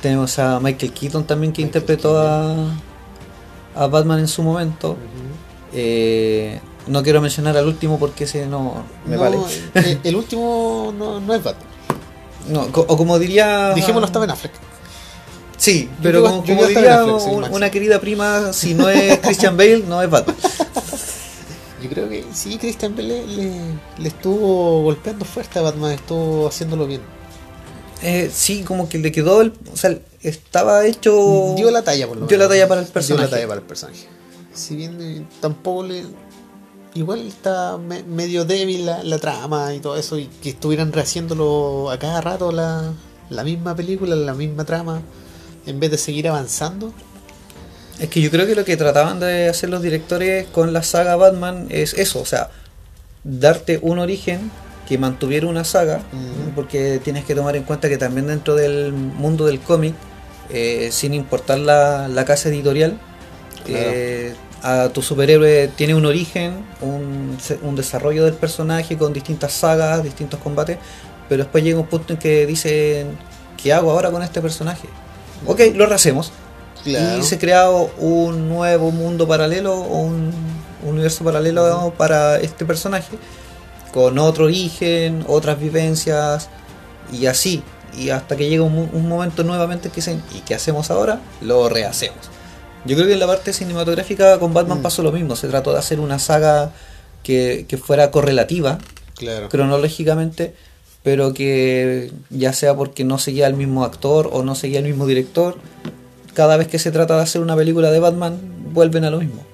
tenemos 0.00 0.38
a 0.38 0.58
Michael 0.60 0.92
Keaton 0.92 1.24
también 1.24 1.52
que 1.52 1.60
Michael 1.60 1.66
interpretó 1.68 2.18
a, 2.18 2.54
a 3.74 3.86
Batman 3.86 4.20
en 4.20 4.28
su 4.28 4.42
momento. 4.42 4.96
Eh, 5.74 6.58
no 6.86 7.02
quiero 7.02 7.20
mencionar 7.20 7.56
al 7.58 7.66
último 7.66 7.98
porque 7.98 8.24
ese 8.24 8.46
no 8.46 8.84
me 9.04 9.16
No, 9.16 9.20
vale. 9.20 9.36
el, 9.74 10.00
el 10.04 10.16
último 10.16 10.94
no, 10.96 11.20
no 11.20 11.34
es 11.34 11.42
Batman. 11.44 11.66
No, 12.48 12.62
o 12.72 12.96
como 12.96 13.18
diría. 13.18 13.74
Dijémoslo, 13.74 14.06
estaba 14.06 14.24
en 14.24 14.30
Affleck. 14.30 14.52
Sí, 15.58 15.90
pero 16.02 16.22
como, 16.22 16.42
yo 16.42 16.54
como 16.56 16.66
diría 16.68 17.04
máximo. 17.04 17.46
una 17.52 17.70
querida 17.70 18.00
prima, 18.00 18.54
si 18.54 18.72
no 18.72 18.88
es 18.88 19.18
Christian 19.18 19.58
Bale, 19.58 19.84
no 19.86 20.00
es 20.00 20.08
Batman. 20.08 20.34
Yo 21.82 21.88
creo 21.88 22.08
que 22.08 22.24
sí, 22.32 22.58
Christian 22.58 22.94
Bale 22.94 23.26
le, 23.26 23.46
le- 23.98 24.08
estuvo 24.08 24.82
golpeando 24.82 25.24
fuerte 25.24 25.58
a 25.58 25.62
Batman, 25.62 25.92
estuvo 25.92 26.46
haciéndolo 26.48 26.86
bien. 26.86 27.00
Eh, 28.02 28.30
sí, 28.32 28.62
como 28.62 28.88
que 28.88 28.98
le 28.98 29.12
quedó 29.12 29.40
el. 29.42 29.52
O 29.72 29.76
sea, 29.76 29.98
estaba 30.22 30.86
hecho. 30.86 31.54
Dio 31.56 31.70
la 31.70 31.82
talla 31.82 32.06
por 32.08 32.16
lo 32.16 32.26
Dio 32.26 32.36
la 32.38 32.44
menos. 32.44 32.54
talla 32.56 32.68
para 32.68 32.80
el 32.80 32.86
Dio 32.86 32.92
personaje. 32.94 33.24
la 33.24 33.30
talla 33.30 33.48
para 33.48 33.60
el 33.60 33.66
personaje. 33.66 34.06
Si 34.54 34.76
bien 34.76 34.98
eh, 35.00 35.26
tampoco 35.40 35.84
le. 35.84 36.04
Igual 36.94 37.20
está 37.26 37.78
me- 37.78 38.02
medio 38.02 38.44
débil 38.44 38.84
la, 38.86 39.02
la 39.04 39.18
trama 39.18 39.74
y 39.74 39.80
todo 39.80 39.96
eso, 39.96 40.18
y 40.18 40.26
que 40.42 40.50
estuvieran 40.50 40.92
rehaciéndolo 40.92 41.90
a 41.90 41.98
cada 41.98 42.20
rato 42.20 42.50
la, 42.52 42.92
la 43.28 43.44
misma 43.44 43.76
película, 43.76 44.16
la 44.16 44.34
misma 44.34 44.64
trama, 44.64 45.00
en 45.66 45.78
vez 45.78 45.90
de 45.92 45.98
seguir 45.98 46.26
avanzando. 46.28 46.92
Es 48.00 48.08
que 48.08 48.20
yo 48.20 48.30
creo 48.30 48.46
que 48.46 48.54
lo 48.54 48.64
que 48.64 48.76
trataban 48.76 49.20
de 49.20 49.48
hacer 49.48 49.68
los 49.68 49.82
directores 49.82 50.46
con 50.48 50.72
la 50.72 50.82
saga 50.82 51.16
Batman 51.16 51.66
es 51.68 51.92
eso, 51.94 52.20
o 52.20 52.24
sea, 52.24 52.48
darte 53.24 53.78
un 53.82 53.98
origen 53.98 54.50
que 54.88 54.96
mantuviera 54.98 55.46
una 55.46 55.64
saga, 55.64 56.00
porque 56.54 56.98
tienes 57.04 57.24
que 57.24 57.34
tomar 57.34 57.54
en 57.56 57.62
cuenta 57.62 57.88
que 57.88 57.98
también 57.98 58.26
dentro 58.26 58.54
del 58.56 58.92
mundo 58.92 59.46
del 59.46 59.60
cómic, 59.60 59.94
eh, 60.48 60.88
sin 60.90 61.14
importar 61.14 61.58
la, 61.58 62.08
la 62.08 62.24
casa 62.24 62.48
editorial, 62.48 62.98
Claro. 63.66 63.90
eh, 63.92 64.34
a 64.62 64.88
tu 64.88 65.02
superhéroe 65.02 65.68
tiene 65.76 65.94
un 65.94 66.06
origen, 66.06 66.64
un 66.80 67.76
desarrollo 67.76 68.24
del 68.24 68.34
personaje 68.34 68.96
con 68.96 69.12
distintas 69.12 69.52
sagas, 69.52 70.02
distintos 70.02 70.40
combates, 70.40 70.78
pero 71.28 71.44
después 71.44 71.62
llega 71.62 71.78
un 71.78 71.86
punto 71.86 72.14
en 72.14 72.18
que 72.18 72.46
dicen, 72.46 73.08
¿qué 73.62 73.72
hago 73.72 73.90
ahora 73.90 74.10
con 74.10 74.22
este 74.22 74.40
personaje? 74.40 74.88
Ok, 75.46 75.60
lo 75.74 75.86
rehacemos. 75.86 76.32
Claro. 76.84 77.18
Y 77.18 77.22
se 77.22 77.38
crea 77.38 77.68
un 77.70 78.48
nuevo 78.48 78.90
mundo 78.90 79.26
paralelo 79.28 79.74
o 79.74 79.98
un 80.00 80.30
universo 80.86 81.24
paralelo 81.24 81.92
para 81.98 82.38
este 82.40 82.64
personaje 82.64 83.18
con 83.92 84.18
otro 84.18 84.44
origen, 84.46 85.24
otras 85.28 85.58
vivencias 85.60 86.48
y 87.12 87.26
así. 87.26 87.62
Y 87.98 88.10
hasta 88.10 88.36
que 88.36 88.48
llega 88.48 88.62
un, 88.62 88.74
mo- 88.74 88.88
un 88.92 89.08
momento 89.08 89.42
nuevamente 89.44 89.88
que 89.90 89.96
dicen, 89.96 90.22
¿y 90.34 90.40
qué 90.40 90.54
hacemos 90.54 90.90
ahora? 90.90 91.20
Lo 91.40 91.68
rehacemos. 91.68 92.18
Yo 92.86 92.94
creo 92.96 93.08
que 93.08 93.12
en 93.14 93.18
la 93.20 93.26
parte 93.26 93.52
cinematográfica 93.52 94.38
con 94.38 94.54
Batman 94.54 94.78
Mm. 94.78 94.82
pasó 94.82 95.02
lo 95.02 95.12
mismo. 95.12 95.36
Se 95.36 95.48
trató 95.48 95.72
de 95.72 95.80
hacer 95.80 96.00
una 96.00 96.18
saga 96.18 96.70
que, 97.22 97.66
que 97.68 97.76
fuera 97.76 98.10
correlativa 98.10 98.78
Claro. 99.16 99.48
cronológicamente, 99.50 100.54
pero 101.02 101.34
que 101.34 102.10
ya 102.30 102.52
sea 102.54 102.74
porque 102.74 103.04
no 103.04 103.18
seguía 103.18 103.46
el 103.48 103.54
mismo 103.54 103.84
actor 103.84 104.30
o 104.32 104.42
no 104.42 104.54
seguía 104.54 104.78
el 104.78 104.84
mismo 104.86 105.06
director, 105.06 105.56
cada 106.34 106.56
vez 106.56 106.68
que 106.68 106.78
se 106.78 106.90
trata 106.90 107.16
de 107.16 107.22
hacer 107.22 107.40
una 107.40 107.56
película 107.56 107.90
de 107.90 108.00
Batman, 108.00 108.38
vuelven 108.72 109.04
a 109.04 109.10
lo 109.10 109.18
mismo. 109.20 109.44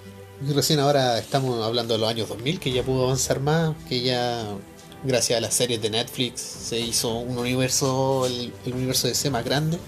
Y 0.47 0.53
recién 0.53 0.81
ahora 0.81 1.19
estamos 1.19 1.65
hablando 1.65 1.95
de 1.95 2.01
los 2.01 2.09
años 2.09 2.29
2000, 2.29 2.61
que 2.61 2.71
ya 2.71 2.83
pudo 2.83 3.05
avanzar 3.05 3.41
más, 3.41 3.75
que 3.89 4.03
ya 4.03 4.45
gracias 5.05 5.39
a 5.39 5.41
las 5.41 5.55
series 5.55 5.81
de 5.81 5.91
Netflix 5.91 6.41
se 6.41 6.79
hizo 6.79 7.15
un 7.19 7.39
universo, 7.39 8.27
el, 8.27 8.53
el 8.67 8.75
universo 8.75 9.09
de 9.09 9.15
C 9.15 9.31
más 9.31 9.45
grande, 9.45 9.79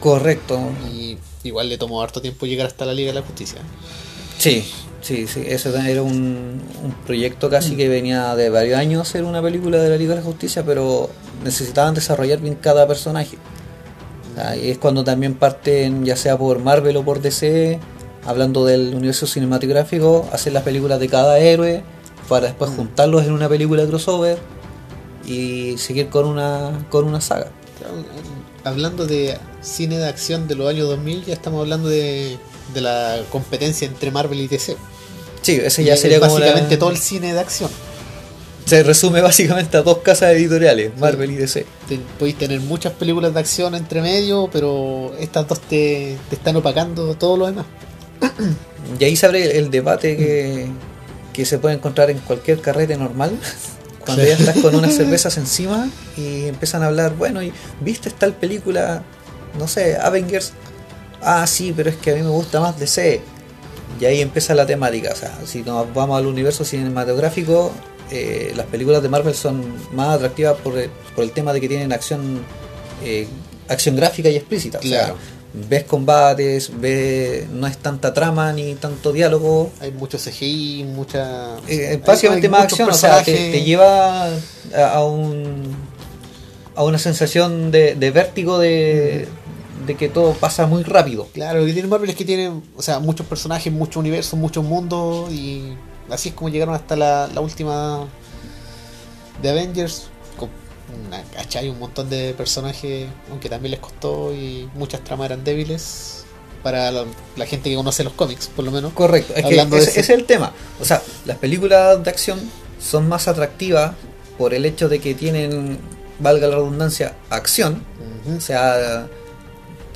Correcto. 0.00 0.60
y 0.92 1.18
igual 1.44 1.68
le 1.68 1.78
tomó 1.78 2.02
harto 2.02 2.20
tiempo 2.20 2.46
llegar 2.46 2.66
hasta 2.66 2.84
la 2.84 2.94
Liga 2.94 3.12
de 3.12 3.20
la 3.20 3.26
Justicia. 3.26 3.58
Sí, 4.38 4.64
sí, 5.00 5.26
sí. 5.26 5.44
Ese 5.46 5.68
era 5.90 6.02
un, 6.02 6.60
un 6.82 6.92
proyecto 7.06 7.48
casi 7.48 7.76
que 7.76 7.88
venía 7.88 8.34
de 8.34 8.50
varios 8.50 8.78
años 8.78 9.02
hacer 9.08 9.24
una 9.24 9.40
película 9.40 9.78
de 9.78 9.88
la 9.88 9.96
Liga 9.96 10.14
de 10.14 10.20
la 10.20 10.26
Justicia, 10.26 10.64
pero 10.64 11.10
necesitaban 11.44 11.94
desarrollar 11.94 12.40
bien 12.40 12.56
cada 12.56 12.86
personaje. 12.86 13.38
Ahí 14.36 14.70
es 14.70 14.78
cuando 14.78 15.04
también 15.04 15.34
parten, 15.34 16.04
ya 16.04 16.16
sea 16.16 16.38
por 16.38 16.58
Marvel 16.58 16.96
o 16.96 17.04
por 17.04 17.20
DC, 17.20 17.78
hablando 18.26 18.64
del 18.64 18.94
universo 18.94 19.26
cinematográfico, 19.26 20.28
hacer 20.32 20.52
las 20.52 20.62
películas 20.62 21.00
de 21.00 21.08
cada 21.08 21.38
héroe 21.38 21.82
para 22.28 22.46
después 22.46 22.70
Mm. 22.70 22.76
juntarlos 22.76 23.24
en 23.26 23.32
una 23.32 23.48
película 23.48 23.86
crossover 23.86 24.38
y 25.26 25.76
seguir 25.78 26.08
con 26.08 26.26
una 26.26 26.86
con 26.90 27.04
una 27.04 27.20
saga. 27.20 27.48
Hablando 28.64 29.06
de 29.06 29.36
cine 29.60 29.98
de 29.98 30.06
acción 30.08 30.46
de 30.48 30.54
los 30.54 30.68
años 30.68 30.88
2000, 30.88 31.24
ya 31.24 31.32
estamos 31.34 31.60
hablando 31.60 31.88
de, 31.88 32.38
de 32.72 32.80
la 32.80 33.18
competencia 33.30 33.86
entre 33.88 34.10
Marvel 34.12 34.40
y 34.40 34.46
DC. 34.48 34.76
Sí, 35.42 35.60
ese 35.62 35.82
Y 35.82 35.86
ya 35.86 35.94
es 35.94 36.00
sería 36.00 36.20
como 36.20 36.38
la- 36.38 36.46
básicamente 36.46 36.76
todo 36.76 36.90
el 36.90 36.96
cine 36.98 37.34
de 37.34 37.40
acción. 37.40 37.70
Se 38.64 38.82
resume 38.82 39.20
básicamente 39.20 39.76
a 39.76 39.82
dos 39.82 39.98
casas 39.98 40.32
editoriales, 40.32 40.92
Marvel 40.98 41.30
y 41.30 41.36
DC. 41.36 41.66
Te- 41.88 41.98
podéis 42.18 42.38
tener 42.38 42.60
muchas 42.60 42.92
películas 42.92 43.34
de 43.34 43.40
acción 43.40 43.74
entre 43.74 44.00
medio, 44.02 44.48
pero 44.52 45.12
estas 45.18 45.46
dos 45.48 45.60
te, 45.60 46.16
te 46.28 46.36
están 46.36 46.56
opacando 46.56 47.14
todo 47.16 47.36
lo 47.36 47.46
demás. 47.46 47.66
Y 48.98 49.04
ahí 49.04 49.14
se 49.16 49.26
abre 49.26 49.58
el 49.58 49.70
debate 49.70 50.16
que, 50.16 50.66
que 51.32 51.44
se 51.46 51.58
puede 51.58 51.76
encontrar 51.76 52.10
en 52.10 52.18
cualquier 52.18 52.60
carrete 52.60 52.96
normal. 52.96 53.38
Cuando 54.04 54.24
ya 54.24 54.32
estás 54.34 54.58
con 54.58 54.74
unas 54.74 54.94
cervezas 54.94 55.36
encima 55.38 55.88
y 56.16 56.46
empiezan 56.46 56.82
a 56.82 56.86
hablar, 56.86 57.14
bueno, 57.16 57.40
y 57.42 57.52
¿viste 57.80 58.10
tal 58.10 58.32
película? 58.34 59.02
No 59.58 59.68
sé, 59.68 59.96
Avengers. 59.96 60.52
Ah, 61.22 61.46
sí, 61.46 61.72
pero 61.76 61.90
es 61.90 61.96
que 61.96 62.10
a 62.10 62.14
mí 62.16 62.22
me 62.22 62.28
gusta 62.30 62.58
más 62.60 62.78
DC. 62.78 63.20
Y 64.00 64.04
ahí 64.04 64.20
empieza 64.20 64.54
la 64.56 64.66
temática. 64.66 65.10
O 65.12 65.16
sea, 65.16 65.38
si 65.46 65.62
nos 65.62 65.94
vamos 65.94 66.18
al 66.18 66.26
universo 66.26 66.64
cinematográfico, 66.64 67.70
eh, 68.10 68.52
las 68.56 68.66
películas 68.66 69.02
de 69.02 69.08
Marvel 69.08 69.34
son 69.34 69.62
más 69.92 70.16
atractivas 70.16 70.56
por 70.58 70.78
el, 70.78 70.90
por 71.14 71.24
el 71.24 71.30
tema 71.30 71.52
de 71.52 71.60
que 71.60 71.68
tienen 71.68 71.92
acción 71.92 72.40
eh, 73.04 73.26
acción 73.68 73.96
gráfica 73.96 74.28
y 74.28 74.36
explícita. 74.36 74.78
O 74.78 74.82
sea, 74.82 75.04
Claro. 75.04 75.16
ves 75.68 75.84
combates, 75.84 76.70
ves, 76.80 77.48
no 77.50 77.66
es 77.66 77.76
tanta 77.78 78.12
trama 78.14 78.52
ni 78.52 78.74
tanto 78.74 79.12
diálogo. 79.12 79.70
Hay 79.80 79.92
mucho 79.92 80.18
CGI, 80.18 80.84
mucha. 80.84 81.56
Eh, 81.68 82.00
básicamente 82.04 82.46
hay 82.46 82.50
más 82.50 82.64
acción, 82.64 82.90
o 82.90 82.94
sea, 82.94 83.22
te, 83.22 83.62
lleva 83.62 84.26
a, 84.26 84.30
a 84.94 85.04
un 85.04 85.74
a 86.74 86.84
una 86.84 86.98
sensación 86.98 87.70
de, 87.70 87.94
de 87.96 88.10
vértigo 88.10 88.58
de, 88.58 89.28
de 89.86 89.94
que 89.94 90.08
todo 90.08 90.32
pasa 90.32 90.66
muy 90.66 90.82
rápido. 90.84 91.28
Claro, 91.34 91.60
lo 91.60 91.66
que 91.66 91.72
tiene 91.74 91.88
Marvel 91.88 92.08
es 92.10 92.16
que 92.16 92.24
tiene, 92.24 92.48
o 92.76 92.82
sea, 92.82 92.98
muchos 92.98 93.26
personajes, 93.26 93.70
muchos 93.72 93.96
universos, 93.96 94.38
muchos 94.38 94.64
mundos 94.64 95.30
y 95.30 95.74
así 96.10 96.30
es 96.30 96.34
como 96.34 96.48
llegaron 96.50 96.74
hasta 96.74 96.96
la, 96.96 97.28
la 97.32 97.40
última 97.40 98.06
de 99.40 99.50
Avengers 99.50 100.08
con 100.36 100.48
una, 101.06 101.22
¿cachai? 101.34 101.68
un 101.68 101.78
montón 101.78 102.08
de 102.10 102.34
personajes, 102.34 103.08
aunque 103.30 103.48
también 103.48 103.72
les 103.72 103.80
costó 103.80 104.32
y 104.34 104.68
muchas 104.74 105.02
tramas 105.02 105.26
eran 105.26 105.44
débiles 105.44 106.24
para 106.62 106.90
la, 106.92 107.04
la 107.36 107.46
gente 107.46 107.70
que 107.70 107.76
conoce 107.76 108.04
los 108.04 108.12
cómics, 108.12 108.46
por 108.54 108.64
lo 108.64 108.70
menos. 108.70 108.92
Correcto, 108.92 109.32
es 109.34 109.40
que 109.40 109.46
Hablando 109.46 109.76
de 109.76 109.82
ese, 109.82 109.90
ese- 109.92 110.00
ese 110.00 110.12
es 110.12 110.18
el 110.20 110.26
tema. 110.26 110.52
O 110.80 110.84
sea, 110.84 111.02
las 111.24 111.38
películas 111.38 112.02
de 112.04 112.10
acción 112.10 112.40
son 112.80 113.08
más 113.08 113.26
atractivas 113.26 113.94
por 114.38 114.54
el 114.54 114.64
hecho 114.64 114.88
de 114.88 115.00
que 115.00 115.14
tienen, 115.14 115.78
valga 116.20 116.46
la 116.46 116.56
redundancia, 116.56 117.14
acción. 117.30 117.82
O 118.36 118.40
sea, 118.40 119.08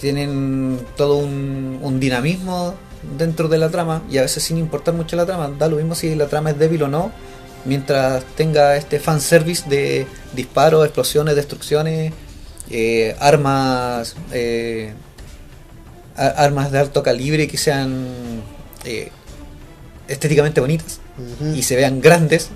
tienen 0.00 0.84
todo 0.96 1.16
un, 1.18 1.78
un 1.82 2.00
dinamismo 2.00 2.74
dentro 3.18 3.48
de 3.48 3.58
la 3.58 3.70
trama 3.70 4.02
y 4.10 4.18
a 4.18 4.22
veces 4.22 4.42
sin 4.42 4.56
importar 4.58 4.94
mucho 4.94 5.16
la 5.16 5.26
trama, 5.26 5.48
da 5.58 5.68
lo 5.68 5.76
mismo 5.76 5.94
si 5.94 6.14
la 6.14 6.26
trama 6.26 6.50
es 6.50 6.58
débil 6.58 6.82
o 6.84 6.88
no, 6.88 7.12
mientras 7.64 8.24
tenga 8.36 8.76
este 8.76 8.98
fanservice 9.00 9.68
de 9.68 10.06
disparos, 10.34 10.84
explosiones, 10.84 11.34
destrucciones, 11.36 12.12
eh, 12.70 13.16
armas, 13.20 14.16
eh, 14.32 14.92
armas 16.16 16.72
de 16.72 16.78
alto 16.78 17.02
calibre 17.02 17.46
que 17.46 17.56
sean 17.58 18.06
eh, 18.84 19.10
estéticamente 20.08 20.60
bonitas 20.60 21.00
y 21.54 21.62
se 21.62 21.76
vean 21.76 22.00
grandes. 22.00 22.48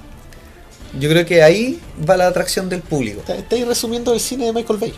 Yo 0.98 1.09
creo 1.09 1.24
que 1.24 1.42
ahí 1.42 1.80
va 2.09 2.16
la 2.16 2.26
atracción 2.26 2.68
del 2.68 2.80
público. 2.82 3.20
Está- 3.20 3.36
Estáis 3.36 3.66
resumiendo 3.66 4.12
el 4.12 4.20
cine 4.20 4.46
de 4.46 4.53
Michael 4.53 4.78
Bay. 4.78 4.92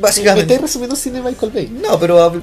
Básicamente. 0.00 0.42
Estáis 0.54 0.60
resumiendo 0.62 0.94
el 0.96 1.00
cine 1.00 1.18
de 1.22 1.30
Michael 1.30 1.52
Bay. 1.52 1.68
No, 1.82 1.98
pero 2.00 2.42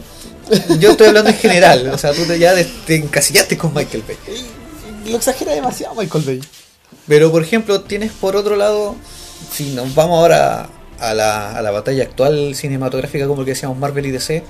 yo 0.79 0.91
estoy 0.91 1.07
hablando 1.07 1.29
en 1.29 1.37
general. 1.37 1.89
O 1.93 1.97
sea, 1.97 2.11
tú 2.13 2.23
ya 2.35 2.53
te 2.85 2.95
encasillaste 2.95 3.57
con 3.57 3.73
Michael 3.73 4.03
Bay. 4.07 4.17
Lo 5.09 5.17
exagera 5.17 5.53
demasiado 5.53 5.95
Michael 5.95 6.23
Bay. 6.25 6.41
Pero, 7.07 7.31
por 7.31 7.41
ejemplo, 7.43 7.81
tienes 7.81 8.11
por 8.11 8.35
otro 8.35 8.55
lado, 8.55 8.95
si 9.51 9.71
nos 9.71 9.93
vamos 9.95 10.19
ahora 10.19 10.69
a 10.99 11.13
la, 11.13 11.55
a 11.57 11.61
la 11.61 11.71
batalla 11.71 12.03
actual 12.03 12.53
cinematográfica, 12.55 13.27
como 13.27 13.43
que 13.43 13.51
decíamos 13.51 13.77
Marvel 13.77 14.05
y 14.05 14.11
DC, 14.11 14.43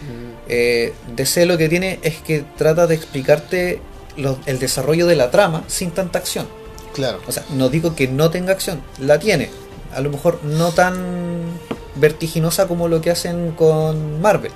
eh, 0.50 0.94
DC 1.16 1.46
lo 1.46 1.58
que 1.58 1.70
tiene 1.70 2.00
es 2.02 2.18
que 2.18 2.44
trata 2.58 2.88
de 2.88 2.96
explicarte 2.96 3.80
lo- 4.18 4.38
el 4.46 4.60
desarrollo 4.60 5.08
de 5.08 5.16
la 5.16 5.32
trama 5.32 5.64
sin 5.68 5.92
tanta 5.92 6.20
acción. 6.20 6.48
Claro. 6.94 7.22
O 7.26 7.32
sea, 7.32 7.46
no 7.52 7.70
digo 7.70 7.96
que 7.96 8.08
no 8.10 8.30
tenga 8.32 8.52
acción, 8.52 8.82
la 9.00 9.18
tiene. 9.18 9.50
A 9.96 10.02
lo 10.02 10.10
mejor 10.10 10.44
no 10.44 10.72
tan 10.72 11.46
vertiginosa 11.96 12.68
como 12.68 12.88
lo 12.90 13.02
que 13.02 13.12
hacen 13.12 13.52
con 13.52 14.20
Marvel, 14.22 14.52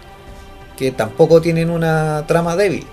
que 0.77 0.91
tampoco 0.91 1.41
tienen 1.41 1.69
una 1.69 2.25
trama 2.27 2.55
débil. 2.55 2.85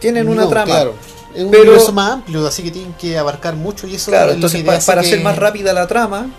Tienen 0.00 0.28
una 0.28 0.48
trama. 0.48 0.66
Claro. 0.66 0.94
Es 1.34 1.42
un 1.44 1.50
pero- 1.50 1.62
universo 1.64 1.92
más 1.92 2.12
amplio, 2.12 2.46
así 2.46 2.62
que 2.62 2.70
tienen 2.70 2.92
que 2.94 3.18
abarcar 3.18 3.56
mucho 3.56 3.86
y 3.86 3.94
eso 3.96 4.10
Claro, 4.10 4.30
es 4.30 4.34
entonces 4.36 4.62
para 4.62 5.00
que- 5.02 5.08
hacer 5.08 5.20
más 5.22 5.36
rápida 5.36 5.72
la 5.72 5.86
trama, 5.86 6.30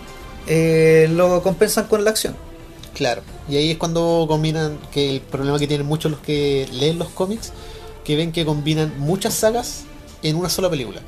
eh, 0.46 1.08
lo 1.10 1.42
compensan 1.42 1.86
con 1.86 2.04
la 2.04 2.10
acción. 2.10 2.34
Claro. 2.94 3.22
Y 3.48 3.56
ahí 3.56 3.72
es 3.72 3.76
cuando 3.76 4.24
combinan, 4.28 4.78
que 4.92 5.10
el 5.16 5.20
problema 5.20 5.58
que 5.58 5.66
tienen 5.66 5.86
muchos 5.86 6.10
los 6.10 6.20
que 6.20 6.66
leen 6.72 6.98
los 6.98 7.08
cómics, 7.08 7.52
que 8.04 8.16
ven 8.16 8.32
que 8.32 8.44
combinan 8.46 8.94
muchas 8.98 9.34
sagas 9.34 9.82
en 10.22 10.36
una 10.36 10.48
sola 10.48 10.70
película. 10.70 11.00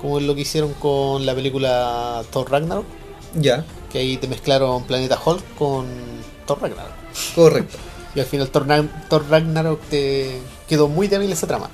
Como 0.00 0.18
es 0.18 0.24
lo 0.24 0.34
que 0.34 0.42
hicieron 0.42 0.72
con 0.74 1.26
la 1.26 1.34
película 1.34 2.22
Thor 2.30 2.50
Ragnarok, 2.50 2.84
Ya, 3.34 3.64
que 3.92 3.98
ahí 3.98 4.16
te 4.18 4.28
mezclaron 4.28 4.84
Planeta 4.84 5.18
Hulk 5.24 5.42
con 5.58 5.86
Thor 6.46 6.60
Ragnarok. 6.62 6.92
correcto. 7.34 7.76
Y 8.14 8.20
al 8.20 8.26
final 8.26 8.48
Thor, 8.50 8.66
Ragn- 8.66 8.90
Thor 9.08 9.24
Ragnarok 9.30 9.80
te 9.88 10.38
quedó 10.68 10.88
muy 10.88 11.06
débil 11.08 11.30
esa 11.32 11.46
trama. 11.46 11.70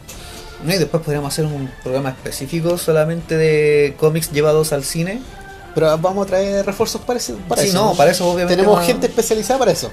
No, 0.64 0.74
Y 0.74 0.78
después 0.78 1.02
podríamos 1.02 1.32
hacer 1.32 1.44
un 1.46 1.70
programa 1.82 2.10
específico 2.10 2.76
solamente 2.78 3.36
de 3.36 3.94
cómics 3.98 4.30
llevados 4.32 4.72
al 4.72 4.84
cine. 4.84 5.20
Pero 5.74 5.96
vamos 5.98 6.24
a 6.24 6.28
traer 6.28 6.64
refuerzos 6.64 7.02
para, 7.02 7.18
ese- 7.18 7.34
para 7.34 7.60
sí, 7.62 7.68
eso. 7.68 7.84
no, 7.84 7.94
para 7.94 8.10
eso 8.10 8.26
obviamente. 8.26 8.56
Tenemos 8.56 8.80
no- 8.80 8.86
gente 8.86 9.06
especializada 9.06 9.58
para 9.58 9.72
eso. 9.72 9.90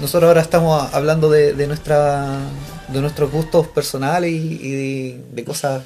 Nosotros 0.00 0.28
ahora 0.28 0.40
estamos 0.40 0.92
hablando 0.94 1.30
de, 1.30 1.52
de 1.52 1.66
nuestra 1.66 2.38
de 2.88 3.00
nuestros 3.00 3.30
gustos 3.30 3.68
personales 3.68 4.32
y, 4.32 4.58
y 4.60 4.70
de, 4.72 5.24
de 5.32 5.44
cosas 5.44 5.82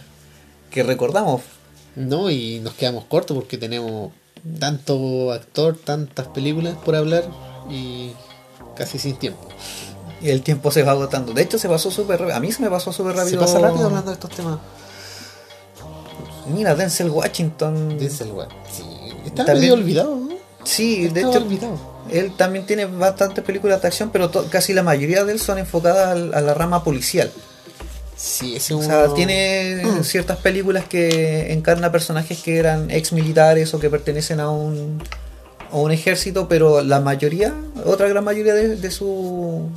que 0.71 0.83
recordamos. 0.83 1.43
No, 1.97 2.31
y 2.31 2.61
nos 2.61 2.73
quedamos 2.75 3.05
cortos 3.05 3.37
porque 3.37 3.59
tenemos 3.59 4.11
tanto 4.59 5.33
actor, 5.33 5.77
tantas 5.77 6.27
películas 6.29 6.75
por 6.85 6.97
hablar 6.97 7.25
y 7.71 8.13
casi 8.77 8.99
sin 8.99 9.17
tiempo. 9.17 9.47
Y 10.21 10.31
el 10.31 10.43
tiempo 10.43 10.71
se 10.71 10.83
va 10.83 10.93
agotando. 10.93 11.33
De 11.33 11.43
hecho, 11.43 11.59
se 11.59 11.69
pasó 11.69 11.91
súper 11.91 12.19
rápido. 12.21 12.37
A 12.37 12.41
mí 12.41 12.51
se 12.53 12.63
me 12.63 12.71
pasó 12.71 12.93
súper 12.93 13.15
rápido. 13.17 13.41
Se 13.41 13.47
pasa 13.47 13.59
rápido 13.59 13.87
hablando 13.87 14.11
de 14.11 14.15
estos 14.15 14.31
temas. 14.31 14.59
Mira, 16.47 16.75
Denzel 16.75 17.11
Washington. 17.11 17.99
Denzel 17.99 18.31
Washington. 18.33 18.59
Sí, 18.71 18.85
está 19.25 19.45
También- 19.45 19.61
medio 19.61 19.75
olvidado, 19.75 20.17
¿no? 20.17 20.35
Sí, 20.65 21.09
de 21.09 21.21
hecho, 21.21 21.39
olvidado. 21.39 21.79
él 22.11 22.33
también 22.37 22.65
tiene 22.67 22.87
bastantes 22.87 23.45
películas 23.45 23.83
de 23.83 23.89
acción, 23.89 24.11
pero 24.11 24.31
to- 24.31 24.47
casi 24.51 24.73
la 24.73 24.83
mayoría 24.83 25.25
de 25.25 25.33
él 25.33 25.41
son 25.41 25.59
enfocadas 25.59 26.09
al- 26.09 26.33
a, 26.35 26.41
la 26.41 26.55
rama 26.55 26.83
policial. 26.85 27.31
Sí, 28.17 28.57
ese 28.57 28.73
O 28.75 28.79
uno... 28.79 28.87
sea, 28.87 29.13
tiene 29.15 29.83
ciertas 30.03 30.39
películas 30.39 30.85
que 30.87 31.53
encarna 31.53 31.91
personajes 31.93 32.41
que 32.43 32.57
eran 32.59 32.91
ex 32.91 33.13
militares 33.13 33.75
o 33.75 33.81
que 33.81 33.91
pertenecen 33.91 34.41
a 34.41 34.51
un, 34.51 35.03
a 35.75 35.79
un 35.79 35.91
ejército, 35.91 36.47
pero 36.49 36.83
la 36.83 37.01
mayoría, 37.01 37.53
otra 37.85 38.09
gran 38.09 38.23
mayoría 38.25 38.55
de, 38.55 38.77
de 38.77 38.91
su 38.91 39.69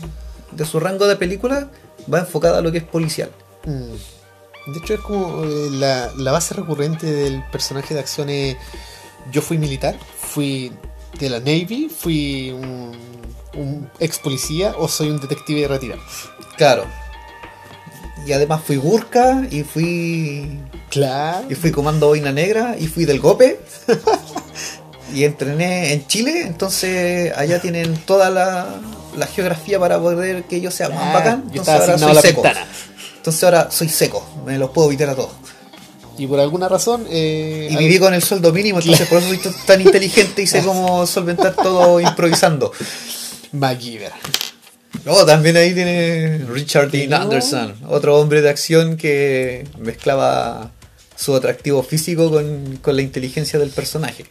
de 0.52 0.66
su 0.66 0.80
rango 0.80 1.08
de 1.08 1.16
películas 1.16 1.66
va 2.12 2.20
enfocada 2.20 2.60
a 2.60 2.62
lo 2.62 2.72
que 2.72 2.78
es 2.80 2.84
policial. 2.84 3.32
Mm. 3.66 4.72
De 4.74 4.80
hecho, 4.80 4.94
es 4.94 5.00
como 5.00 5.44
eh, 5.44 5.70
la, 5.72 6.12
la 6.18 6.32
base 6.32 6.54
recurrente 6.54 7.06
del 7.12 7.44
personaje 7.52 7.94
de 7.94 8.00
acción 8.00 8.30
es 8.30 8.58
yo 9.32 9.42
fui 9.42 9.58
militar, 9.58 9.98
fui 10.20 10.72
de 11.20 11.30
la 11.30 11.40
Navy, 11.40 11.90
fui 11.90 12.52
un, 12.52 12.92
un 13.56 13.90
ex 14.00 14.20
policía 14.20 14.76
o 14.78 14.88
soy 14.88 15.10
un 15.10 15.20
detective 15.20 15.68
retirado. 15.68 16.02
Claro. 16.58 16.86
Y 18.26 18.34
además 18.34 18.62
fui 18.66 18.76
Gurka 18.78 19.48
y 19.50 19.64
fui 19.64 20.60
Claro. 20.90 21.46
y 21.50 21.56
fui 21.56 21.72
comando 21.72 22.08
boina 22.08 22.32
negra 22.32 22.76
y 22.78 22.88
fui 22.88 23.06
del 23.06 23.20
Gope. 23.20 23.60
y 25.14 25.24
entrené 25.24 25.94
en 25.94 26.06
Chile, 26.08 26.42
entonces 26.46 27.32
allá 27.38 27.60
tienen 27.62 27.96
toda 27.98 28.30
la, 28.30 28.68
la 29.16 29.28
geografía 29.28 29.80
para 29.80 30.00
poder 30.00 30.44
que 30.44 30.62
yo 30.62 30.72
sea 30.72 30.90
más 30.90 31.00
Ah, 31.02 31.14
bacán. 31.14 31.44
Entonces 31.54 31.74
ahora 31.74 31.98
soy 31.98 32.16
seco. 32.22 32.42
ventana. 32.42 32.68
Entonces 33.18 33.44
ahora 33.44 33.72
soy 33.72 33.90
seco, 33.90 34.28
me 34.46 34.58
los 34.58 34.70
puedo 34.72 34.88
evitar 34.88 35.10
a 35.10 35.16
todos. 35.16 35.32
Y 36.18 36.26
por 36.26 36.40
alguna 36.40 36.68
razón. 36.68 37.06
Eh, 37.10 37.68
Y 37.72 37.76
viví 37.78 38.00
con 38.00 38.14
el 38.14 38.24
sueldo 38.24 38.52
mínimo, 38.52 38.80
entonces 38.80 39.08
por 39.08 39.20
eso 39.20 39.28
soy 39.28 39.40
tan 39.68 39.82
inteligente 39.82 40.42
y 40.42 40.48
sé 40.48 40.64
cómo 40.64 41.06
solventar 41.08 41.54
todo 41.56 42.00
improvisando. 42.00 42.72
MacGyver. 43.52 44.12
Oh, 45.06 45.26
también 45.26 45.56
ahí 45.58 45.74
tiene 45.74 46.40
Richard 46.50 46.90
Dean 46.92 47.10
No. 47.12 47.18
Anderson, 47.18 47.76
otro 47.88 48.18
hombre 48.20 48.42
de 48.42 48.50
acción 48.50 48.98
que 48.98 49.66
mezclaba 49.78 50.72
su 51.16 51.36
atractivo 51.36 51.84
físico 51.84 52.30
con, 52.32 52.78
con 52.82 52.96
la 52.96 53.02
inteligencia 53.04 53.60
del 53.60 53.70
personaje. 53.70 54.26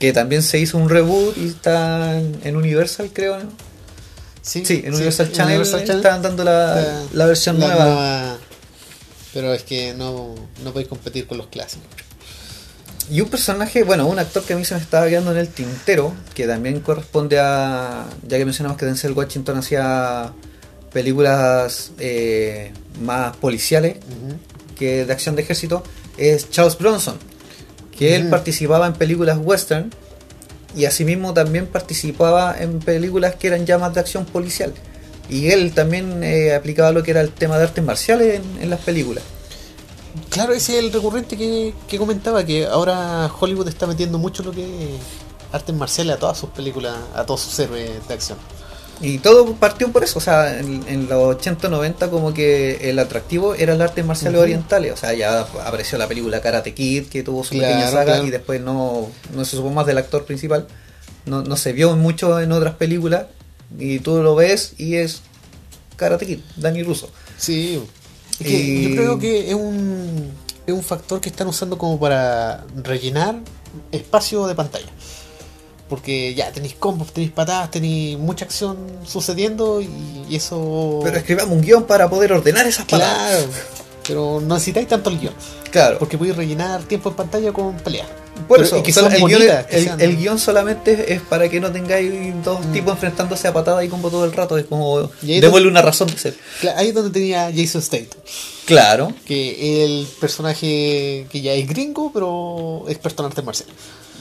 Que 0.00 0.12
también 0.12 0.42
se 0.42 0.58
hizo 0.58 0.76
un 0.78 0.88
reboot 0.88 1.36
y 1.38 1.46
está 1.48 2.18
en 2.18 2.56
Universal, 2.56 3.10
creo, 3.12 3.38
¿no? 3.38 3.50
Sí, 4.42 4.64
Sí, 4.64 4.82
en 4.84 4.94
Universal 4.94 5.26
en 5.26 5.32
Channel 5.32 5.48
Universal 5.60 5.80
Channel 5.84 5.96
están 5.98 6.22
dando 6.22 6.42
la, 6.44 7.02
la 7.12 7.26
versión 7.26 7.60
la 7.60 7.66
nueva. 7.68 7.84
nueva- 7.84 8.38
Pero 9.34 9.52
es 9.54 9.62
que 9.62 9.94
no, 9.94 10.34
no 10.64 10.72
podéis 10.72 10.88
competir 10.88 11.26
con 11.26 11.38
los 11.38 11.46
clásicos. 11.48 11.86
Y 13.10 13.20
un 13.20 13.28
personaje, 13.28 13.82
bueno, 13.82 14.06
un 14.06 14.18
actor 14.18 14.42
que 14.44 14.54
a 14.54 14.56
mí 14.56 14.64
se 14.64 14.74
me 14.74 14.80
estaba 14.80 15.06
quedando 15.08 15.32
en 15.32 15.38
el 15.38 15.48
tintero, 15.48 16.14
que 16.34 16.46
también 16.46 16.80
corresponde 16.80 17.38
a, 17.38 18.06
ya 18.26 18.38
que 18.38 18.44
mencionamos 18.44 18.78
que 18.78 18.86
Denzel 18.86 19.12
Washington 19.12 19.58
hacía 19.58 20.32
películas 20.92 21.90
eh, 21.98 22.72
más 23.02 23.36
policiales 23.36 23.96
que 24.78 25.04
de 25.04 25.12
acción 25.12 25.36
de 25.36 25.42
ejército, 25.42 25.82
es 26.16 26.48
Charles 26.50 26.78
Bronson, 26.78 27.16
que 28.00 28.16
él 28.16 28.22
Ujú. 28.22 28.30
participaba 28.30 28.86
en 28.86 28.94
películas 28.94 29.38
western 29.40 29.90
y 30.74 30.86
asimismo 30.86 31.34
también 31.34 31.66
participaba 31.66 32.56
en 32.58 32.78
películas 32.80 33.34
que 33.36 33.48
eran 33.48 33.66
ya 33.66 33.76
más 33.76 33.92
de 33.92 34.00
acción 34.00 34.24
policial. 34.24 34.72
Y 35.28 35.50
él 35.50 35.72
también 35.74 36.24
eh, 36.24 36.54
aplicaba 36.54 36.92
lo 36.92 37.02
que 37.02 37.10
era 37.12 37.20
el 37.20 37.30
tema 37.30 37.58
de 37.58 37.64
artes 37.64 37.84
marciales 37.84 38.40
en, 38.40 38.62
en 38.62 38.70
las 38.70 38.80
películas. 38.80 39.22
Claro, 40.30 40.54
ese 40.54 40.78
es 40.78 40.84
el 40.84 40.92
recurrente 40.92 41.36
que, 41.36 41.74
que 41.86 41.98
comentaba, 41.98 42.44
que 42.44 42.66
ahora 42.66 43.30
Hollywood 43.38 43.68
está 43.68 43.86
metiendo 43.86 44.16
mucho 44.18 44.42
lo 44.42 44.50
que 44.50 44.64
es 44.64 45.00
artes 45.52 45.74
marciales 45.74 46.16
a 46.16 46.18
todas 46.18 46.38
sus 46.38 46.50
películas, 46.50 46.96
a 47.14 47.24
todos 47.26 47.42
sus 47.42 47.58
héroes 47.58 47.90
de 48.08 48.14
acción. 48.14 48.38
Y 49.02 49.18
todo 49.18 49.54
partió 49.54 49.90
por 49.92 50.04
eso, 50.04 50.18
o 50.18 50.22
sea, 50.22 50.58
en, 50.58 50.82
en 50.86 51.08
los 51.08 51.36
80-90 51.38 52.10
como 52.10 52.34
que 52.34 52.90
el 52.90 52.98
atractivo 52.98 53.54
era 53.54 53.72
el 53.72 53.80
artes 53.80 54.04
marciales 54.04 54.36
Ujú. 54.36 54.42
orientales, 54.42 54.92
o 54.92 54.96
sea, 54.96 55.14
ya 55.14 55.40
apareció 55.40 55.96
la 55.96 56.06
película 56.06 56.42
Karate 56.42 56.74
Kid 56.74 57.06
que 57.06 57.22
tuvo 57.22 57.42
su 57.42 57.54
Claro, 57.54 57.68
pequeña 57.74 57.90
saga 57.90 58.04
claro. 58.04 58.26
y 58.26 58.30
después 58.30 58.60
no, 58.60 59.08
no 59.34 59.44
se 59.46 59.56
supo 59.56 59.70
más 59.70 59.86
del 59.86 59.96
actor 59.96 60.26
principal, 60.26 60.66
no, 61.24 61.42
no 61.42 61.56
se 61.56 61.72
vio 61.72 61.96
mucho 61.96 62.40
en 62.40 62.52
otras 62.52 62.74
películas 62.74 63.24
y 63.78 64.00
tú 64.00 64.22
lo 64.22 64.34
ves 64.34 64.74
y 64.76 64.96
es 64.96 65.22
Karate 65.96 66.26
Kid, 66.26 66.40
Danny 66.56 66.82
Russo. 66.82 67.10
Sí, 67.38 67.82
es 68.38 68.46
que 68.46 68.50
Y- 68.52 68.88
yo 68.90 68.96
creo 68.96 69.18
que 69.18 69.48
es 69.48 69.54
un, 69.54 70.30
es 70.66 70.74
un 70.74 70.82
factor 70.82 71.22
que 71.22 71.30
están 71.30 71.46
usando 71.46 71.78
como 71.78 71.98
para 71.98 72.64
rellenar 72.76 73.36
espacio 73.92 74.46
de 74.46 74.54
pantalla. 74.54 74.88
Porque 75.90 76.32
ya 76.34 76.50
tenéis 76.52 76.74
combos, 76.78 77.12
tenéis 77.12 77.32
patadas, 77.32 77.70
tenéis 77.70 78.16
mucha 78.16 78.44
acción 78.46 78.78
sucediendo 79.04 79.82
y, 79.82 79.90
y 80.30 80.36
eso... 80.36 81.00
Pero 81.02 81.18
escribamos 81.18 81.52
un 81.54 81.60
guion 81.60 81.82
para 81.84 82.08
poder 82.08 82.32
ordenar 82.32 82.66
esas 82.66 82.86
palabras. 82.86 83.18
Claro, 83.18 83.46
pero 84.06 84.40
no 84.40 84.54
necesitáis 84.54 84.88
tanto 84.88 85.10
el 85.10 85.18
guion. 85.20 85.34
Claro, 85.70 85.98
Porque 85.98 86.16
podéis 86.16 86.36
rellenar 86.36 86.82
tiempo 86.84 87.10
en 87.10 87.16
pantalla 87.16 87.52
con 87.52 87.76
peleas. 87.76 88.06
por 88.48 88.60
eso, 88.62 88.82
que 88.82 88.90
el, 88.90 88.96
guion, 89.08 89.20
bonitas, 89.20 89.66
que 89.66 89.76
el- 89.76 89.84
sean- 89.84 90.00
el 90.00 90.16
guion 90.16 90.38
solamente 90.38 91.12
es 91.12 91.20
para 91.22 91.48
que 91.48 91.60
no 91.60 91.70
tengáis 91.70 92.10
dos 92.44 92.64
Mm. 92.64 92.72
tipos 92.72 92.92
enfrentándose 92.94 93.46
a 93.48 93.52
patada 93.52 93.84
y 93.84 93.88
combo 93.88 94.10
todo 94.10 94.24
el 94.24 94.32
rato, 94.32 94.56
es 94.58 94.64
como 94.66 95.10
démosle 95.22 95.68
una 95.68 95.82
razón 95.82 96.08
de 96.08 96.16
ser. 96.18 96.36
Ahí 96.76 96.88
es 96.88 96.94
donde 96.94 97.10
tenía 97.10 97.50
Jason 97.54 97.82
Statham. 97.82 98.18
Claro, 98.64 99.12
Que 99.26 99.84
el 99.84 100.06
personaje 100.20 101.26
que 101.30 101.40
ya 101.42 101.52
es 101.52 101.68
gringo, 101.68 102.10
pero 102.14 102.84
experto 102.88 103.22
en 103.22 103.26
artes 103.26 103.44
marciales. 103.44 103.74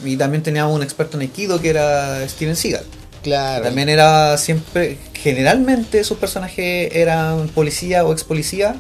Y 0.04 0.18
también 0.18 0.43
teníamos 0.43 0.76
un 0.76 0.84
experto 0.84 1.18
en 1.18 1.22
Aikido 1.22 1.62
que 1.62 1.70
era 1.70 2.28
Steven 2.28 2.56
Seagal. 2.56 2.84
Claro. 3.24 3.66
También 3.66 3.89
era 3.89 4.38
siempre, 4.38 4.97
generalmente 5.14 6.04
sus 6.04 6.18
personajes 6.18 6.95
eran 6.95 7.50
policía 7.50 8.06
o 8.06 8.14
ex 8.14 8.24
policía 8.24 8.76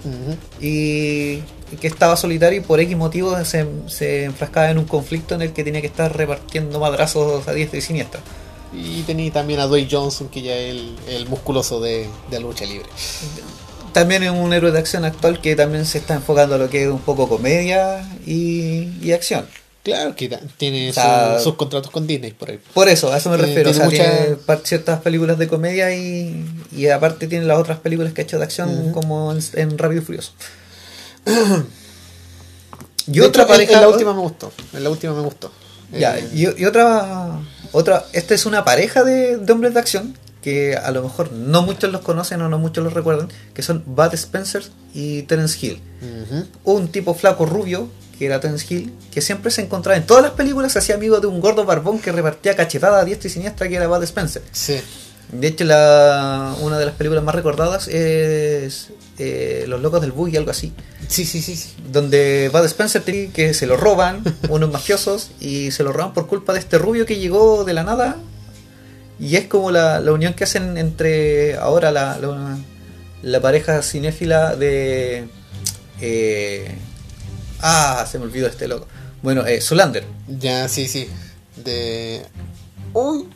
y 0.61 1.39
que 1.81 1.87
estaba 1.87 2.15
solitario 2.15 2.59
y 2.59 2.63
por 2.63 2.79
X 2.79 2.95
motivo 2.95 3.37
se, 3.43 3.67
se 3.87 4.23
enfrascaba 4.23 4.71
en 4.71 4.77
un 4.77 4.85
conflicto 4.85 5.35
en 5.35 5.41
el 5.41 5.53
que 5.53 5.63
tenía 5.63 5.81
que 5.81 5.87
estar 5.87 6.15
repartiendo 6.15 6.79
madrazos 6.79 7.47
a 7.47 7.53
diestra 7.53 7.79
y 7.79 7.81
siniestra. 7.81 8.21
Y 8.71 9.01
tenía 9.01 9.31
también 9.31 9.59
a 9.59 9.65
Dwayne 9.65 9.89
Johnson, 9.91 10.29
que 10.29 10.41
ya 10.41 10.55
es 10.55 10.71
el, 10.71 10.95
el 11.09 11.27
musculoso 11.27 11.81
de, 11.81 12.07
de 12.29 12.39
la 12.39 12.39
lucha 12.39 12.65
libre. 12.65 12.87
También 13.93 14.23
es 14.23 14.29
un 14.29 14.53
héroe 14.53 14.71
de 14.71 14.79
acción 14.79 15.05
actual 15.05 15.41
que 15.41 15.55
también 15.55 15.85
se 15.85 15.97
está 15.97 16.13
enfocando 16.13 16.55
a 16.55 16.57
lo 16.59 16.69
que 16.69 16.83
es 16.83 16.89
un 16.89 16.99
poco 16.99 17.27
comedia 17.27 18.07
y, 18.25 18.89
y 19.01 19.11
acción. 19.11 19.45
Claro 19.89 20.15
que 20.15 20.29
tiene 20.57 20.89
O 20.89 20.93
sea, 20.93 21.37
su- 21.37 21.45
sus 21.45 21.55
contratos 21.55 21.91
con 21.91 22.05
Disney 22.07 22.31
por 22.31 22.49
ahí. 22.49 22.59
Por 22.73 22.87
eso, 22.89 23.11
a 23.13 23.17
eso 23.17 23.29
me 23.29 23.35
Eh, 23.35 23.39
refiero. 23.39 23.69
O 23.69 23.73
sea, 23.73 23.87
tiene 23.87 24.03
mucha- 24.07 24.21
tiene 24.23 24.35
par- 24.37 24.61
ciertas 24.63 25.01
películas 25.01 25.37
de 25.37 25.47
comedia 25.47 25.95
y, 25.95 26.45
y 26.71 26.87
aparte 26.87 27.27
tiene 27.27 27.45
las 27.45 27.57
otras 27.59 27.79
películas 27.79 28.13
que 28.13 28.21
ha 28.21 28.23
hecho 28.23 28.37
de 28.37 28.43
acción 28.43 28.91
como 28.93 29.31
en, 29.31 29.39
en 29.53 29.77
Rápido 29.77 30.01
y 30.01 30.05
Furioso. 30.05 30.31
y 33.07 33.11
De 33.19 33.21
otra 33.25 33.43
hecho, 33.43 33.51
pareja. 33.51 33.73
En 33.73 33.81
la 33.81 33.87
última 33.89 34.13
me 34.13 34.19
gustó. 34.21 34.51
En 34.73 34.83
la 34.83 34.89
última 34.89 35.13
me 35.13 35.21
gustó. 35.21 35.51
Ya, 35.91 36.17
Eh, 36.17 36.29
y, 36.33 36.61
y 36.61 36.65
otra, 36.65 37.39
otra. 37.71 38.05
Esta 38.13 38.35
es 38.35 38.45
una 38.45 38.63
pareja 38.63 39.03
de, 39.03 39.37
de 39.37 39.51
hombres 39.53 39.73
de 39.73 39.79
acción 39.79 40.17
que 40.43 40.77
a 40.77 40.91
lo 40.91 41.03
mejor 41.03 41.31
no 41.33 41.63
muchos 41.63 41.91
los 41.91 42.01
conocen 42.01 42.41
o 42.41 42.47
no 42.49 42.57
muchos 42.59 42.81
los 42.83 42.93
recuerdan, 42.93 43.27
que 43.53 43.61
son 43.61 43.83
Bud 43.85 44.13
Spencer 44.13 44.63
y 44.93 45.23
Terence 45.23 45.57
Hill. 45.65 45.81
Un 46.63 46.87
tipo 46.89 47.13
flaco 47.13 47.45
rubio, 47.45 47.89
que 48.19 48.25
era 48.25 48.41
Terence 48.41 48.65
Hill, 48.69 48.93
que 49.11 49.21
siempre 49.21 49.49
se 49.49 49.61
encontraba 49.61 49.95
en 49.97 50.05
todas 50.05 50.21
las 50.21 50.33
películas, 50.33 50.73
se 50.73 50.79
hacía 50.79 50.95
amigo 50.95 51.21
de 51.21 51.27
un 51.27 51.39
gordo 51.39 51.63
barbón 51.63 51.99
que 51.99 52.11
repartía 52.11 52.53
cachetada 52.53 52.99
a 52.99 53.05
diestra 53.05 53.29
y 53.29 53.31
siniestra, 53.31 53.69
que 53.69 53.75
era 53.75 53.87
Bud 53.87 54.03
Spencer. 54.03 54.41
Sí. 54.51 54.81
De 55.31 55.47
hecho, 55.47 55.63
la, 55.63 56.53
una 56.59 56.77
de 56.77 56.85
las 56.85 56.95
películas 56.95 57.23
más 57.23 57.33
recordadas 57.33 57.87
es 57.87 58.89
eh, 59.19 59.63
Los 59.69 59.79
Locos 59.81 60.01
del 60.01 60.11
Bug 60.11 60.27
y 60.27 60.35
algo 60.35 60.51
así. 60.51 60.73
Sí, 61.07 61.23
sí, 61.23 61.41
sí, 61.41 61.55
sí. 61.55 61.69
Donde 61.89 62.49
Bud 62.51 62.65
Spencer 62.65 63.01
tiene 63.03 63.31
que 63.31 63.53
se 63.53 63.65
lo 63.65 63.77
roban 63.77 64.21
unos 64.49 64.69
mafiosos 64.69 65.31
y 65.39 65.71
se 65.71 65.83
lo 65.83 65.93
roban 65.93 66.13
por 66.13 66.27
culpa 66.27 66.51
de 66.51 66.59
este 66.59 66.77
rubio 66.77 67.05
que 67.05 67.19
llegó 67.19 67.63
de 67.63 67.73
la 67.73 67.83
nada. 67.83 68.17
Y 69.17 69.37
es 69.37 69.45
como 69.45 69.71
la, 69.71 70.01
la 70.01 70.11
unión 70.11 70.33
que 70.33 70.43
hacen 70.43 70.77
entre 70.77 71.55
ahora 71.55 71.91
la, 71.91 72.17
la, 72.17 72.57
la 73.21 73.39
pareja 73.41 73.81
cinéfila 73.81 74.57
de... 74.57 75.29
eh, 76.01 76.75
ah, 77.61 78.05
se 78.09 78.17
me 78.19 78.25
olvidó 78.25 78.47
este 78.47 78.67
loco. 78.67 78.87
Bueno, 79.21 79.45
eh, 79.45 79.61
Zulander. 79.61 80.05
Ya, 80.27 80.67
sí, 80.69 80.87
sí. 80.87 81.09
De. 81.57 82.25
Uy. 82.93 83.27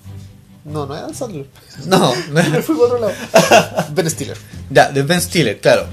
No, 0.65 0.85
no 0.85 0.95
es 0.95 1.01
Adam 1.01 1.13
Sandler. 1.13 1.47
No, 1.85 2.13
fui 2.63 2.75
por 2.75 2.85
otro 2.85 2.99
lado. 2.99 3.13
ben 3.93 4.09
Stiller. 4.09 4.37
ya, 4.69 4.89
de 4.91 5.03
Ben 5.03 5.21
Stiller, 5.21 5.59
claro. 5.59 5.87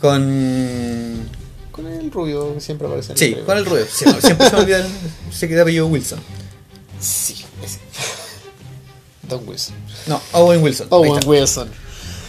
Con... 0.00 1.28
Con 1.70 1.86
el 1.86 2.10
rubio 2.10 2.54
que 2.54 2.60
siempre 2.60 2.86
aparece 2.86 3.12
en 3.12 3.18
Sí, 3.18 3.36
con 3.44 3.58
el 3.58 3.66
rubio. 3.66 3.84
Sí, 3.84 4.04
siempre 4.20 4.48
se 4.48 4.54
me 4.56 4.62
olvida, 4.62 4.78
el- 4.78 5.32
se 5.32 5.48
queda 5.48 5.62
apellido 5.62 5.86
Wilson. 5.86 6.18
Sí, 7.00 7.44
ese. 7.62 7.78
Don 9.28 9.46
Wilson. 9.46 9.74
No, 10.06 10.20
Owen 10.32 10.62
Wilson. 10.62 10.86
Owen. 10.90 11.20
Wilson. 11.26 11.70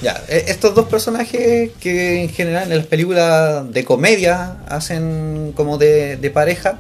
Ya, 0.01 0.21
e- 0.27 0.45
estos 0.47 0.75
dos 0.75 0.85
personajes 0.87 1.71
que 1.79 2.23
en 2.23 2.29
general 2.29 2.71
en 2.71 2.77
las 2.77 2.87
películas 2.87 3.71
de 3.71 3.83
comedia 3.85 4.57
hacen 4.67 5.53
como 5.55 5.77
de, 5.77 6.17
de 6.17 6.29
pareja, 6.29 6.79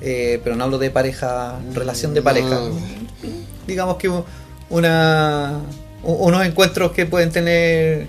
eh, 0.00 0.40
pero 0.42 0.56
no 0.56 0.64
hablo 0.64 0.78
de 0.78 0.90
pareja, 0.90 1.58
relación 1.74 2.14
de 2.14 2.22
pareja. 2.22 2.54
No. 2.56 2.70
Digamos 3.66 3.96
que 3.96 4.10
una, 4.70 5.60
unos 6.02 6.46
encuentros 6.46 6.92
que 6.92 7.06
pueden 7.06 7.30
tener 7.30 8.06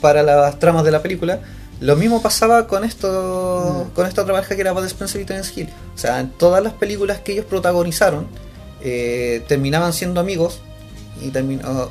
para 0.00 0.22
las 0.22 0.58
tramas 0.58 0.84
de 0.84 0.90
la 0.90 1.02
película. 1.02 1.40
Lo 1.80 1.96
mismo 1.96 2.22
pasaba 2.22 2.68
con 2.68 2.84
esto, 2.84 3.86
Mm. 3.88 3.94
con 3.94 4.06
esta 4.06 4.22
otra 4.22 4.34
pareja 4.34 4.54
que 4.54 4.60
era 4.60 4.72
Bud 4.72 4.84
Spencer 4.84 5.20
y 5.20 5.24
Terence 5.24 5.52
Hill. 5.60 5.68
O 5.94 5.98
sea, 5.98 6.20
en 6.20 6.30
todas 6.30 6.62
las 6.62 6.72
películas 6.74 7.18
que 7.20 7.32
ellos 7.32 7.44
protagonizaron 7.46 8.26
eh, 8.84 9.42
terminaban 9.48 9.92
siendo 9.92 10.20
amigos 10.20 10.60
y 11.20 11.30
terminó 11.30 11.88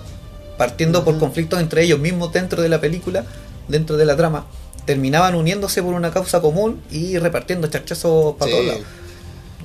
partiendo 0.62 1.04
por 1.04 1.18
conflictos 1.18 1.60
entre 1.60 1.82
ellos 1.82 1.98
mismos 1.98 2.32
dentro 2.32 2.62
de 2.62 2.70
la 2.70 2.80
película, 2.80 3.26
dentro 3.68 3.98
de 3.98 4.06
la 4.06 4.16
trama, 4.16 4.46
terminaban 4.86 5.34
uniéndose 5.34 5.82
por 5.82 5.96
una 5.96 6.12
causa 6.12 6.40
común 6.40 6.80
y 6.92 7.18
repartiendo 7.18 7.66
charchazos 7.68 8.36
para 8.36 8.52
Sí. 8.52 8.58
todos 8.58 8.68
lados. 8.68 8.84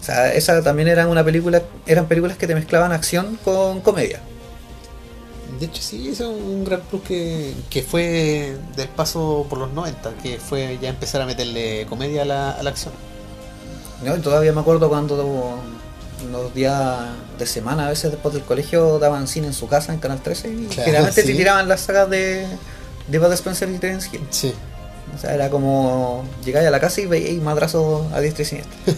O 0.01 0.03
sea, 0.03 0.33
esa 0.33 0.63
también 0.63 0.89
era 0.89 1.07
una 1.07 1.23
película, 1.23 1.61
eran 1.87 2.07
películas 2.07 2.39
que 2.39 2.47
te 2.47 2.55
mezclaban 2.55 2.93
acción 2.93 3.39
con 3.45 3.83
comedia. 3.83 4.21
De 5.61 5.67
hecho, 5.67 5.83
sí, 5.83 6.09
eso 6.09 6.35
es 6.35 6.43
un 6.43 6.65
gran 6.65 6.81
plus 6.81 7.03
que, 7.03 7.53
que 7.69 7.83
fue 7.83 8.57
del 8.75 8.89
paso 8.89 9.45
por 9.51 9.59
los 9.59 9.71
90, 9.75 10.15
que 10.23 10.39
fue 10.39 10.79
ya 10.81 10.89
empezar 10.89 11.21
a 11.21 11.27
meterle 11.27 11.85
comedia 11.91 12.23
a 12.23 12.25
la, 12.25 12.51
a 12.53 12.63
la 12.63 12.71
acción. 12.71 12.95
¿no? 14.03 14.15
Todavía 14.23 14.55
me 14.55 14.63
acuerdo 14.63 14.89
cuando 14.89 15.59
los 16.33 16.55
días 16.55 16.99
de 17.39 17.47
semana, 17.47 17.87
a 17.87 17.91
veces 17.91 18.11
después 18.11 18.35
del 18.35 18.45
colegio, 18.45 18.99
daban 18.99 19.29
cine 19.29 19.49
en 19.49 19.53
su 19.55 19.69
casa 19.69 19.93
en 19.93 20.01
Canal 20.01 20.21
13 20.23 20.49
y 20.49 20.67
Claro, 20.67 20.83
generalmente 20.85 21.23
te 21.23 21.29
sí. 21.29 21.37
tiraban 21.37 21.69
las 21.69 21.81
sagas 21.83 22.09
de, 22.11 22.47
de 23.09 23.19
Bud 23.19 23.33
Spencer 23.33 23.69
y 23.71 23.79
Terence 23.79 24.09
Hill. 24.13 24.23
Sí. 24.31 24.53
O 25.15 25.19
sea, 25.19 25.35
era 25.35 25.51
como 25.51 26.25
llegáis 26.45 26.67
a 26.67 26.71
la 26.71 26.81
casa 26.81 27.01
y 27.01 27.07
veíais 27.07 27.41
madrazos 27.41 28.13
a 28.13 28.21
diestra 28.21 28.43
y 28.43 28.47
siniestra. 28.47 28.77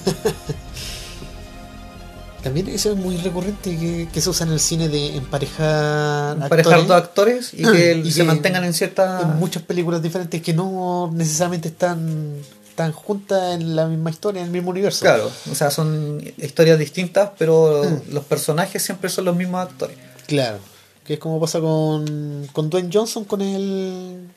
También 2.43 2.69
eso 2.69 2.93
es 2.93 2.97
muy 2.97 3.17
recurrente 3.17 3.77
que, 3.77 4.09
que 4.13 4.21
se 4.21 4.31
usa 4.31 4.47
en 4.47 4.53
el 4.53 4.61
cine 4.61 4.89
de 4.89 5.17
emparejar 5.17 6.37
Emparejar 6.37 6.87
dos 6.87 6.97
actores 6.97 7.53
y 7.53 7.63
que 7.65 7.97
Y 8.05 8.11
se 8.13 8.21
que 8.21 8.27
mantengan 8.27 8.65
en 8.65 8.73
cierta. 8.73 9.23
en 9.23 9.37
muchas 9.39 9.63
películas 9.65 10.01
diferentes 10.03 10.41
que 10.41 10.53
no 10.55 11.11
necesariamente 11.13 11.69
están, 11.69 12.35
están 12.79 12.93
juntas 12.93 13.55
en 13.57 13.75
la 13.75 13.87
misma 13.87 14.11
historia, 14.11 14.41
en 14.41 14.47
el 14.47 14.53
mismo 14.53 14.71
universo. 14.71 15.01
Claro, 15.01 15.29
o 15.51 15.55
sea, 15.57 15.69
son 15.73 16.23
historias 16.37 16.79
distintas, 16.79 17.31
pero 17.37 17.83
Mm. 17.85 18.13
los 18.15 18.25
personajes 18.25 18.81
siempre 18.81 19.11
son 19.11 19.25
los 19.25 19.35
mismos 19.35 19.63
actores. 19.67 19.97
Claro. 20.29 20.59
Que 21.05 21.15
es 21.15 21.19
como 21.19 21.41
pasa 21.41 21.59
con, 21.59 22.49
con 22.53 22.71
Dwayne 22.71 22.91
Johnson 22.93 23.25
con 23.25 23.43
el... 23.43 24.29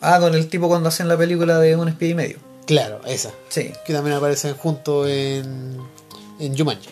Ah, 0.00 0.18
con 0.18 0.34
el 0.34 0.48
tipo 0.48 0.66
cuando 0.66 0.88
hacen 0.88 1.06
la 1.08 1.16
película 1.16 1.60
de 1.60 1.76
un 1.76 1.88
espía 1.88 2.08
y 2.08 2.14
medio. 2.14 2.38
Claro, 2.66 3.00
esa. 3.06 3.30
Sí, 3.50 3.70
Que 3.86 3.92
también 3.92 4.16
aparecen 4.16 4.54
juntos 4.56 5.08
en, 5.08 5.78
en 6.40 6.58
Jumanji. 6.58 6.88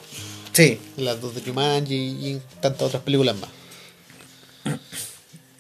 sí. 0.53 0.81
En 0.97 1.05
las 1.07 1.21
dos 1.21 1.35
de 1.35 1.41
Jumanji 1.41 1.95
y 1.97 2.31
en 2.35 2.43
tantas 2.61 2.83
otras 2.83 3.03
películas 3.03 3.35
más. 3.37 3.51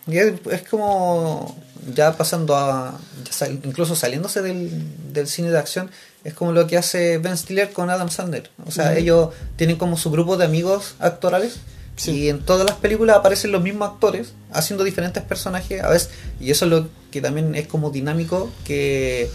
Y 0.07 0.17
es, 0.19 0.35
es 0.51 0.63
como 0.69 1.57
ya 1.95 2.16
pasando 2.16 2.57
a. 2.57 2.99
ya 3.24 3.33
sal- 3.33 3.61
incluso 3.64 3.95
saliéndose 3.97 4.43
del, 4.43 4.70
del 5.12 5.26
cine 5.26 5.51
de 5.51 5.59
acción, 5.59 5.91
es 6.24 6.35
como 6.35 6.53
lo 6.53 6.66
que 6.66 6.76
hace 6.76 7.18
Ben 7.18 7.37
Stiller 7.37 7.72
con 7.72 7.91
Adam 7.91 8.09
Sandler. 8.11 8.51
O 8.66 8.70
sea, 8.70 8.97
ellos 8.97 9.30
tienen 9.57 9.76
como 9.76 9.97
su 9.97 10.11
grupo 10.11 10.37
de 10.37 10.45
amigos 10.45 10.95
actorales. 11.01 11.57
Sí. 11.97 12.11
Y 12.12 12.28
en 12.30 12.41
todas 12.41 12.64
las 12.66 12.76
películas 12.76 13.16
aparecen 13.18 13.53
los 13.53 13.62
mismos 13.62 13.91
actores 13.91 14.33
haciendo 14.53 14.83
diferentes 14.85 15.22
personajes 15.22 15.83
a 15.83 15.89
veces. 15.91 16.11
Y 16.41 16.51
eso 16.51 16.64
es 16.64 16.70
lo 16.70 16.89
que 17.11 17.20
también 17.20 17.55
es 17.55 17.66
como 17.66 17.91
dinámico, 17.91 18.51
que 18.64 19.28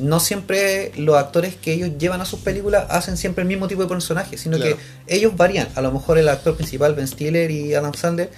no 0.00 0.18
siempre 0.18 0.90
los 0.96 1.16
actores 1.16 1.54
que 1.54 1.72
ellos 1.72 1.90
llevan 1.98 2.20
a 2.20 2.24
sus 2.24 2.40
películas 2.40 2.86
hacen 2.90 3.16
siempre 3.16 3.42
el 3.42 3.48
mismo 3.48 3.68
tipo 3.68 3.82
de 3.82 3.88
personaje, 3.88 4.36
sino 4.38 4.56
Claro. 4.56 4.76
que 5.06 5.14
ellos 5.14 5.36
varían. 5.36 5.68
A 5.76 5.82
lo 5.82 5.92
mejor 5.92 6.18
el 6.18 6.28
actor 6.28 6.56
principal, 6.56 6.94
Ben 6.94 7.06
Stiller 7.06 7.50
y 7.52 7.74
Adam 7.74 7.94
Sandler, 7.94 8.28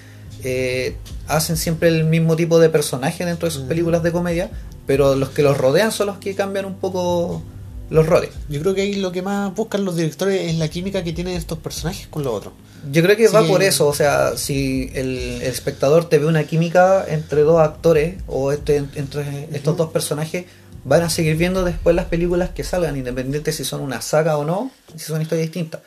eh, 0.45 0.97
hacen 1.28 1.57
siempre 1.57 1.89
el 1.89 2.05
mismo 2.05 2.37
tipo 2.37 2.59
de 2.59 2.68
personaje 2.68 3.24
dentro 3.24 3.47
de 3.49 3.53
sus 3.53 3.64
Mm. 3.64 3.68
películas 3.68 4.03
de 4.03 4.12
comedia, 4.12 4.51
pero 4.87 5.14
los 5.16 5.30
que 5.30 5.43
los 5.43 5.57
rodean 5.59 5.93
son 5.93 6.07
los 6.09 6.18
que 6.18 6.34
cambian 6.34 6.64
un 6.64 6.76
poco 6.76 7.43
los 7.91 8.07
roles. 8.07 8.30
Yo 8.49 8.61
creo 8.61 8.74
que 8.74 8.82
ahí 8.82 8.95
lo 8.97 9.12
que 9.12 9.22
más 9.22 9.55
buscan 9.55 9.84
los 9.84 9.97
directores 9.97 10.51
es 10.51 10.57
la 10.59 10.68
química 10.68 11.05
que 11.05 11.12
tienen 11.12 11.34
estos 11.37 11.59
personajes 11.59 12.07
con 12.09 12.24
los 12.24 12.32
otros. 12.34 12.53
Yo 12.91 13.03
creo 13.03 13.16
que 13.16 13.28
va 13.28 13.45
por 13.45 13.62
eso, 13.62 13.87
o 13.89 13.95
sea, 13.95 14.37
si 14.37 14.91
el, 14.95 15.18
el 15.18 15.43
espectador 15.43 16.09
te 16.09 16.18
ve 16.18 16.26
una 16.26 16.45
química 16.45 17.05
entre 17.09 17.43
dos 17.43 17.61
actores 17.61 18.16
o 18.28 18.53
este, 18.53 18.76
entre 18.95 19.49
estos 19.53 19.76
dos 19.76 19.91
personajes, 19.91 20.45
van 20.84 21.03
a 21.03 21.11
seguir 21.11 21.37
viendo 21.37 21.64
después 21.64 21.97
las 21.97 22.05
películas 22.07 22.51
que 22.51 22.62
salgan, 22.62 22.97
independiente 22.97 23.51
si 23.53 23.64
son 23.64 23.80
una 23.80 24.01
saga 24.03 24.37
o 24.37 24.45
no, 24.45 24.70
si 24.95 25.05
son 25.05 25.20
historias 25.20 25.47
distintas. 25.49 25.80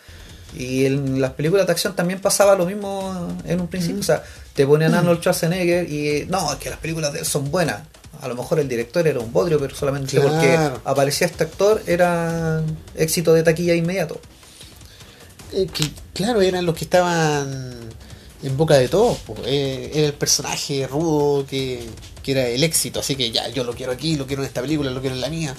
Y 0.58 0.86
en 0.86 1.22
las 1.22 1.32
películas 1.34 1.68
de 1.68 1.72
acción 1.72 1.96
también 1.96 2.20
pasaba 2.20 2.56
lo 2.56 2.66
mismo 2.66 3.30
en 3.46 3.62
un 3.62 3.68
principio, 3.68 4.00
o 4.02 4.04
sea, 4.04 4.24
te 4.60 4.68
ponían 4.68 4.94
a 4.94 5.00
Arnold 5.00 5.22
Schwarzenegger 5.22 5.90
y 5.90 6.26
no, 6.28 6.52
es 6.52 6.60
que 6.60 6.70
las 6.70 6.80
películas 6.80 7.14
de 7.14 7.20
él 7.20 7.26
son 7.26 7.50
buenas. 7.50 7.80
A 8.20 8.28
lo 8.28 8.36
mejor 8.36 8.60
el 8.60 8.68
director 8.68 9.08
era 9.08 9.18
un 9.22 9.32
bodrio, 9.32 9.58
pero 9.58 9.74
solamente 9.74 10.18
Claro. 10.18 10.32
porque 10.32 10.60
aparecía 10.84 11.28
este 11.28 11.46
actor 11.46 11.82
era 11.88 12.62
éxito 12.94 13.34
de 13.34 13.44
taquilla 13.44 13.74
inmediato. 13.74 14.20
Eh, 15.54 15.66
que, 15.74 15.90
claro, 16.14 16.42
eran 16.42 16.66
los 16.66 16.76
que 16.76 16.84
estaban 16.84 17.74
en 18.44 18.58
boca 18.58 18.74
de 18.78 18.90
todos. 18.90 19.18
po. 19.20 19.34
Eh, 19.46 19.92
era 19.94 20.08
el 20.08 20.14
personaje 20.14 20.86
rudo 20.88 21.46
que, 21.48 21.82
que 22.22 22.34
era 22.34 22.46
el 22.46 22.62
éxito. 22.62 23.00
Así 23.00 23.16
que 23.16 23.32
ya, 23.32 23.48
yo 23.48 23.64
lo 23.64 23.74
quiero 23.74 23.94
aquí, 23.94 24.18
lo 24.18 24.28
quiero 24.28 24.42
en 24.42 24.48
esta 24.50 24.60
película, 24.60 24.92
lo 24.92 25.00
quiero 25.00 25.16
en 25.16 25.22
la 25.22 25.30
mía. 25.30 25.56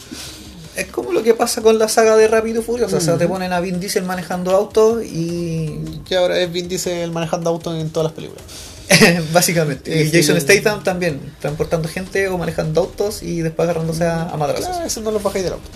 Es 0.76 0.88
como 0.88 1.10
lo 1.14 1.22
que 1.22 1.32
pasa 1.32 1.62
con 1.62 1.78
la 1.78 1.88
saga 1.88 2.18
de 2.18 2.28
Rápido 2.28 2.60
y 2.60 2.64
Furioso. 2.64 2.98
O 2.98 3.00
sea, 3.00 3.16
te 3.16 3.26
ponen 3.26 3.54
a 3.54 3.60
Vin 3.60 3.80
Diesel 3.80 4.04
manejando 4.04 4.50
autos 4.54 5.02
y. 5.02 6.00
Que 6.06 6.16
ahora 6.16 6.38
es 6.38 6.52
Vin 6.52 6.68
Diesel 6.68 7.10
manejando 7.12 7.48
autos 7.48 7.74
en 7.80 7.88
todas 7.88 8.04
las 8.04 8.12
películas. 8.12 8.44
básicamente. 9.32 10.02
Y 10.02 10.10
Jason 10.10 10.40
Statham 10.40 10.82
también, 10.82 11.20
transportando 11.40 11.88
gente 11.88 12.28
o 12.28 12.38
manejando 12.38 12.80
autos 12.82 13.22
y 13.22 13.40
después 13.40 13.64
agarrándose 13.68 14.04
a, 14.04 14.22
a 14.30 14.36
madrazos. 14.36 14.66
Claro, 14.68 14.86
eso 14.86 15.00
no 15.00 15.10
lo 15.10 15.20
bajáis 15.20 15.44
del 15.44 15.54
auto. 15.54 15.68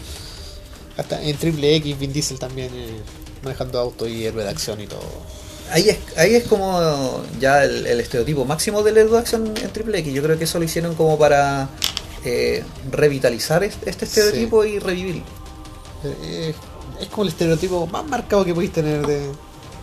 Hasta 0.96 1.22
en 1.22 1.36
Triple 1.36 1.74
X, 1.76 1.98
Vin 1.98 2.12
Diesel 2.12 2.38
también 2.38 2.70
eh, 2.74 2.98
manejando 3.42 3.78
autos 3.80 4.08
y 4.08 4.24
héroe 4.26 4.44
de 4.44 4.50
acción 4.50 4.80
y 4.80 4.86
todo. 4.86 5.02
Ahí 5.70 5.88
es, 5.88 5.98
ahí 6.16 6.34
es 6.34 6.44
como 6.44 7.22
ya 7.40 7.64
el, 7.64 7.86
el 7.86 7.98
estereotipo 8.00 8.44
máximo 8.44 8.82
del 8.82 8.98
héroe 8.98 9.12
de 9.12 9.18
acción 9.18 9.46
en 9.60 9.70
Triple 9.70 9.98
X. 10.00 10.12
Yo 10.12 10.22
creo 10.22 10.38
que 10.38 10.44
eso 10.44 10.58
lo 10.58 10.64
hicieron 10.64 10.94
como 10.94 11.18
para 11.18 11.68
eh, 12.24 12.62
revitalizar 12.90 13.64
este, 13.64 13.88
este 13.90 14.06
Sí. 14.06 14.20
estereotipo 14.20 14.64
y 14.64 14.78
revivirlo. 14.78 15.22
Eh, 16.04 16.54
es 17.00 17.08
como 17.08 17.22
el 17.24 17.28
estereotipo 17.30 17.86
más 17.86 18.04
marcado 18.06 18.44
que 18.44 18.54
podéis 18.54 18.72
tener 18.72 19.06
de, 19.06 19.30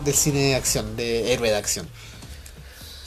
del 0.04 0.14
cine 0.14 0.38
de 0.48 0.54
acción, 0.54 0.96
de 0.96 1.32
héroe 1.32 1.50
de 1.50 1.56
acción. 1.56 1.86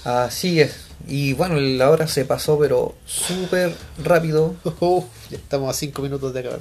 Así 0.05 0.61
es. 0.61 0.73
Y 1.07 1.33
bueno, 1.33 1.55
la 1.59 1.89
hora 1.89 2.07
se 2.07 2.23
pasó, 2.25 2.57
pero 2.57 2.95
súper 3.05 3.75
rápido. 4.03 4.55
Uf, 4.79 5.03
ya 5.29 5.37
estamos 5.37 5.69
a 5.69 5.73
5 5.77 6.01
minutos 6.01 6.33
de 6.33 6.39
acabar. 6.39 6.59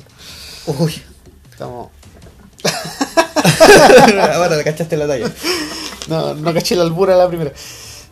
Uy, 0.66 0.94
Estamos. 1.50 1.90
ahora 4.34 4.56
le 4.56 4.64
cachaste 4.64 4.96
la 4.96 5.06
talla. 5.06 5.30
No, 6.08 6.34
no 6.34 6.52
caché 6.52 6.74
la 6.74 6.82
albura 6.82 7.16
la 7.16 7.28
primera. 7.28 7.52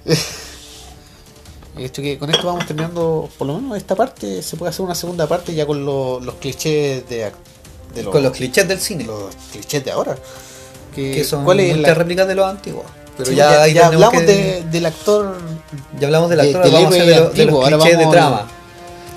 Hecho 1.79 2.03
que 2.03 2.19
con 2.19 2.29
esto 2.31 2.47
vamos 2.47 2.67
terminando, 2.67 3.31
por 3.39 3.47
lo 3.47 3.55
menos 3.59 3.79
esta 3.79 3.97
parte, 3.97 4.43
se 4.43 4.57
puede 4.57 4.71
hacer 4.71 4.85
una 4.85 4.95
segunda 4.95 5.27
parte 5.27 5.55
ya 5.55 5.65
con 5.67 5.85
lo- 5.87 6.21
los 6.21 6.35
clichés 6.35 7.09
de, 7.09 7.33
de 7.95 8.05
Con 8.05 8.23
los 8.23 8.33
clichés 8.33 8.69
del 8.69 8.79
cine. 8.79 9.05
los 9.05 9.35
clichés 9.51 9.83
de 9.85 9.91
ahora. 9.91 10.17
Que, 10.95 11.13
que 11.15 11.25
son 11.25 11.45
¿Cuál 11.45 11.61
es 11.61 11.75
muchas 11.77 11.89
la, 11.89 11.95
réplicas 11.95 12.29
de 12.29 12.35
los 12.35 12.47
antiguos. 12.47 12.85
Pero 13.17 13.31
Sí, 13.31 13.37
ya, 13.37 13.67
ya, 13.69 13.87
hablamos 13.89 14.21
que- 14.21 14.27
de- 14.27 14.63
del 14.71 14.87
actor. 14.87 15.37
Ya 16.01 16.07
hablamos 16.07 16.31
del 16.31 16.39
de- 16.41 16.47
actor, 16.47 16.63
del 16.63 16.73
vamos 16.73 16.87
a 16.93 16.97
hacer 16.97 17.07
de, 17.07 17.17
lo- 17.21 17.31
de 17.31 17.45
los 17.47 17.55
ahora 17.55 17.77
clichés 17.79 17.99
de 17.99 18.07
trama. 18.07 18.49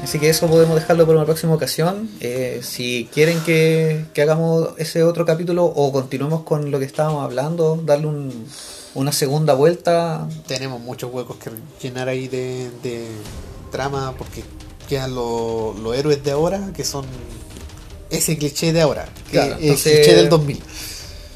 Así 0.04 0.20
que 0.20 0.30
eso 0.30 0.48
podemos 0.48 0.76
dejarlo 0.76 1.06
para 1.06 1.18
una 1.18 1.26
próxima 1.26 1.54
ocasión. 1.56 2.10
Eh, 2.20 2.60
si 2.62 3.10
quieren 3.14 3.40
que, 3.42 4.06
que 4.14 4.22
hagamos 4.22 4.70
ese 4.78 5.02
otro 5.04 5.26
capítulo 5.26 5.66
o 5.66 5.92
continuemos 5.92 6.44
con 6.44 6.70
lo 6.70 6.78
que 6.80 6.86
estábamos 6.86 7.24
hablando, 7.24 7.82
darle 7.84 8.08
un- 8.08 8.46
una 8.94 9.12
segunda 9.12 9.54
vuelta, 9.56 10.28
Tenemos 10.48 10.80
muchos 10.80 11.12
huecos 11.12 11.38
que 11.38 11.50
llenar 11.82 12.08
ahí 12.08 12.28
de, 12.28 12.70
de 12.84 13.08
trama 13.72 14.14
porque 14.18 14.44
quedan 14.88 15.16
los 15.16 15.78
los 15.80 15.96
héroes 15.96 16.24
de 16.24 16.32
ahora 16.32 16.70
que 16.76 16.84
son 16.84 17.06
ese 18.12 18.38
cliché 18.38 18.72
de 18.72 18.82
ahora, 18.82 19.06
que 19.26 19.32
Claro, 19.32 19.56
entonces- 19.60 19.86
el 19.88 20.02
cliché 20.02 20.16
del 20.16 20.30
2000. 20.30 20.62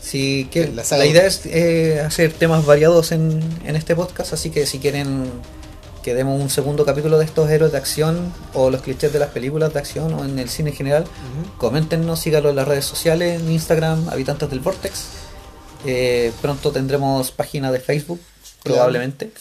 Si 0.10 0.47
que, 0.51 0.68
La 0.68 1.05
idea 1.05 1.28
es 1.28 1.45
eh, 1.45 2.01
hacer 2.03 2.34
temas 2.34 2.66
variados 2.66 3.12
en, 3.12 3.41
en 3.64 3.76
este 3.76 3.95
podcast, 3.95 4.34
así 4.34 4.49
que 4.49 4.66
si 4.66 4.80
quieren 4.80 5.30
que 6.01 6.16
demos 6.16 6.41
un 6.41 6.49
segundo 6.49 6.84
capítulo 6.84 7.20
de 7.20 7.26
estos 7.26 7.47
héroes 7.51 7.72
de 7.74 7.78
acción 7.78 8.34
o 8.55 8.72
los 8.72 8.82
clichés 8.82 9.14
de 9.14 9.20
las 9.20 9.30
películas 9.30 9.72
de 9.72 9.78
acción 9.78 10.12
o 10.16 10.26
en 10.26 10.39
el 10.39 10.49
cine 10.49 10.72
en 10.72 10.76
general, 10.76 11.05
coméntenos, 11.60 12.20
síganlo 12.22 12.49
en 12.49 12.55
las 12.55 12.68
redes 12.68 12.86
sociales, 12.86 13.39
en 13.39 13.51
Instagram, 13.51 14.10
Habitantes 14.10 14.49
del 14.49 14.62
Vortex. 14.62 15.03
Eh, 15.86 16.32
pronto 16.41 16.72
tendremos 16.72 17.30
página 17.32 17.72
de 17.72 17.80
Facebook, 17.80 18.20
probablemente. 18.64 19.32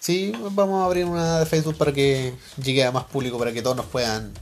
Sí, 0.00 0.32
vamos 0.50 0.82
a 0.82 0.86
abrir 0.86 1.04
una 1.04 1.38
de 1.38 1.46
Facebook 1.46 1.76
para 1.76 1.92
que 1.92 2.34
llegue 2.60 2.82
a 2.84 2.90
más 2.90 3.04
público, 3.04 3.38
para 3.38 3.52
que 3.52 3.62
todos 3.62 3.76
nos 3.76 3.86
puedan 3.86 4.32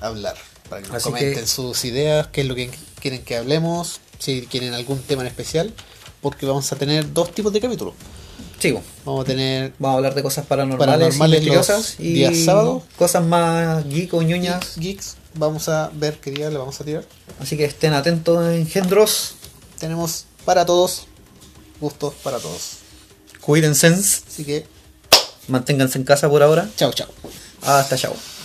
hablar, 0.00 0.36
para 0.70 0.80
que 0.80 0.88
nos 0.88 0.96
Así 0.96 1.10
comenten 1.10 1.34
que- 1.40 1.46
sus 1.46 1.84
ideas, 1.84 2.28
qué 2.28 2.40
es 2.40 2.46
lo 2.46 2.54
que 2.54 2.70
quieren 3.00 3.22
que 3.22 3.36
hablemos, 3.36 4.00
si 4.18 4.42
quieren 4.46 4.74
algún 4.74 5.00
tema 5.02 5.22
en 5.22 5.28
especial, 5.28 5.72
porque 6.20 6.46
vamos 6.46 6.70
a 6.72 6.76
tener 6.76 7.12
dos 7.12 7.32
tipos 7.34 7.52
de 7.52 7.60
capítulos. 7.60 7.94
Sí, 8.58 8.74
Vamos 9.04 9.22
a 9.22 9.24
tener 9.26 9.74
vamos 9.78 9.94
a 9.94 9.96
hablar 9.98 10.14
de 10.14 10.22
cosas 10.22 10.46
paranormales, 10.46 10.86
Paranormales 11.16 11.96
y 11.98 12.12
días 12.14 12.38
sábado. 12.44 12.82
cosas 12.98 13.24
más 13.24 13.86
geek 13.88 14.12
o 14.14 14.22
ñoñas. 14.22 14.76
geeks, 14.76 15.16
vamos 15.34 15.68
a 15.68 15.90
ver 15.94 16.18
qué 16.20 16.30
día 16.30 16.48
le 16.50 16.56
vamos 16.58 16.80
a 16.80 16.84
tirar. 16.84 17.04
Así 17.38 17.56
que 17.56 17.64
estén 17.66 17.92
atentos, 17.92 18.44
engendros. 18.54 19.34
Tenemos 19.78 20.24
para 20.46 20.64
todos, 20.64 21.06
gustos 21.80 22.14
para 22.22 22.38
todos. 22.38 22.78
Cuídense. 23.42 23.88
Así 23.88 24.44
que, 24.44 24.66
Manténganse 25.48 25.98
en 25.98 26.04
casa 26.04 26.28
por 26.28 26.42
ahora. 26.42 26.68
chao, 26.76 26.92
chao. 26.92 27.08
Hasta 27.62 27.96
chao. 27.96 28.35